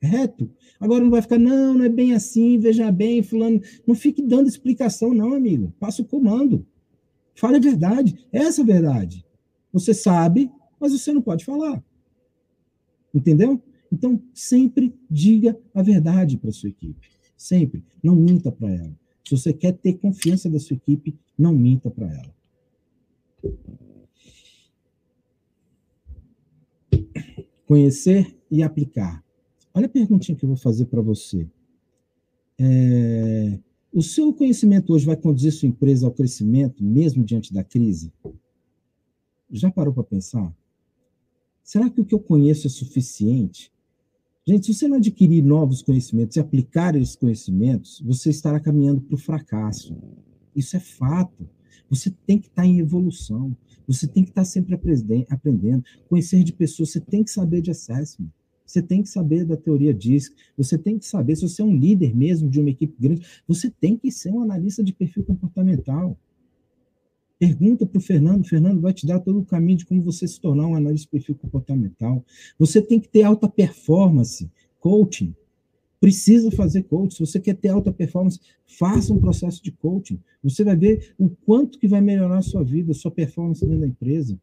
reto. 0.01 0.49
Agora 0.79 1.03
não 1.03 1.11
vai 1.11 1.21
ficar, 1.21 1.37
não, 1.37 1.75
não 1.75 1.85
é 1.85 1.89
bem 1.89 2.13
assim, 2.13 2.57
veja 2.57 2.91
bem, 2.91 3.21
fulano. 3.21 3.61
Não 3.85 3.93
fique 3.93 4.21
dando 4.21 4.47
explicação, 4.47 5.13
não, 5.13 5.33
amigo. 5.33 5.71
Passa 5.79 6.01
o 6.01 6.05
comando. 6.05 6.65
Fale 7.35 7.57
a 7.57 7.59
verdade. 7.59 8.25
Essa 8.31 8.61
é 8.61 8.63
a 8.63 8.67
verdade. 8.67 9.25
Você 9.71 9.93
sabe, 9.93 10.49
mas 10.79 10.91
você 10.91 11.13
não 11.13 11.21
pode 11.21 11.45
falar. 11.45 11.83
Entendeu? 13.15 13.63
Então, 13.89 14.21
sempre 14.33 14.93
diga 15.09 15.57
a 15.73 15.81
verdade 15.81 16.37
para 16.37 16.51
sua 16.51 16.67
equipe. 16.67 17.07
Sempre. 17.37 17.81
Não 18.03 18.13
minta 18.13 18.51
para 18.51 18.69
ela. 18.69 18.93
Se 19.23 19.31
você 19.37 19.53
quer 19.53 19.71
ter 19.71 19.93
confiança 19.93 20.49
da 20.49 20.59
sua 20.59 20.75
equipe, 20.75 21.17
não 21.37 21.53
minta 21.53 21.89
para 21.89 22.07
ela. 22.11 22.35
Conhecer 27.65 28.37
e 28.51 28.61
aplicar. 28.61 29.23
Olha 29.73 29.85
a 29.85 29.89
perguntinha 29.89 30.37
que 30.37 30.43
eu 30.43 30.49
vou 30.49 30.57
fazer 30.57 30.85
para 30.85 31.01
você. 31.01 31.49
É, 32.59 33.59
o 33.93 34.01
seu 34.01 34.33
conhecimento 34.33 34.93
hoje 34.93 35.05
vai 35.05 35.15
conduzir 35.15 35.53
sua 35.53 35.69
empresa 35.69 36.05
ao 36.05 36.11
crescimento, 36.11 36.83
mesmo 36.83 37.23
diante 37.23 37.53
da 37.53 37.63
crise? 37.63 38.11
Já 39.49 39.71
parou 39.71 39.93
para 39.93 40.03
pensar? 40.03 40.53
Será 41.65 41.89
que 41.89 41.99
o 41.99 42.05
que 42.05 42.13
eu 42.13 42.19
conheço 42.19 42.67
é 42.67 42.69
suficiente? 42.69 43.73
Gente, 44.47 44.67
se 44.67 44.73
você 44.75 44.87
não 44.87 44.97
adquirir 44.97 45.43
novos 45.43 45.81
conhecimentos 45.81 46.37
e 46.37 46.39
aplicar 46.39 46.95
esses 46.95 47.15
conhecimentos, 47.15 47.99
você 48.05 48.29
estará 48.29 48.59
caminhando 48.59 49.01
para 49.01 49.15
o 49.15 49.17
fracasso. 49.17 49.97
Isso 50.55 50.77
é 50.77 50.79
fato. 50.79 51.49
Você 51.89 52.13
tem 52.27 52.37
que 52.37 52.49
estar 52.49 52.67
em 52.67 52.77
evolução. 52.77 53.57
Você 53.87 54.05
tem 54.05 54.23
que 54.23 54.29
estar 54.29 54.45
sempre 54.45 54.75
aprendendo. 54.75 55.83
Conhecer 56.07 56.43
de 56.43 56.53
pessoas, 56.53 56.91
você 56.91 57.01
tem 57.01 57.23
que 57.23 57.31
saber 57.31 57.61
de 57.61 57.71
assessment. 57.71 58.29
Você 58.63 58.79
tem 58.79 59.01
que 59.01 59.09
saber 59.09 59.43
da 59.43 59.57
teoria 59.57 59.91
DISC, 59.93 60.35
você 60.55 60.77
tem 60.77 60.99
que 60.99 61.05
saber, 61.05 61.35
se 61.35 61.47
você 61.47 61.63
é 61.63 61.65
um 61.65 61.75
líder 61.75 62.15
mesmo 62.15 62.47
de 62.47 62.59
uma 62.59 62.69
equipe 62.69 62.95
grande, 62.99 63.25
você 63.47 63.71
tem 63.71 63.97
que 63.97 64.11
ser 64.11 64.31
um 64.31 64.41
analista 64.41 64.83
de 64.83 64.93
perfil 64.93 65.23
comportamental. 65.23 66.15
Pergunta 67.37 67.85
para 67.85 67.97
o 67.97 68.01
Fernando, 68.01 68.47
Fernando 68.47 68.79
vai 68.79 68.93
te 68.93 69.05
dar 69.05 69.19
todo 69.19 69.39
o 69.39 69.45
caminho 69.45 69.79
de 69.79 69.85
como 69.85 70.01
você 70.01 70.25
se 70.25 70.39
tornar 70.39 70.67
um 70.67 70.75
analista 70.75 71.09
perfil 71.11 71.35
comportamental. 71.35 72.23
Você 72.57 72.81
tem 72.81 72.97
que 72.99 73.09
ter 73.09 73.23
alta 73.23 73.49
performance, 73.49 74.49
coaching. 74.79 75.35
Precisa 75.99 76.49
fazer 76.49 76.83
coaching. 76.83 77.15
Se 77.15 77.19
você 77.19 77.39
quer 77.39 77.55
ter 77.55 77.69
alta 77.69 77.91
performance, 77.91 78.39
faça 78.65 79.13
um 79.13 79.19
processo 79.19 79.61
de 79.61 79.71
coaching. 79.71 80.19
Você 80.41 80.63
vai 80.63 80.77
ver 80.77 81.13
o 81.17 81.29
quanto 81.29 81.77
que 81.77 81.87
vai 81.87 81.99
melhorar 81.99 82.37
a 82.37 82.43
sua 82.43 82.63
vida, 82.63 82.91
a 82.91 82.95
sua 82.95 83.11
performance 83.11 83.65
dentro 83.65 83.81
da 83.81 83.87
empresa. 83.87 84.39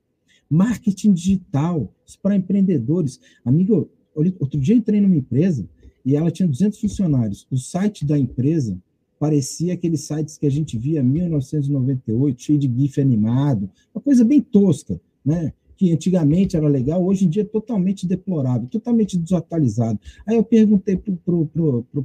Marketing 0.50 1.14
digital, 1.14 1.90
para 2.22 2.36
empreendedores. 2.36 3.18
Amigo, 3.42 3.88
outro 4.14 4.60
dia 4.60 4.74
entrei 4.74 5.00
numa 5.00 5.16
empresa 5.16 5.66
e 6.04 6.14
ela 6.14 6.30
tinha 6.30 6.46
200 6.46 6.78
funcionários. 6.78 7.46
O 7.50 7.56
site 7.56 8.04
da 8.04 8.18
empresa 8.18 8.78
parecia 9.22 9.74
aqueles 9.74 10.00
sites 10.00 10.36
que 10.36 10.44
a 10.48 10.50
gente 10.50 10.76
via 10.76 10.98
em 10.98 11.04
1998, 11.04 12.42
cheio 12.42 12.58
de 12.58 12.66
GIF 12.66 13.00
animado, 13.00 13.70
uma 13.94 14.02
coisa 14.02 14.24
bem 14.24 14.40
tosca, 14.40 15.00
né? 15.24 15.52
Que 15.76 15.92
antigamente 15.92 16.56
era 16.56 16.66
legal, 16.66 17.00
hoje 17.04 17.24
em 17.24 17.28
dia 17.28 17.42
é 17.42 17.44
totalmente 17.44 18.04
deplorável, 18.04 18.66
totalmente 18.66 19.16
desatualizado. 19.16 20.00
Aí 20.26 20.34
eu 20.34 20.42
perguntei 20.42 20.96
para 20.96 21.34
o 21.36 21.48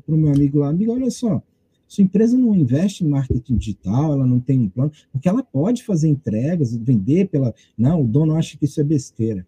meu 0.09 0.32
amigo 0.32 0.59
lá, 0.59 0.70
amigo, 0.70 0.91
olha 0.91 1.09
só, 1.09 1.41
sua 1.88 2.03
empresa 2.03 2.38
não 2.38 2.53
investe 2.53 3.03
em 3.03 3.07
marketing 3.07 3.57
digital, 3.57 4.13
ela 4.13 4.28
não 4.28 4.39
tem 4.39 4.59
um 4.59 4.70
plano, 4.70 4.91
porque 5.11 5.28
ela 5.28 5.41
pode 5.41 5.82
fazer 5.84 6.09
entregas, 6.09 6.78
vender 6.78 7.30
pela. 7.30 7.51
Não, 7.76 8.03
o 8.03 8.07
dono 8.07 8.36
acha 8.36 8.55
que 8.59 8.65
isso 8.65 8.80
é 8.80 8.84
besteira. 8.84 9.43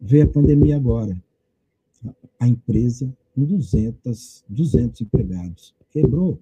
Vê 0.00 0.22
a 0.22 0.26
pandemia 0.26 0.74
agora. 0.74 1.16
A 2.40 2.48
empresa 2.48 3.16
com 3.32 3.44
200, 3.44 4.44
200 4.48 5.02
empregados 5.02 5.72
quebrou 5.92 6.40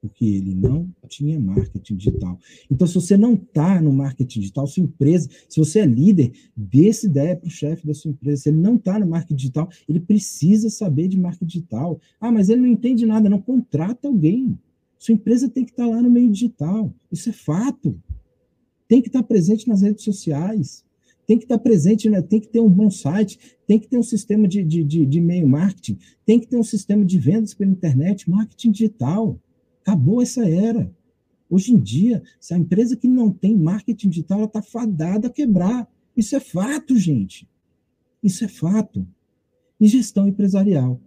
porque 0.00 0.24
ele 0.24 0.54
não 0.54 0.88
tinha 1.08 1.38
marketing 1.38 1.96
digital. 1.96 2.38
Então, 2.70 2.86
se 2.86 2.94
você 2.94 3.16
não 3.16 3.34
está 3.34 3.80
no 3.80 3.92
marketing 3.92 4.40
digital, 4.40 4.66
sua 4.66 4.82
empresa, 4.82 5.28
se 5.48 5.60
você 5.60 5.80
é 5.80 5.86
líder, 5.86 6.32
dê 6.56 6.88
essa 6.88 7.06
ideia 7.06 7.36
para 7.36 7.48
o 7.48 7.50
chefe 7.50 7.86
da 7.86 7.92
sua 7.92 8.10
empresa. 8.10 8.42
Se 8.42 8.48
ele 8.48 8.58
não 8.58 8.76
está 8.76 8.98
no 8.98 9.06
marketing 9.06 9.36
digital, 9.36 9.68
ele 9.88 10.00
precisa 10.00 10.70
saber 10.70 11.08
de 11.08 11.18
marketing 11.18 11.46
digital. 11.46 12.00
Ah, 12.18 12.32
mas 12.32 12.48
ele 12.48 12.62
não 12.62 12.68
entende 12.68 13.04
nada, 13.04 13.28
não 13.28 13.40
contrata 13.40 14.08
alguém. 14.08 14.58
Sua 14.98 15.14
empresa 15.14 15.48
tem 15.48 15.64
que 15.64 15.70
estar 15.70 15.84
tá 15.84 15.90
lá 15.90 16.00
no 16.00 16.10
meio 16.10 16.30
digital. 16.30 16.92
Isso 17.12 17.28
é 17.28 17.32
fato. 17.32 18.00
Tem 18.88 19.02
que 19.02 19.08
estar 19.08 19.22
tá 19.22 19.28
presente 19.28 19.68
nas 19.68 19.82
redes 19.82 20.02
sociais. 20.02 20.82
Tem 21.26 21.38
que 21.38 21.44
estar 21.44 21.58
tá 21.58 21.62
presente, 21.62 22.08
né? 22.08 22.22
tem 22.22 22.40
que 22.40 22.48
ter 22.48 22.60
um 22.60 22.68
bom 22.68 22.90
site, 22.90 23.38
tem 23.66 23.78
que 23.78 23.86
ter 23.86 23.98
um 23.98 24.02
sistema 24.02 24.48
de, 24.48 24.64
de, 24.64 24.82
de, 24.82 25.06
de 25.06 25.18
e-mail 25.18 25.46
marketing, 25.46 25.96
tem 26.26 26.40
que 26.40 26.48
ter 26.48 26.56
um 26.56 26.62
sistema 26.64 27.04
de 27.04 27.18
vendas 27.20 27.54
pela 27.54 27.70
internet, 27.70 28.28
marketing 28.28 28.72
digital. 28.72 29.38
Acabou 29.82 30.22
essa 30.22 30.48
era. 30.48 30.92
Hoje 31.48 31.72
em 31.72 31.78
dia, 31.78 32.22
se 32.38 32.54
a 32.54 32.58
empresa 32.58 32.96
que 32.96 33.08
não 33.08 33.32
tem 33.32 33.56
marketing 33.56 34.08
digital, 34.08 34.44
está 34.44 34.62
fadada 34.62 35.26
a 35.26 35.30
quebrar. 35.30 35.88
Isso 36.16 36.36
é 36.36 36.40
fato, 36.40 36.96
gente. 36.96 37.48
Isso 38.22 38.44
é 38.44 38.48
fato. 38.48 39.06
E 39.80 39.88
gestão 39.88 40.28
empresarial. 40.28 41.00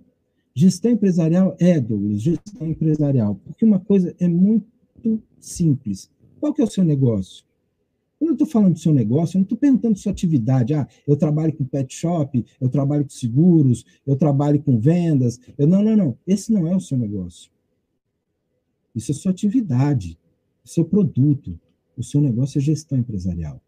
Gestão 0.55 0.91
empresarial 0.91 1.55
é, 1.59 1.79
Douglas, 1.79 2.21
gestão 2.21 2.67
empresarial. 2.67 3.35
Porque 3.45 3.63
uma 3.63 3.79
coisa 3.79 4.13
é 4.19 4.27
muito 4.27 4.67
simples. 5.39 6.11
Qual 6.39 6.53
que 6.53 6.61
é 6.61 6.65
o 6.65 6.69
seu 6.69 6.83
negócio? 6.83 7.45
Quando 8.19 8.29
eu 8.29 8.33
estou 8.33 8.47
falando 8.47 8.73
do 8.73 8.79
seu 8.79 8.93
negócio, 8.93 9.35
eu 9.35 9.39
não 9.39 9.43
estou 9.43 9.57
perguntando 9.57 9.97
sua 9.97 10.11
atividade. 10.11 10.73
Ah, 10.73 10.87
eu 11.07 11.15
trabalho 11.15 11.53
com 11.53 11.65
pet 11.65 11.93
shop, 11.93 12.45
eu 12.59 12.69
trabalho 12.69 13.03
com 13.03 13.09
seguros, 13.09 13.85
eu 14.05 14.15
trabalho 14.15 14.61
com 14.61 14.79
vendas. 14.79 15.39
Eu, 15.57 15.67
não, 15.67 15.83
não, 15.83 15.95
não. 15.95 16.17
Esse 16.25 16.51
não 16.51 16.67
é 16.67 16.75
o 16.75 16.79
seu 16.79 16.97
negócio. 16.97 17.51
Isso 18.95 19.11
é 19.11 19.13
sua 19.13 19.31
atividade, 19.31 20.17
seu 20.63 20.85
produto. 20.85 21.59
O 21.97 22.03
seu 22.03 22.21
negócio 22.21 22.57
é 22.57 22.61
gestão 22.61 22.97
empresarial. 22.97 23.61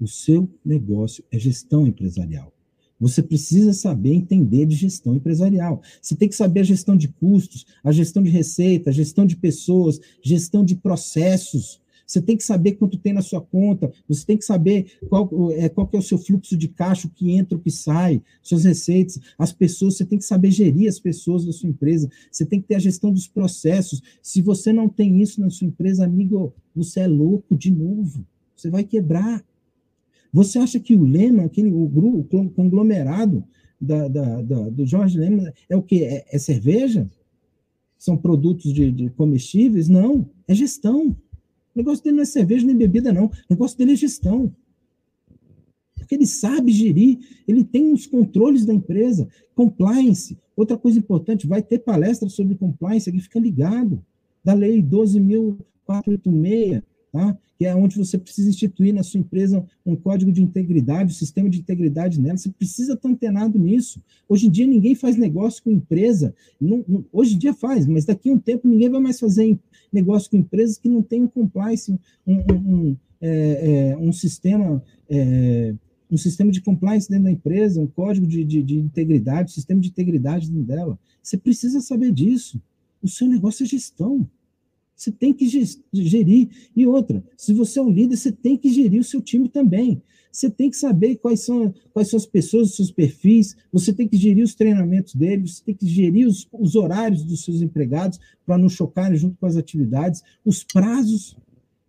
O 0.00 0.06
seu 0.06 0.48
negócio 0.64 1.24
é 1.30 1.38
gestão 1.38 1.86
empresarial. 1.86 2.52
Você 3.00 3.22
precisa 3.22 3.72
saber 3.72 4.12
entender 4.12 4.66
de 4.66 4.74
gestão 4.74 5.14
empresarial. 5.14 5.80
Você 6.02 6.16
tem 6.16 6.28
que 6.28 6.34
saber 6.34 6.60
a 6.60 6.64
gestão 6.64 6.96
de 6.96 7.08
custos, 7.08 7.64
a 7.82 7.92
gestão 7.92 8.22
de 8.22 8.30
receita, 8.30 8.90
a 8.90 8.92
gestão 8.92 9.24
de 9.24 9.36
pessoas, 9.36 10.00
gestão 10.22 10.64
de 10.64 10.74
processos. 10.74 11.80
Você 12.08 12.22
tem 12.22 12.38
que 12.38 12.42
saber 12.42 12.72
quanto 12.72 12.96
tem 12.96 13.12
na 13.12 13.20
sua 13.20 13.42
conta, 13.42 13.92
você 14.08 14.24
tem 14.24 14.38
que 14.38 14.44
saber 14.44 14.92
qual, 15.10 15.28
é, 15.52 15.68
qual 15.68 15.86
é 15.92 15.98
o 15.98 16.02
seu 16.02 16.16
fluxo 16.16 16.56
de 16.56 16.66
caixa, 16.66 17.06
o 17.06 17.10
que 17.10 17.32
entra, 17.32 17.58
o 17.58 17.60
que 17.60 17.70
sai, 17.70 18.22
suas 18.42 18.64
receitas, 18.64 19.20
as 19.38 19.52
pessoas, 19.52 19.98
você 19.98 20.06
tem 20.06 20.18
que 20.18 20.24
saber 20.24 20.50
gerir 20.50 20.88
as 20.88 20.98
pessoas 20.98 21.44
da 21.44 21.52
sua 21.52 21.68
empresa, 21.68 22.08
você 22.32 22.46
tem 22.46 22.62
que 22.62 22.66
ter 22.66 22.76
a 22.76 22.78
gestão 22.78 23.12
dos 23.12 23.28
processos. 23.28 24.00
Se 24.22 24.40
você 24.40 24.72
não 24.72 24.88
tem 24.88 25.20
isso 25.20 25.38
na 25.38 25.50
sua 25.50 25.66
empresa, 25.66 26.06
amigo, 26.06 26.54
você 26.74 27.00
é 27.00 27.06
louco 27.06 27.54
de 27.54 27.70
novo, 27.70 28.24
você 28.56 28.70
vai 28.70 28.84
quebrar. 28.84 29.44
Você 30.32 30.58
acha 30.58 30.80
que 30.80 30.96
o 30.96 31.04
Lema, 31.04 31.44
aquele, 31.44 31.70
o 31.70 31.86
grupo, 31.86 32.38
o 32.38 32.50
conglomerado 32.50 33.44
da, 33.78 34.08
da, 34.08 34.40
da, 34.40 34.68
do 34.70 34.86
Jorge 34.86 35.18
Lema, 35.18 35.52
é 35.68 35.76
o 35.76 35.82
que? 35.82 36.04
É, 36.04 36.24
é 36.32 36.38
cerveja? 36.38 37.06
São 37.98 38.16
produtos 38.16 38.72
de, 38.72 38.90
de 38.90 39.10
comestíveis? 39.10 39.88
Não, 39.88 40.26
é 40.46 40.54
gestão. 40.54 41.14
O 41.78 41.78
negócio 41.78 42.02
dele 42.02 42.16
não 42.16 42.22
é 42.22 42.26
cerveja 42.26 42.66
nem 42.66 42.76
bebida, 42.76 43.12
não. 43.12 43.26
O 43.26 43.32
negócio 43.48 43.78
dele 43.78 43.92
é 43.92 43.96
gestão. 43.96 44.52
Porque 45.94 46.16
ele 46.16 46.26
sabe 46.26 46.72
gerir, 46.72 47.20
ele 47.46 47.62
tem 47.62 47.92
os 47.92 48.04
controles 48.04 48.66
da 48.66 48.74
empresa, 48.74 49.28
compliance. 49.54 50.36
Outra 50.56 50.76
coisa 50.76 50.98
importante, 50.98 51.46
vai 51.46 51.62
ter 51.62 51.78
palestra 51.78 52.28
sobre 52.28 52.56
compliance, 52.56 53.08
aqui 53.08 53.20
fica 53.20 53.38
ligado, 53.38 54.04
da 54.42 54.54
lei 54.54 54.82
12.486, 54.82 56.82
tá? 57.12 57.38
Que 57.58 57.66
é 57.66 57.74
onde 57.74 57.96
você 57.96 58.16
precisa 58.16 58.48
instituir 58.48 58.94
na 58.94 59.02
sua 59.02 59.18
empresa 59.18 59.66
um 59.84 59.96
código 59.96 60.30
de 60.30 60.40
integridade, 60.40 61.10
um 61.10 61.16
sistema 61.16 61.50
de 61.50 61.58
integridade 61.58 62.20
nela. 62.20 62.38
Você 62.38 62.50
precisa 62.50 62.92
estar 62.92 63.08
antenado 63.08 63.58
nisso. 63.58 64.00
Hoje 64.28 64.46
em 64.46 64.50
dia 64.50 64.64
ninguém 64.64 64.94
faz 64.94 65.16
negócio 65.16 65.64
com 65.64 65.70
empresa. 65.72 66.32
Não, 66.60 66.84
não, 66.86 67.04
hoje 67.12 67.34
em 67.34 67.38
dia 67.38 67.52
faz, 67.52 67.84
mas 67.84 68.04
daqui 68.04 68.30
a 68.30 68.32
um 68.32 68.38
tempo 68.38 68.68
ninguém 68.68 68.88
vai 68.88 69.00
mais 69.00 69.18
fazer 69.18 69.58
negócio 69.92 70.30
com 70.30 70.36
empresas 70.36 70.78
que 70.78 70.88
não 70.88 71.02
tenham 71.02 71.26
compliance, 71.26 71.90
um, 72.24 72.34
um, 72.34 72.54
um, 72.54 72.96
é, 73.20 73.90
é, 73.90 73.96
um 73.96 74.12
sistema. 74.12 74.80
É, 75.10 75.74
um 76.10 76.16
sistema 76.16 76.50
de 76.50 76.62
compliance 76.62 77.06
dentro 77.06 77.24
da 77.24 77.30
empresa, 77.30 77.82
um 77.82 77.86
código 77.86 78.26
de, 78.26 78.42
de, 78.42 78.62
de 78.62 78.78
integridade, 78.78 79.50
um 79.50 79.54
sistema 79.54 79.78
de 79.78 79.88
integridade 79.88 80.50
dentro 80.50 80.64
dela. 80.64 80.98
Você 81.22 81.36
precisa 81.36 81.82
saber 81.82 82.12
disso. 82.12 82.58
O 83.02 83.08
seu 83.08 83.28
negócio 83.28 83.62
é 83.62 83.66
gestão. 83.66 84.26
Você 84.98 85.12
tem 85.12 85.32
que 85.32 85.46
gerir. 85.92 86.48
E 86.74 86.84
outra, 86.84 87.22
se 87.36 87.54
você 87.54 87.78
é 87.78 87.82
um 87.82 87.90
líder, 87.90 88.16
você 88.16 88.32
tem 88.32 88.56
que 88.56 88.68
gerir 88.68 89.00
o 89.00 89.04
seu 89.04 89.22
time 89.22 89.48
também. 89.48 90.02
Você 90.32 90.50
tem 90.50 90.68
que 90.68 90.76
saber 90.76 91.16
quais 91.16 91.40
são, 91.40 91.72
quais 91.92 92.08
são 92.10 92.16
as 92.16 92.26
pessoas, 92.26 92.70
os 92.70 92.76
seus 92.76 92.90
perfis, 92.90 93.56
você 93.72 93.92
tem 93.92 94.08
que 94.08 94.16
gerir 94.16 94.44
os 94.44 94.56
treinamentos 94.56 95.14
deles, 95.14 95.56
você 95.56 95.64
tem 95.64 95.74
que 95.74 95.86
gerir 95.86 96.26
os, 96.26 96.48
os 96.52 96.74
horários 96.74 97.24
dos 97.24 97.44
seus 97.44 97.62
empregados 97.62 98.18
para 98.44 98.58
não 98.58 98.68
chocarem 98.68 99.16
junto 99.16 99.36
com 99.36 99.46
as 99.46 99.56
atividades, 99.56 100.22
os 100.44 100.64
prazos, 100.64 101.36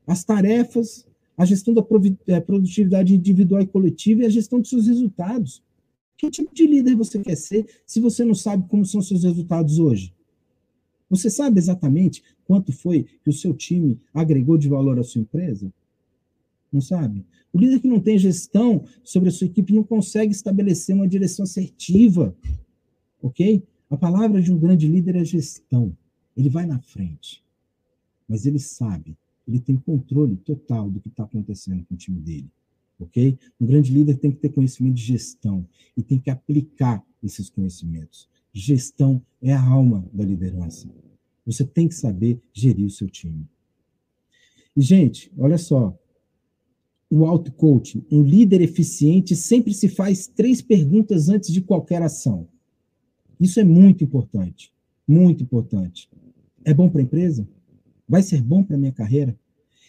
as 0.07 0.24
tarefas, 0.24 1.05
a 1.36 1.45
gestão 1.45 1.74
da 1.74 1.84
é, 2.28 2.39
produtividade 2.39 3.16
individual 3.16 3.62
e 3.62 3.68
coletiva 3.68 4.22
e 4.22 4.26
a 4.26 4.30
gestão 4.30 4.60
dos 4.60 4.70
seus 4.70 4.88
resultados. 4.88 5.64
Que 6.16 6.30
tipo 6.30 6.53
de 6.53 6.68
líder 6.68 6.95
você 6.95 7.20
quer 7.20 7.36
ser 7.36 7.66
se 7.86 7.99
você 7.99 8.24
não 8.24 8.36
sabe 8.36 8.68
como 8.68 8.86
são 8.86 9.01
seus 9.01 9.24
resultados 9.24 9.80
hoje? 9.80 10.14
Você 11.10 11.30
sabe 11.30 11.57
exatamente 11.57 12.24
quanto 12.45 12.72
foi 12.72 13.03
que 13.24 13.30
o 13.30 13.34
seu 13.34 13.53
time 13.53 13.99
agregou 14.14 14.57
de 14.57 14.70
valor 14.70 14.99
à 14.99 15.03
sua 15.03 15.22
empresa? 15.22 15.74
Não 16.72 16.82
sabe? 16.82 17.26
O 17.51 17.60
líder 17.60 17.80
que 17.80 17.88
não 17.88 17.99
tem 17.99 18.18
gestão 18.18 18.84
sobre 19.03 19.30
a 19.30 19.32
sua 19.32 19.47
equipe 19.47 19.74
não 19.74 19.84
consegue 19.84 20.32
estabelecer 20.32 20.95
uma 20.95 21.07
direção 21.07 21.43
assertiva. 21.43 22.36
Ok? 23.22 23.64
A 23.89 23.97
palavra 23.97 24.41
de 24.41 24.51
um 24.51 24.60
grande 24.60 24.88
líder 24.88 25.16
é 25.16 25.26
gestão. 25.26 25.95
Ele 26.38 26.49
vai 26.49 26.66
na 26.66 26.80
frente. 26.80 27.43
Mas 28.28 28.45
ele 28.45 28.60
sabe, 28.60 29.18
ele 29.47 29.60
tem 29.60 29.76
controle 29.76 30.38
total 30.38 30.91
do 30.91 30.99
que 30.99 31.10
está 31.10 31.24
acontecendo 31.24 31.84
com 31.86 31.95
o 31.95 31.97
time 31.97 32.20
dele. 32.20 32.49
Ok? 32.99 33.38
Um 33.60 33.66
grande 33.66 33.91
líder 33.91 34.18
tem 34.18 34.30
que 34.30 34.38
ter 34.38 34.49
conhecimento 34.49 34.95
de 34.95 35.03
gestão 35.03 35.68
e 35.97 36.03
tem 36.03 36.20
que 36.20 36.30
aplicar 36.30 37.03
esses 37.24 37.49
conhecimentos. 37.49 38.30
Gestão 38.60 39.22
é 39.41 39.53
a 39.53 39.62
alma 39.62 40.05
da 40.12 40.24
liderança. 40.24 40.89
Você 41.45 41.64
tem 41.64 41.88
que 41.88 41.95
saber 41.95 42.41
gerir 42.53 42.86
o 42.86 42.89
seu 42.89 43.10
time. 43.10 43.47
E, 44.76 44.82
gente, 44.82 45.32
olha 45.38 45.57
só. 45.57 45.97
O 47.10 47.26
auto-coaching, 47.26 48.05
um 48.12 48.22
líder 48.22 48.62
eficiente 48.62 49.36
sempre 49.36 49.74
se 49.74 49.88
faz 49.88 50.28
três 50.28 50.62
perguntas 50.62 51.28
antes 51.28 51.51
de 51.51 51.62
qualquer 51.62 52.03
ação. 52.03 52.47
Isso 53.39 53.60
é 53.60 53.64
muito 53.64 54.03
importante. 54.03 54.72
Muito 55.07 55.41
importante. 55.41 56.07
É 56.64 56.74
bom 56.74 56.88
para 56.88 57.01
a 57.01 57.03
empresa? 57.03 57.47
Vai 58.07 58.22
ser 58.22 58.41
bom 58.41 58.62
para 58.62 58.76
a 58.76 58.80
minha 58.80 58.91
carreira? 58.91 59.36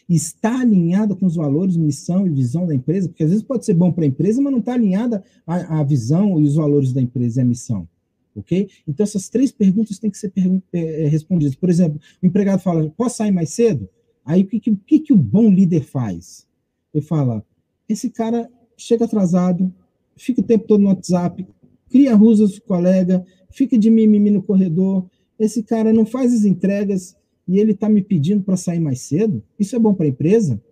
Está 0.09 0.61
alinhada 0.61 1.15
com 1.15 1.27
os 1.27 1.35
valores, 1.35 1.77
missão 1.77 2.27
e 2.27 2.31
visão 2.31 2.67
da 2.67 2.75
empresa? 2.75 3.09
Porque 3.09 3.25
às 3.25 3.31
vezes 3.31 3.45
pode 3.45 3.65
ser 3.67 3.75
bom 3.75 3.93
para 3.93 4.05
a 4.05 4.07
empresa, 4.07 4.41
mas 4.41 4.53
não 4.53 4.61
está 4.61 4.75
alinhada 4.75 5.23
à, 5.47 5.83
visão 5.83 6.41
e 6.41 6.45
os 6.45 6.55
valores 6.55 6.93
da 6.93 7.03
empresa 7.03 7.41
e 7.41 7.43
a 7.43 7.47
missão 7.47 7.87
ok? 8.35 8.69
Então, 8.87 9.05
essas 9.05 9.29
três 9.29 9.53
perguntas 9.53 9.99
têm 9.99 10.11
que 10.11 10.19
ser 10.19 10.33
é, 10.73 11.07
respondidas. 11.07 11.55
Por 11.55 11.69
exemplo, 11.69 12.01
o 12.23 12.27
empregado 12.27 12.61
fala, 12.61 12.89
posso 12.91 13.17
sair 13.17 13.31
mais 13.31 13.51
cedo? 13.51 13.89
Aí 14.25 14.43
o 14.43 14.47
que, 14.47 14.61
que, 14.61 15.01
que 15.01 15.13
o 15.13 15.17
bom 15.17 15.51
líder 15.51 15.83
faz? 15.83 16.47
Ele 16.93 17.05
fala: 17.05 17.45
esse 17.89 18.11
cara 18.11 18.49
chega 18.77 19.05
atrasado, 19.05 19.73
fica 20.17 20.41
o 20.41 20.45
tempo 20.45 20.67
todo 20.67 20.81
no 20.81 20.89
WhatsApp, 20.89 21.47
cria 21.89 22.15
rusas 22.15 22.59
com 22.59 22.65
o 22.65 22.69
colega, 22.69 23.25
fica 23.51 23.79
de 23.79 23.91
mimimi 23.91 24.31
no 24.31 24.43
corredor, 24.43 25.07
esse 25.39 25.63
cara 25.63 25.93
não 25.93 26.05
faz 26.07 26.33
as 26.33 26.45
entregas 26.45 27.17
e 27.49 27.59
ele 27.59 27.73
está 27.73 27.89
me 27.89 28.03
pedindo 28.03 28.43
para 28.43 28.57
sair 28.57 28.81
mais 28.81 29.01
cedo. 29.01 29.43
Isso 29.59 29.75
é 29.75 29.79
bom 29.79 29.95
para 29.95 30.07
a 30.07 30.09
empresa? 30.09 30.63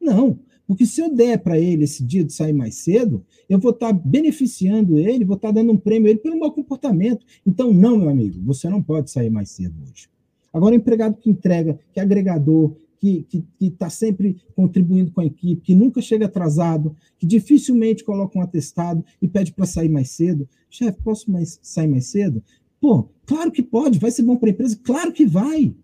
Não, 0.00 0.38
porque 0.66 0.86
se 0.86 1.00
eu 1.00 1.14
der 1.14 1.38
para 1.38 1.58
ele 1.58 1.84
esse 1.84 2.02
dia 2.02 2.24
de 2.24 2.32
sair 2.32 2.52
mais 2.52 2.76
cedo, 2.76 3.24
eu 3.48 3.58
vou 3.58 3.70
estar 3.70 3.92
tá 3.92 4.00
beneficiando 4.04 4.98
ele, 4.98 5.24
vou 5.24 5.36
estar 5.36 5.48
tá 5.48 5.54
dando 5.54 5.72
um 5.72 5.76
prêmio 5.76 6.08
a 6.08 6.10
ele 6.10 6.20
pelo 6.20 6.38
mau 6.38 6.52
comportamento. 6.52 7.24
Então, 7.46 7.72
não, 7.72 7.98
meu 7.98 8.08
amigo, 8.08 8.40
você 8.42 8.68
não 8.68 8.82
pode 8.82 9.10
sair 9.10 9.30
mais 9.30 9.50
cedo 9.50 9.74
hoje. 9.82 10.08
Agora, 10.52 10.74
o 10.74 10.76
empregado 10.76 11.16
que 11.16 11.28
entrega, 11.28 11.78
que 11.92 12.00
é 12.00 12.02
agregador, 12.02 12.76
que 12.98 13.44
está 13.60 13.90
sempre 13.90 14.38
contribuindo 14.56 15.10
com 15.12 15.20
a 15.20 15.26
equipe, 15.26 15.60
que 15.60 15.74
nunca 15.74 16.00
chega 16.00 16.24
atrasado, 16.24 16.96
que 17.18 17.26
dificilmente 17.26 18.02
coloca 18.02 18.38
um 18.38 18.42
atestado 18.42 19.04
e 19.20 19.28
pede 19.28 19.52
para 19.52 19.66
sair 19.66 19.90
mais 19.90 20.10
cedo. 20.10 20.48
Chefe, 20.70 21.02
posso 21.02 21.30
mais, 21.30 21.58
sair 21.62 21.88
mais 21.88 22.06
cedo? 22.06 22.42
Pô, 22.80 23.08
claro 23.26 23.50
que 23.50 23.62
pode, 23.62 23.98
vai 23.98 24.10
ser 24.10 24.22
bom 24.22 24.36
para 24.36 24.48
a 24.48 24.52
empresa? 24.52 24.78
Claro 24.82 25.12
que 25.12 25.26
vai. 25.26 25.74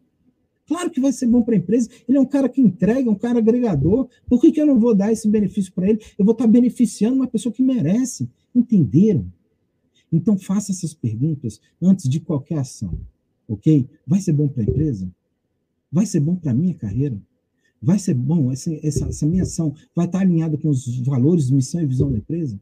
Claro 0.71 0.89
que 0.89 1.01
vai 1.01 1.13
ser 1.13 1.27
bom 1.27 1.43
para 1.43 1.57
a 1.57 1.59
empresa. 1.59 1.91
Ele 2.09 2.17
é 2.17 2.21
um 2.21 2.25
cara 2.25 2.49
que 2.49 2.61
entrega, 2.61 3.11
um 3.11 3.17
cara 3.17 3.41
agregador. 3.41 4.09
Por 4.29 4.41
que, 4.41 4.53
que 4.53 4.61
eu 4.61 4.67
não 4.67 4.79
vou 4.79 4.95
dar 4.95 5.11
esse 5.11 5.27
benefício 5.27 5.73
para 5.73 5.91
ele? 5.91 6.01
Eu 6.17 6.25
vou 6.25 6.31
estar 6.31 6.45
tá 6.45 6.49
beneficiando 6.49 7.17
uma 7.17 7.27
pessoa 7.27 7.53
que 7.53 7.61
merece. 7.61 8.31
Entenderam? 8.55 9.27
Então, 10.13 10.39
faça 10.39 10.71
essas 10.71 10.95
perguntas 10.95 11.61
antes 11.83 12.09
de 12.09 12.21
qualquer 12.21 12.59
ação. 12.59 12.97
Ok? 13.49 13.85
Vai 14.07 14.21
ser 14.21 14.33
bom 14.33 14.47
para 14.47 14.63
a 14.63 14.65
empresa? 14.65 15.11
Vai 15.91 16.07
ser 16.07 16.21
bom 16.21 16.37
para 16.37 16.53
a 16.53 16.55
minha 16.55 16.75
carreira? 16.75 17.21
Vai 17.83 17.99
ser 17.99 18.15
bom? 18.15 18.53
Essa, 18.53 18.73
essa, 18.87 19.09
essa, 19.09 19.27
minha 19.27 19.43
ação 19.43 19.75
vai 19.93 20.07
estar 20.07 20.19
tá 20.19 20.25
alinhada 20.25 20.57
com 20.57 20.69
os 20.69 21.01
valores, 21.01 21.51
missão 21.51 21.83
e 21.83 21.87
visão 21.87 22.13
da 22.13 22.19
empresa? 22.19 22.57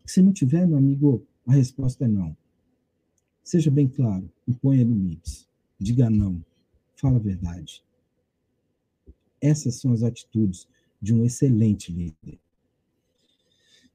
Porque 0.00 0.12
se 0.12 0.20
não 0.20 0.34
tiver, 0.34 0.66
meu 0.66 0.76
amigo, 0.76 1.22
a 1.46 1.54
resposta 1.54 2.04
é 2.04 2.08
não. 2.08 2.36
Seja 3.42 3.70
bem 3.70 3.88
claro 3.88 4.30
e 4.46 4.52
ponha 4.52 4.84
limites. 4.84 5.48
Diga 5.80 6.10
não 6.10 6.44
fala 6.96 7.16
a 7.16 7.20
verdade. 7.20 7.82
Essas 9.40 9.76
são 9.76 9.92
as 9.92 10.02
atitudes 10.02 10.66
de 11.00 11.12
um 11.14 11.24
excelente 11.24 11.92
líder. 11.92 12.38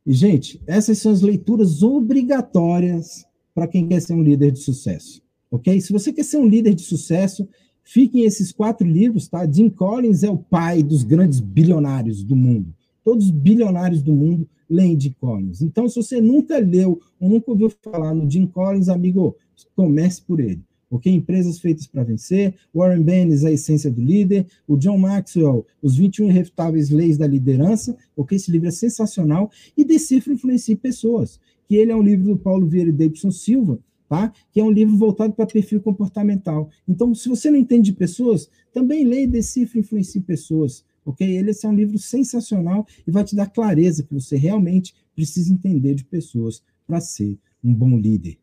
E, 0.06 0.14
gente, 0.14 0.62
essas 0.68 0.97
são 1.00 1.12
as 1.12 1.22
leituras 1.22 1.82
obrigatórias 1.84 3.26
para 3.54 3.68
quem 3.68 3.88
quer 3.88 4.02
ser 4.02 4.14
um 4.14 4.24
líder 4.24 4.52
de 4.52 4.60
sucesso. 4.60 5.22
Ok? 5.52 5.80
Se 5.82 5.91
você 5.91 6.14
quer 6.14 6.24
ser 6.24 6.38
um 6.38 6.47
líder 6.47 6.76
de 6.76 6.84
sucesso, 6.84 7.47
fiquem 7.84 8.24
esses 8.24 8.52
quatro 8.52 8.88
livros, 8.88 9.28
tá? 9.28 9.50
Jim 9.50 9.70
Collins 9.70 10.24
é 10.24 10.30
o 10.30 10.38
pai 10.38 10.84
dos 10.84 11.04
grandes 11.04 11.39
bilionários 11.39 12.24
do 12.24 12.36
mundo. 12.36 12.74
Todos 13.04 13.26
os 13.26 13.32
bilionários 13.32 14.04
do 14.04 14.14
mundo 14.14 14.47
leem 14.70 15.00
Jim 15.00 15.16
Collins. 15.20 15.62
Então, 15.62 15.89
se 15.89 15.95
você 15.95 16.22
nunca 16.22 16.60
leu 16.60 17.02
ou 17.20 17.28
nunca 17.28 17.50
ouviu 17.50 17.72
falar 17.82 18.14
no 18.14 18.30
Jim 18.30 18.45
Collins, 18.45 18.88
amigo, 18.88 19.36
comece 19.76 20.22
por 20.22 20.39
ele 20.39 20.62
ok? 20.90 21.14
Empresas 21.14 21.60
feitas 21.60 21.86
para 21.86 22.04
vencer, 22.04 22.56
Warren 22.74 23.04
Bennis, 23.04 23.46
a 23.46 23.52
essência 23.52 23.92
do 23.92 24.02
líder, 24.02 24.46
o 24.68 24.76
John 24.78 24.98
Maxwell, 24.98 25.66
os 25.82 25.96
21 25.96 26.30
irrefutáveis 26.30 26.90
leis 26.90 27.18
da 27.18 27.28
liderança, 27.28 27.96
ok? 28.16 28.36
Esse 28.36 28.52
livro 28.52 28.68
é 28.68 28.72
sensacional, 28.72 29.52
e 29.78 29.84
Decifra 29.84 30.34
Influencie 30.34 30.76
Pessoas, 30.76 31.40
que 31.68 31.76
ele 31.76 31.92
é 31.92 31.96
um 31.96 32.02
livro 32.02 32.30
do 32.30 32.38
Paulo 32.38 32.68
Vieira 32.68 32.90
e 32.90 32.94
Davidson 32.94 33.32
Silva, 33.32 33.80
tá? 34.08 34.34
Que 34.52 34.60
é 34.60 34.64
um 34.64 34.72
livro 34.72 34.98
voltado 34.98 35.34
para 35.34 35.46
perfil 35.46 35.80
comportamental. 35.80 36.70
Então, 36.88 37.14
se 37.14 37.30
você 37.30 37.52
não 37.52 37.58
entende 37.58 37.92
de 37.92 37.98
pessoas, 37.98 38.50
também 38.74 39.06
leia 39.06 39.28
Decifra 39.28 39.80
Influencie 39.80 40.22
Pessoas, 40.22 40.84
ok? 41.06 41.28
Ele 41.28 41.52
é 41.52 41.68
um 41.68 41.76
livro 41.76 42.00
sensacional 42.00 42.88
e 43.08 43.12
vai 43.12 43.24
te 43.24 43.36
dar 43.36 43.48
clareza 43.48 44.04
que 44.04 44.14
você 44.14 44.36
realmente 44.36 44.96
precisa 45.16 45.54
entender 45.54 45.94
de 45.94 46.04
pessoas 46.04 46.64
para 46.88 47.00
ser 47.00 47.38
um 47.64 47.74
bom 47.74 47.98
líder. 47.98 48.38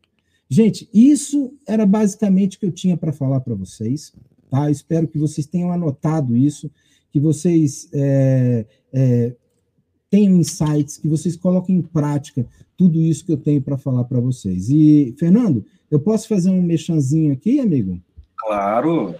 Gente, 0.49 0.89
isso 0.93 1.53
era 1.67 1.85
basicamente 1.85 2.57
o 2.57 2.59
que 2.59 2.65
eu 2.65 2.71
tinha 2.71 2.95
para 2.95 3.11
falar 3.11 3.41
para 3.41 3.53
vocês. 3.53 4.13
Tá? 4.49 4.71
Espero 4.71 5.07
que 5.07 5.17
vocês 5.17 5.45
tenham 5.45 5.71
anotado 5.71 6.35
isso, 6.35 6.71
que 7.11 7.19
vocês 7.19 7.89
é, 7.93 8.65
é, 8.93 9.35
tenham 10.09 10.37
insights, 10.37 10.97
que 10.97 11.07
vocês 11.07 11.35
coloquem 11.35 11.75
em 11.75 11.81
prática 11.81 12.45
tudo 12.77 13.01
isso 13.01 13.25
que 13.25 13.31
eu 13.31 13.37
tenho 13.37 13.61
para 13.61 13.77
falar 13.77 14.05
para 14.05 14.19
vocês. 14.19 14.69
E, 14.69 15.13
Fernando, 15.19 15.65
eu 15.91 15.99
posso 15.99 16.27
fazer 16.27 16.49
um 16.49 16.61
mexanzinho 16.61 17.33
aqui, 17.33 17.59
amigo? 17.59 17.99
Claro, 18.37 19.15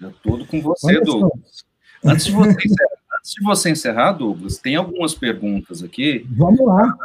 eu 0.00 0.12
tudo 0.22 0.46
com 0.46 0.60
você, 0.60 1.00
Douglas. 1.00 1.64
Antes 2.04 2.26
de 2.26 2.32
você, 2.32 2.50
encerrar, 2.50 2.96
antes 3.18 3.32
de 3.32 3.42
você 3.42 3.70
encerrar, 3.70 4.12
Douglas, 4.12 4.58
tem 4.58 4.74
algumas 4.74 5.14
perguntas 5.14 5.82
aqui. 5.82 6.26
Vamos 6.30 6.66
lá 6.66 6.96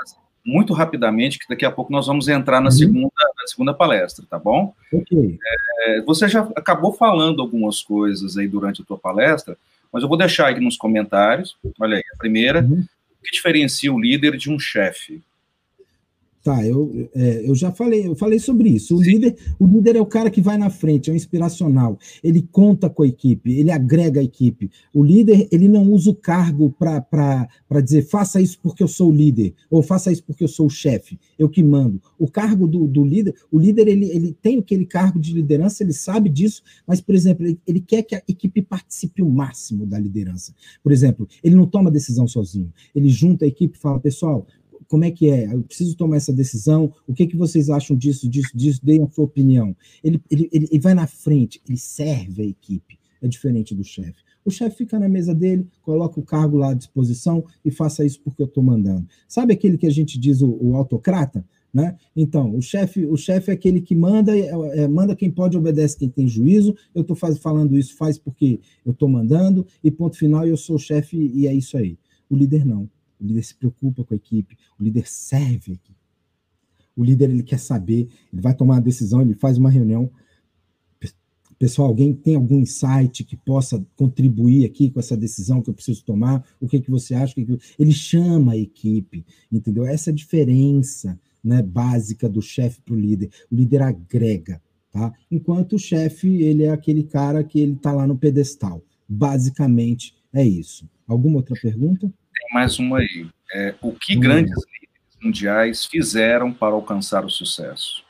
muito 0.47 0.73
rapidamente, 0.73 1.37
que 1.37 1.47
daqui 1.49 1.65
a 1.65 1.71
pouco 1.71 1.91
nós 1.91 2.07
vamos 2.07 2.29
entrar 2.29 2.61
na, 2.61 2.67
uhum. 2.67 2.71
segunda, 2.71 3.11
segunda 3.47 3.73
palestra, 3.73 4.25
tá 4.29 4.37
bom? 4.37 4.73
É, 5.85 6.01
você 6.01 6.27
já 6.27 6.41
acabou 6.55 6.93
falando 6.93 7.41
algumas 7.41 7.81
coisas 7.81 8.37
aí 8.37 8.47
durante 8.47 8.81
a 8.81 8.85
tua 8.85 8.97
palestra, 8.97 9.57
mas 9.91 10.03
eu 10.03 10.09
vou 10.09 10.17
deixar 10.17 10.49
aqui 10.49 10.59
nos 10.59 10.77
comentários. 10.77 11.57
Olha 11.79 11.97
aí, 11.97 12.03
a 12.13 12.17
primeira, 12.17 12.61
uhum. 12.61 12.85
o 13.19 13.23
que 13.23 13.31
diferencia 13.31 13.93
o 13.93 13.99
líder 13.99 14.37
de 14.37 14.51
um 14.51 14.59
chefe? 14.59 15.21
Tá, 16.47 16.65
eu, 16.65 17.09
é, 17.13 17.43
eu 17.45 17.53
já 17.53 17.73
falei, 17.73 18.07
eu 18.07 18.15
falei 18.15 18.39
sobre 18.39 18.69
isso. 18.69 18.95
O 18.95 19.01
líder, 19.01 19.35
o 19.59 19.67
líder 19.67 19.97
é 19.97 20.01
o 20.01 20.05
cara 20.05 20.31
que 20.31 20.39
vai 20.39 20.57
na 20.57 20.69
frente, 20.69 21.09
é 21.09 21.13
o 21.13 21.15
inspiracional. 21.15 21.99
Ele 22.23 22.41
conta 22.41 22.89
com 22.89 23.03
a 23.03 23.05
equipe, 23.05 23.51
ele 23.51 23.69
agrega 23.69 24.21
a 24.21 24.23
equipe. 24.23 24.71
O 24.93 25.03
líder, 25.03 25.49
ele 25.51 25.67
não 25.67 25.91
usa 25.91 26.09
o 26.09 26.15
cargo 26.15 26.73
para 26.79 27.49
dizer 27.83 28.03
faça 28.03 28.39
isso 28.39 28.57
porque 28.63 28.81
eu 28.81 28.87
sou 28.87 29.09
o 29.09 29.13
líder, 29.13 29.55
ou 29.69 29.83
faça 29.83 30.09
isso 30.09 30.23
porque 30.23 30.41
eu 30.41 30.47
sou 30.47 30.67
o 30.67 30.69
chefe, 30.69 31.19
eu 31.37 31.49
que 31.49 31.61
mando. 31.61 32.01
O 32.17 32.31
cargo 32.31 32.65
do, 32.65 32.87
do 32.87 33.03
líder, 33.03 33.35
o 33.51 33.59
líder 33.59 33.89
ele, 33.89 34.09
ele 34.09 34.31
tem 34.41 34.59
aquele 34.59 34.85
cargo 34.85 35.19
de 35.19 35.33
liderança, 35.33 35.83
ele 35.83 35.91
sabe 35.91 36.29
disso, 36.29 36.63
mas, 36.87 37.01
por 37.01 37.13
exemplo, 37.13 37.45
ele, 37.45 37.59
ele 37.67 37.81
quer 37.81 38.03
que 38.03 38.15
a 38.15 38.23
equipe 38.25 38.61
participe 38.61 39.21
o 39.21 39.29
máximo 39.29 39.85
da 39.85 39.99
liderança. 39.99 40.55
Por 40.81 40.93
exemplo, 40.93 41.27
ele 41.43 41.55
não 41.55 41.65
toma 41.65 41.91
decisão 41.91 42.25
sozinho. 42.25 42.71
Ele 42.95 43.09
junta 43.09 43.43
a 43.43 43.49
equipe 43.49 43.77
e 43.77 43.81
fala, 43.81 43.99
pessoal, 43.99 44.47
como 44.87 45.03
é 45.03 45.11
que 45.11 45.29
é? 45.29 45.53
Eu 45.53 45.63
preciso 45.63 45.95
tomar 45.95 46.17
essa 46.17 46.33
decisão. 46.33 46.93
O 47.05 47.13
que, 47.13 47.27
que 47.27 47.35
vocês 47.35 47.69
acham 47.69 47.95
disso, 47.95 48.27
disso, 48.29 48.55
disso? 48.55 48.79
Deem 48.83 49.03
a 49.03 49.09
sua 49.09 49.25
opinião. 49.25 49.75
Ele, 50.03 50.21
ele, 50.29 50.49
ele 50.51 50.79
vai 50.79 50.93
na 50.93 51.07
frente, 51.07 51.61
ele 51.67 51.77
serve 51.77 52.41
a 52.41 52.45
equipe. 52.45 52.97
É 53.21 53.27
diferente 53.27 53.73
do 53.75 53.83
chefe. 53.83 54.27
O 54.45 54.51
chefe 54.51 54.77
fica 54.77 54.97
na 54.97 55.09
mesa 55.09 55.35
dele, 55.35 55.67
coloca 55.81 56.19
o 56.19 56.23
cargo 56.23 56.57
lá 56.57 56.71
à 56.71 56.73
disposição 56.73 57.43
e 57.65 57.69
faça 57.69 58.05
isso 58.05 58.21
porque 58.21 58.41
eu 58.41 58.45
estou 58.45 58.63
mandando. 58.63 59.05
Sabe 59.27 59.53
aquele 59.53 59.77
que 59.77 59.85
a 59.85 59.91
gente 59.91 60.17
diz 60.17 60.41
o, 60.41 60.57
o 60.61 60.75
autocrata? 60.75 61.43
Né? 61.73 61.97
Então, 62.15 62.55
o 62.55 62.61
chefe 62.61 63.05
o 63.05 63.17
chefe 63.17 63.51
é 63.51 63.53
aquele 63.53 63.81
que 63.81 63.93
manda, 63.93 64.37
é, 64.37 64.49
é, 64.83 64.87
manda 64.87 65.15
quem 65.15 65.29
pode, 65.29 65.57
obedece 65.57 65.97
quem 65.97 66.07
tem 66.09 66.27
juízo. 66.27 66.73
Eu 66.95 67.01
estou 67.01 67.15
falando 67.15 67.77
isso, 67.77 67.95
faz 67.97 68.17
porque 68.17 68.61
eu 68.85 68.93
estou 68.93 69.09
mandando, 69.09 69.67
e 69.83 69.91
ponto 69.91 70.17
final, 70.17 70.47
eu 70.47 70.55
sou 70.55 70.77
o 70.77 70.79
chefe 70.79 71.17
e 71.17 71.45
é 71.45 71.53
isso 71.53 71.77
aí. 71.77 71.97
O 72.29 72.35
líder 72.35 72.65
não. 72.65 72.89
O 73.19 73.25
líder 73.25 73.43
se 73.43 73.55
preocupa 73.55 74.03
com 74.03 74.13
a 74.13 74.17
equipe, 74.17 74.57
o 74.79 74.83
líder 74.83 75.07
serve 75.07 75.71
a 75.71 75.75
equipe. 75.75 76.07
O 76.95 77.03
líder 77.03 77.29
ele 77.29 77.43
quer 77.43 77.59
saber, 77.59 78.07
ele 78.33 78.41
vai 78.41 78.55
tomar 78.55 78.75
uma 78.75 78.81
decisão, 78.81 79.21
ele 79.21 79.35
faz 79.35 79.57
uma 79.57 79.69
reunião. 79.69 80.09
Pessoal, 81.59 81.87
alguém 81.87 82.13
tem 82.13 82.35
algum 82.35 82.59
insight 82.59 83.23
que 83.23 83.35
possa 83.35 83.83
contribuir 83.95 84.65
aqui 84.65 84.89
com 84.89 84.99
essa 84.99 85.17
decisão 85.17 85.61
que 85.61 85.69
eu 85.69 85.73
preciso 85.73 86.03
tomar? 86.03 86.43
O 86.59 86.67
que, 86.67 86.79
que 86.79 86.91
você 86.91 87.15
acha? 87.15 87.33
Ele 87.79 87.91
chama 87.91 88.53
a 88.53 88.57
equipe, 88.57 89.25
entendeu? 89.51 89.85
Essa 89.85 90.09
é 90.09 90.11
a 90.11 90.15
diferença 90.15 91.19
né, 91.43 91.61
básica 91.61 92.27
do 92.27 92.41
chefe 92.41 92.81
para 92.81 92.93
o 92.93 92.99
líder. 92.99 93.29
O 93.51 93.55
líder 93.55 93.81
agrega, 93.81 94.61
tá? 94.91 95.13
Enquanto 95.31 95.73
o 95.73 95.79
chefe, 95.79 96.27
ele 96.41 96.63
é 96.63 96.71
aquele 96.71 97.03
cara 97.03 97.43
que 97.43 97.59
ele 97.59 97.73
está 97.73 97.91
lá 97.91 98.05
no 98.05 98.17
pedestal. 98.17 98.83
Basicamente 99.07 100.13
é 100.33 100.43
isso. 100.43 100.87
Alguma 101.07 101.37
outra 101.37 101.55
pergunta? 101.59 102.11
Tem 102.37 102.53
mais 102.53 102.77
uma 102.79 102.99
aí. 102.99 103.27
É, 103.53 103.73
o 103.81 103.91
que 103.93 104.15
hum. 104.15 104.19
grandes 104.19 104.53
líderes 104.53 105.17
mundiais 105.21 105.85
fizeram 105.85 106.53
para 106.53 106.73
alcançar 106.73 107.25
o 107.25 107.29
sucesso? 107.29 108.05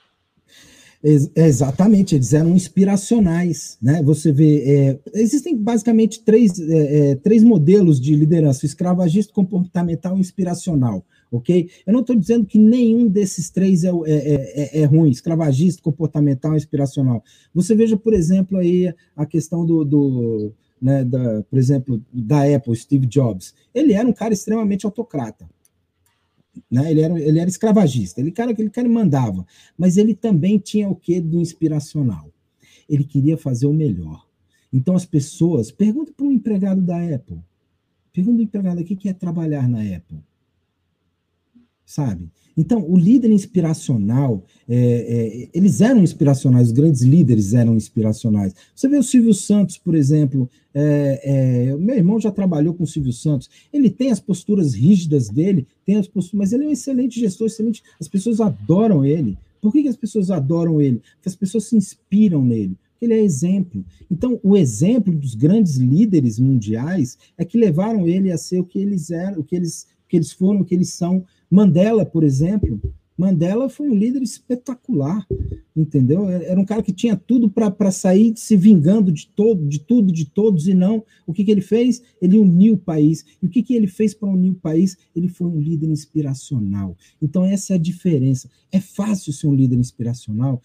Ex 1.03 1.31
exatamente, 1.35 2.15
eles 2.15 2.33
eram 2.33 2.55
inspiracionais, 2.55 3.77
né? 3.79 4.01
Você 4.01 4.31
vê, 4.31 4.63
é, 4.65 4.99
existem 5.13 5.55
basicamente 5.55 6.23
três, 6.23 6.59
é, 6.59 7.11
é 7.11 7.15
três 7.15 7.43
modelos 7.43 8.01
de 8.01 8.15
liderança: 8.15 8.65
escravagista, 8.65 9.31
comportamental 9.31 10.17
e 10.17 10.19
inspiracional. 10.19 11.05
Ok? 11.31 11.69
Eu 11.85 11.93
não 11.93 11.99
estou 11.99 12.15
dizendo 12.15 12.45
que 12.45 12.57
nenhum 12.57 13.07
desses 13.07 13.49
três 13.49 13.83
é, 13.83 13.89
é, 13.89 14.79
é, 14.79 14.81
é 14.81 14.85
ruim, 14.85 15.09
escravagista, 15.09 15.81
comportamental, 15.83 16.55
inspiracional. 16.55 17.21
Você 17.53 17.75
veja, 17.75 17.97
por 17.97 18.13
exemplo, 18.13 18.57
aí 18.57 18.93
a 19.15 19.25
questão 19.25 19.65
do, 19.65 19.83
do 19.83 20.53
né, 20.81 21.03
da, 21.03 21.43
por 21.43 21.57
exemplo, 21.57 22.03
da 22.11 22.43
Apple, 22.43 22.75
Steve 22.75 23.05
Jobs, 23.05 23.53
ele 23.73 23.93
era 23.93 24.07
um 24.07 24.13
cara 24.13 24.33
extremamente 24.33 24.85
autocrata. 24.85 25.49
Né? 26.69 26.91
Ele, 26.91 27.01
era, 27.01 27.21
ele 27.21 27.39
era 27.39 27.49
escravagista, 27.49 28.21
ele 28.21 28.31
cara, 28.31 28.51
aquele 28.51 28.69
cara 28.69 28.87
mandava, 28.89 29.45
mas 29.77 29.97
ele 29.97 30.15
também 30.15 30.57
tinha 30.57 30.89
o 30.89 30.95
que 30.95 31.19
do 31.19 31.39
inspiracional. 31.39 32.31
Ele 32.89 33.03
queria 33.03 33.37
fazer 33.37 33.67
o 33.67 33.73
melhor. 33.73 34.25
Então 34.71 34.95
as 34.95 35.05
pessoas, 35.05 35.71
pergunta 35.71 36.11
para 36.11 36.25
um 36.25 36.31
empregado 36.31 36.81
da 36.81 36.97
Apple, 36.97 37.41
pergunta 38.13 38.35
para 38.35 38.41
um 38.41 38.43
empregado 38.43 38.81
aqui 38.81 38.95
que 38.95 39.09
é 39.09 39.13
trabalhar 39.13 39.67
na 39.67 39.81
Apple, 39.81 40.19
sabe? 41.85 42.29
Então, 42.57 42.83
o 42.89 42.97
líder 42.97 43.31
inspiracional, 43.31 44.43
é, 44.67 44.75
é, 44.75 45.49
eles 45.53 45.79
eram 45.79 46.01
inspiracionais, 46.01 46.67
os 46.67 46.73
grandes 46.73 47.01
líderes 47.03 47.53
eram 47.53 47.75
inspiracionais. 47.75 48.55
Você 48.75 48.89
vê 48.89 48.97
o 48.97 49.03
Silvio 49.03 49.33
Santos, 49.33 49.77
por 49.77 49.93
exemplo, 49.93 50.49
é, 50.73 51.69
é 51.71 51.77
meu 51.77 51.95
irmão 51.95 52.19
já 52.19 52.31
trabalhou 52.31 52.73
com 52.73 52.83
o 52.83 52.87
Silvio 52.87 53.13
Santos, 53.13 53.47
ele 53.71 53.89
tem 53.89 54.09
as 54.09 54.19
posturas 54.19 54.73
rígidas 54.73 55.29
dele, 55.29 55.67
tem 55.85 55.97
as 55.97 56.07
posturas, 56.07 56.39
mas 56.39 56.53
ele 56.53 56.63
é 56.63 56.67
um 56.67 56.71
excelente 56.71 57.19
gestor, 57.19 57.45
excelente, 57.45 57.83
as 58.01 58.07
pessoas 58.07 58.41
adoram 58.41 59.05
ele. 59.05 59.37
Por 59.61 59.71
que, 59.71 59.83
que 59.83 59.89
as 59.89 59.97
pessoas 59.97 60.31
adoram 60.31 60.81
ele? 60.81 61.01
Porque 61.15 61.29
as 61.29 61.35
pessoas 61.35 61.65
se 61.65 61.75
inspiram 61.75 62.43
nele 62.43 62.75
ele 62.99 63.13
é 63.13 63.23
exemplo. 63.23 63.85
Então, 64.09 64.39
o 64.43 64.57
exemplo 64.57 65.13
dos 65.13 65.35
grandes 65.35 65.77
líderes 65.77 66.39
mundiais 66.39 67.17
é 67.37 67.45
que 67.45 67.57
levaram 67.57 68.07
ele 68.07 68.31
a 68.31 68.37
ser 68.37 68.59
o 68.59 68.65
que 68.65 68.79
eles 68.79 69.11
eram, 69.11 69.39
o 69.39 69.43
que 69.43 69.55
eles, 69.55 69.83
o 70.05 70.07
que 70.09 70.17
eles 70.17 70.31
foram, 70.31 70.61
o 70.61 70.65
que 70.65 70.73
eles 70.73 70.89
são 70.89 71.23
Mandela, 71.49 72.05
por 72.05 72.23
exemplo, 72.23 72.79
Mandela 73.17 73.67
foi 73.67 73.89
um 73.89 73.95
líder 73.95 74.21
espetacular, 74.21 75.25
entendeu? 75.75 76.29
Era 76.29 76.59
um 76.59 76.65
cara 76.65 76.83
que 76.83 76.93
tinha 76.93 77.17
tudo 77.17 77.49
para 77.49 77.89
sair 77.89 78.33
se 78.35 78.55
vingando 78.55 79.11
de 79.11 79.27
todo, 79.27 79.67
de 79.67 79.79
tudo, 79.79 80.11
de 80.13 80.25
todos, 80.25 80.67
e 80.67 80.75
não. 80.75 81.03
O 81.25 81.33
que, 81.33 81.43
que 81.43 81.49
ele 81.49 81.61
fez? 81.61 82.03
Ele 82.21 82.37
uniu 82.37 82.75
o 82.75 82.77
país. 82.77 83.25
E 83.41 83.47
o 83.47 83.49
que, 83.49 83.63
que 83.63 83.73
ele 83.73 83.87
fez 83.87 84.13
para 84.13 84.29
unir 84.29 84.51
o 84.51 84.55
país? 84.55 84.95
Ele 85.15 85.27
foi 85.27 85.47
um 85.47 85.59
líder 85.59 85.89
inspiracional. 85.89 86.95
Então, 87.19 87.43
essa 87.43 87.73
é 87.73 87.75
a 87.75 87.79
diferença. 87.79 88.47
É 88.71 88.79
fácil 88.79 89.33
ser 89.33 89.47
um 89.47 89.55
líder 89.55 89.79
inspiracional? 89.79 90.61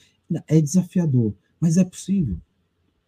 É 0.47 0.61
desafiador, 0.61 1.35
mas 1.59 1.79
é 1.79 1.85
possível. 1.85 2.37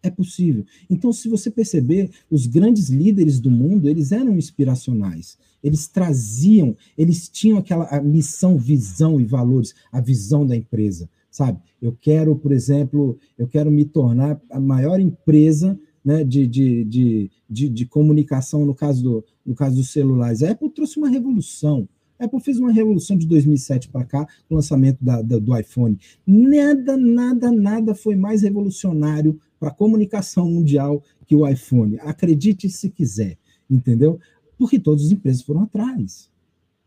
É 0.03 0.11
possível. 0.11 0.65
Então, 0.89 1.13
se 1.13 1.29
você 1.29 1.51
perceber, 1.51 2.11
os 2.31 2.47
grandes 2.47 2.89
líderes 2.89 3.41
do 3.41 3.51
mundo, 3.51 3.89
eles 3.89 4.11
eram 4.11 4.37
inspiracionais. 4.37 5.37
Eles 5.65 5.89
traziam, 5.89 6.77
eles 6.97 7.29
tinham 7.29 7.59
aquela 7.59 8.01
missão, 8.03 8.59
visão 8.59 9.19
e 9.19 9.25
valores, 9.25 9.75
a 9.91 10.01
visão 10.01 10.47
da 10.47 10.55
empresa, 10.55 11.09
sabe? 11.31 11.59
Eu 11.81 11.97
quero, 11.99 12.37
por 12.37 12.53
exemplo, 12.53 13.19
eu 13.39 13.49
quero 13.49 13.71
me 13.71 13.87
tornar 13.87 14.39
a 14.51 14.61
maior 14.61 15.01
empresa 15.01 15.79
né, 16.05 16.23
de, 16.23 16.47
de, 16.47 17.31
de, 17.49 17.69
de, 17.71 17.87
comunicação, 17.87 18.67
no 18.67 18.75
caso, 18.75 19.03
do, 19.03 19.25
no 19.45 19.55
caso 19.55 19.77
dos 19.77 19.91
celulares. 19.91 20.43
A 20.43 20.51
Apple 20.51 20.69
trouxe 20.69 20.99
uma 20.99 21.09
revolução. 21.09 21.89
A 22.19 22.27
Apple 22.27 22.41
fez 22.41 22.59
uma 22.59 22.71
revolução 22.71 23.17
de 23.17 23.27
2007 23.27 23.89
para 23.89 24.05
cá, 24.05 24.29
o 24.49 24.55
lançamento 24.55 25.03
da, 25.03 25.23
da, 25.23 25.39
do 25.39 25.57
iPhone. 25.59 25.99
Nada, 26.27 26.97
nada, 26.97 27.51
nada 27.51 27.95
foi 27.95 28.15
mais 28.15 28.43
revolucionário 28.43 29.41
para 29.59 29.71
a 29.71 29.75
comunicação 29.75 30.49
mundial 30.49 31.03
que 31.27 31.35
o 31.35 31.49
iPhone. 31.49 31.99
Acredite 32.01 32.69
se 32.69 32.91
quiser, 32.91 33.39
entendeu? 33.69 34.21
Porque 34.59 34.79
todas 34.79 35.07
as 35.07 35.13
empresas 35.13 35.43
foram 35.43 35.63
atrás. 35.63 36.31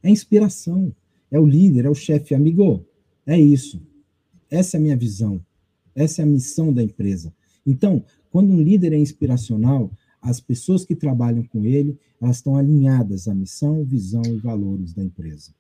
É 0.01 0.09
inspiração, 0.09 0.93
é 1.30 1.39
o 1.39 1.45
líder, 1.45 1.86
é 1.86 1.89
o 1.89 1.95
chefe, 1.95 2.34
amigo. 2.34 2.86
É 3.26 3.39
isso. 3.39 3.82
Essa 4.49 4.78
é 4.78 4.80
a 4.80 4.82
minha 4.82 4.95
visão. 4.95 5.41
Essa 5.95 6.22
é 6.22 6.24
a 6.24 6.28
missão 6.28 6.72
da 6.72 6.84
empresa. 6.84 7.34
Então, 7.65 8.03
quando 8.32 8.51
um 8.51 8.61
líder 8.61 8.93
é 8.93 8.97
inspiracional, 8.97 9.91
as 10.22 10.39
pessoas 10.39 10.86
que 10.86 10.95
trabalham 10.95 11.43
com 11.43 11.65
ele, 11.65 11.97
elas 12.22 12.38
estão 12.38 12.55
alinhadas 12.55 13.28
à 13.28 13.34
missão, 13.34 13.84
visão 13.84 14.22
e 14.26 14.38
valores 14.38 14.93
da 14.93 15.03
empresa. 15.03 15.51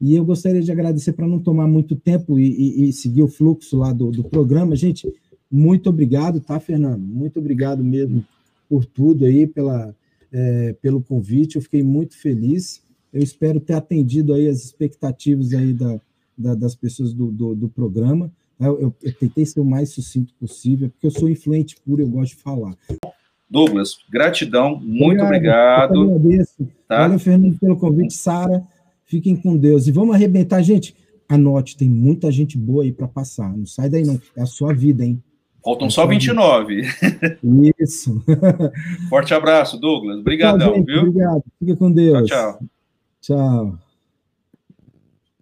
E 0.00 0.14
eu 0.14 0.24
gostaria 0.24 0.60
de 0.60 0.70
agradecer 0.70 1.12
para 1.12 1.26
não 1.26 1.38
tomar 1.38 1.66
muito 1.66 1.96
tempo 1.96 2.38
e, 2.38 2.48
e, 2.48 2.88
e, 2.88 2.92
seguir 2.92 3.22
o 3.22 3.28
fluxo 3.28 3.76
lá 3.76 3.92
do, 3.92 4.10
do 4.10 4.24
programa. 4.24 4.76
Gente, 4.76 5.10
muito 5.50 5.88
obrigado, 5.88 6.40
tá, 6.40 6.60
Fernando? 6.60 7.00
Muito 7.00 7.38
obrigado 7.38 7.82
mesmo 7.82 8.24
por 8.68 8.84
tudo 8.84 9.24
aí, 9.24 9.46
pela, 9.46 9.94
é, 10.32 10.72
pelo 10.80 11.02
convite. 11.02 11.56
Eu 11.56 11.62
fiquei 11.62 11.82
muito 11.82 12.16
feliz. 12.16 12.82
Eu 13.12 13.22
espero 13.22 13.60
ter 13.60 13.74
atendido 13.74 14.34
aí 14.34 14.48
as 14.48 14.64
expectativas 14.64 15.52
aí 15.52 15.72
da, 15.72 16.00
da 16.36 16.54
das 16.54 16.74
pessoas 16.74 17.12
do, 17.12 17.30
do, 17.30 17.54
do 17.54 17.68
programa. 17.68 18.30
Eu, 18.58 18.80
eu, 18.80 18.94
eu, 19.02 19.12
tentei 19.12 19.44
ser 19.44 19.60
o 19.60 19.64
mais 19.64 19.90
sucinto 19.90 20.32
possível, 20.34 20.88
porque 20.88 21.06
eu 21.06 21.10
sou 21.10 21.28
influente 21.28 21.76
puro, 21.84 22.02
eu 22.02 22.08
gosto 22.08 22.36
de 22.36 22.42
falar. 22.42 22.74
Douglas, 23.48 23.96
gratidão, 24.10 24.80
muito 24.80 25.22
obrigado. 25.22 25.94
obrigado. 25.94 26.16
agradeço. 26.16 26.68
Tá? 26.88 27.02
Valeu, 27.02 27.18
Fernando, 27.18 27.58
pelo 27.58 27.76
convite. 27.76 28.14
Sara, 28.14 28.62
fiquem 29.04 29.36
com 29.36 29.56
Deus. 29.56 29.86
E 29.86 29.92
vamos 29.92 30.14
arrebentar, 30.14 30.62
gente. 30.62 30.96
Anote, 31.28 31.76
tem 31.76 31.88
muita 31.88 32.30
gente 32.30 32.56
boa 32.56 32.82
aí 32.82 32.92
para 32.92 33.06
passar. 33.06 33.56
Não 33.56 33.66
sai 33.66 33.88
daí, 33.88 34.04
não. 34.04 34.20
É 34.36 34.42
a 34.42 34.46
sua 34.46 34.72
vida, 34.72 35.04
hein? 35.04 35.22
Faltam 35.66 35.90
só 35.90 36.06
29. 36.06 36.82
Isso. 37.76 38.22
Forte 39.10 39.34
abraço, 39.34 39.76
Douglas. 39.76 40.20
Obrigadão, 40.20 40.84
viu? 40.84 41.00
Obrigado. 41.00 41.42
Fica 41.58 41.74
com 41.74 41.90
Deus. 41.90 42.28
Tchau, 42.28 42.60
tchau. 43.20 43.36
Tchau. 43.36 43.78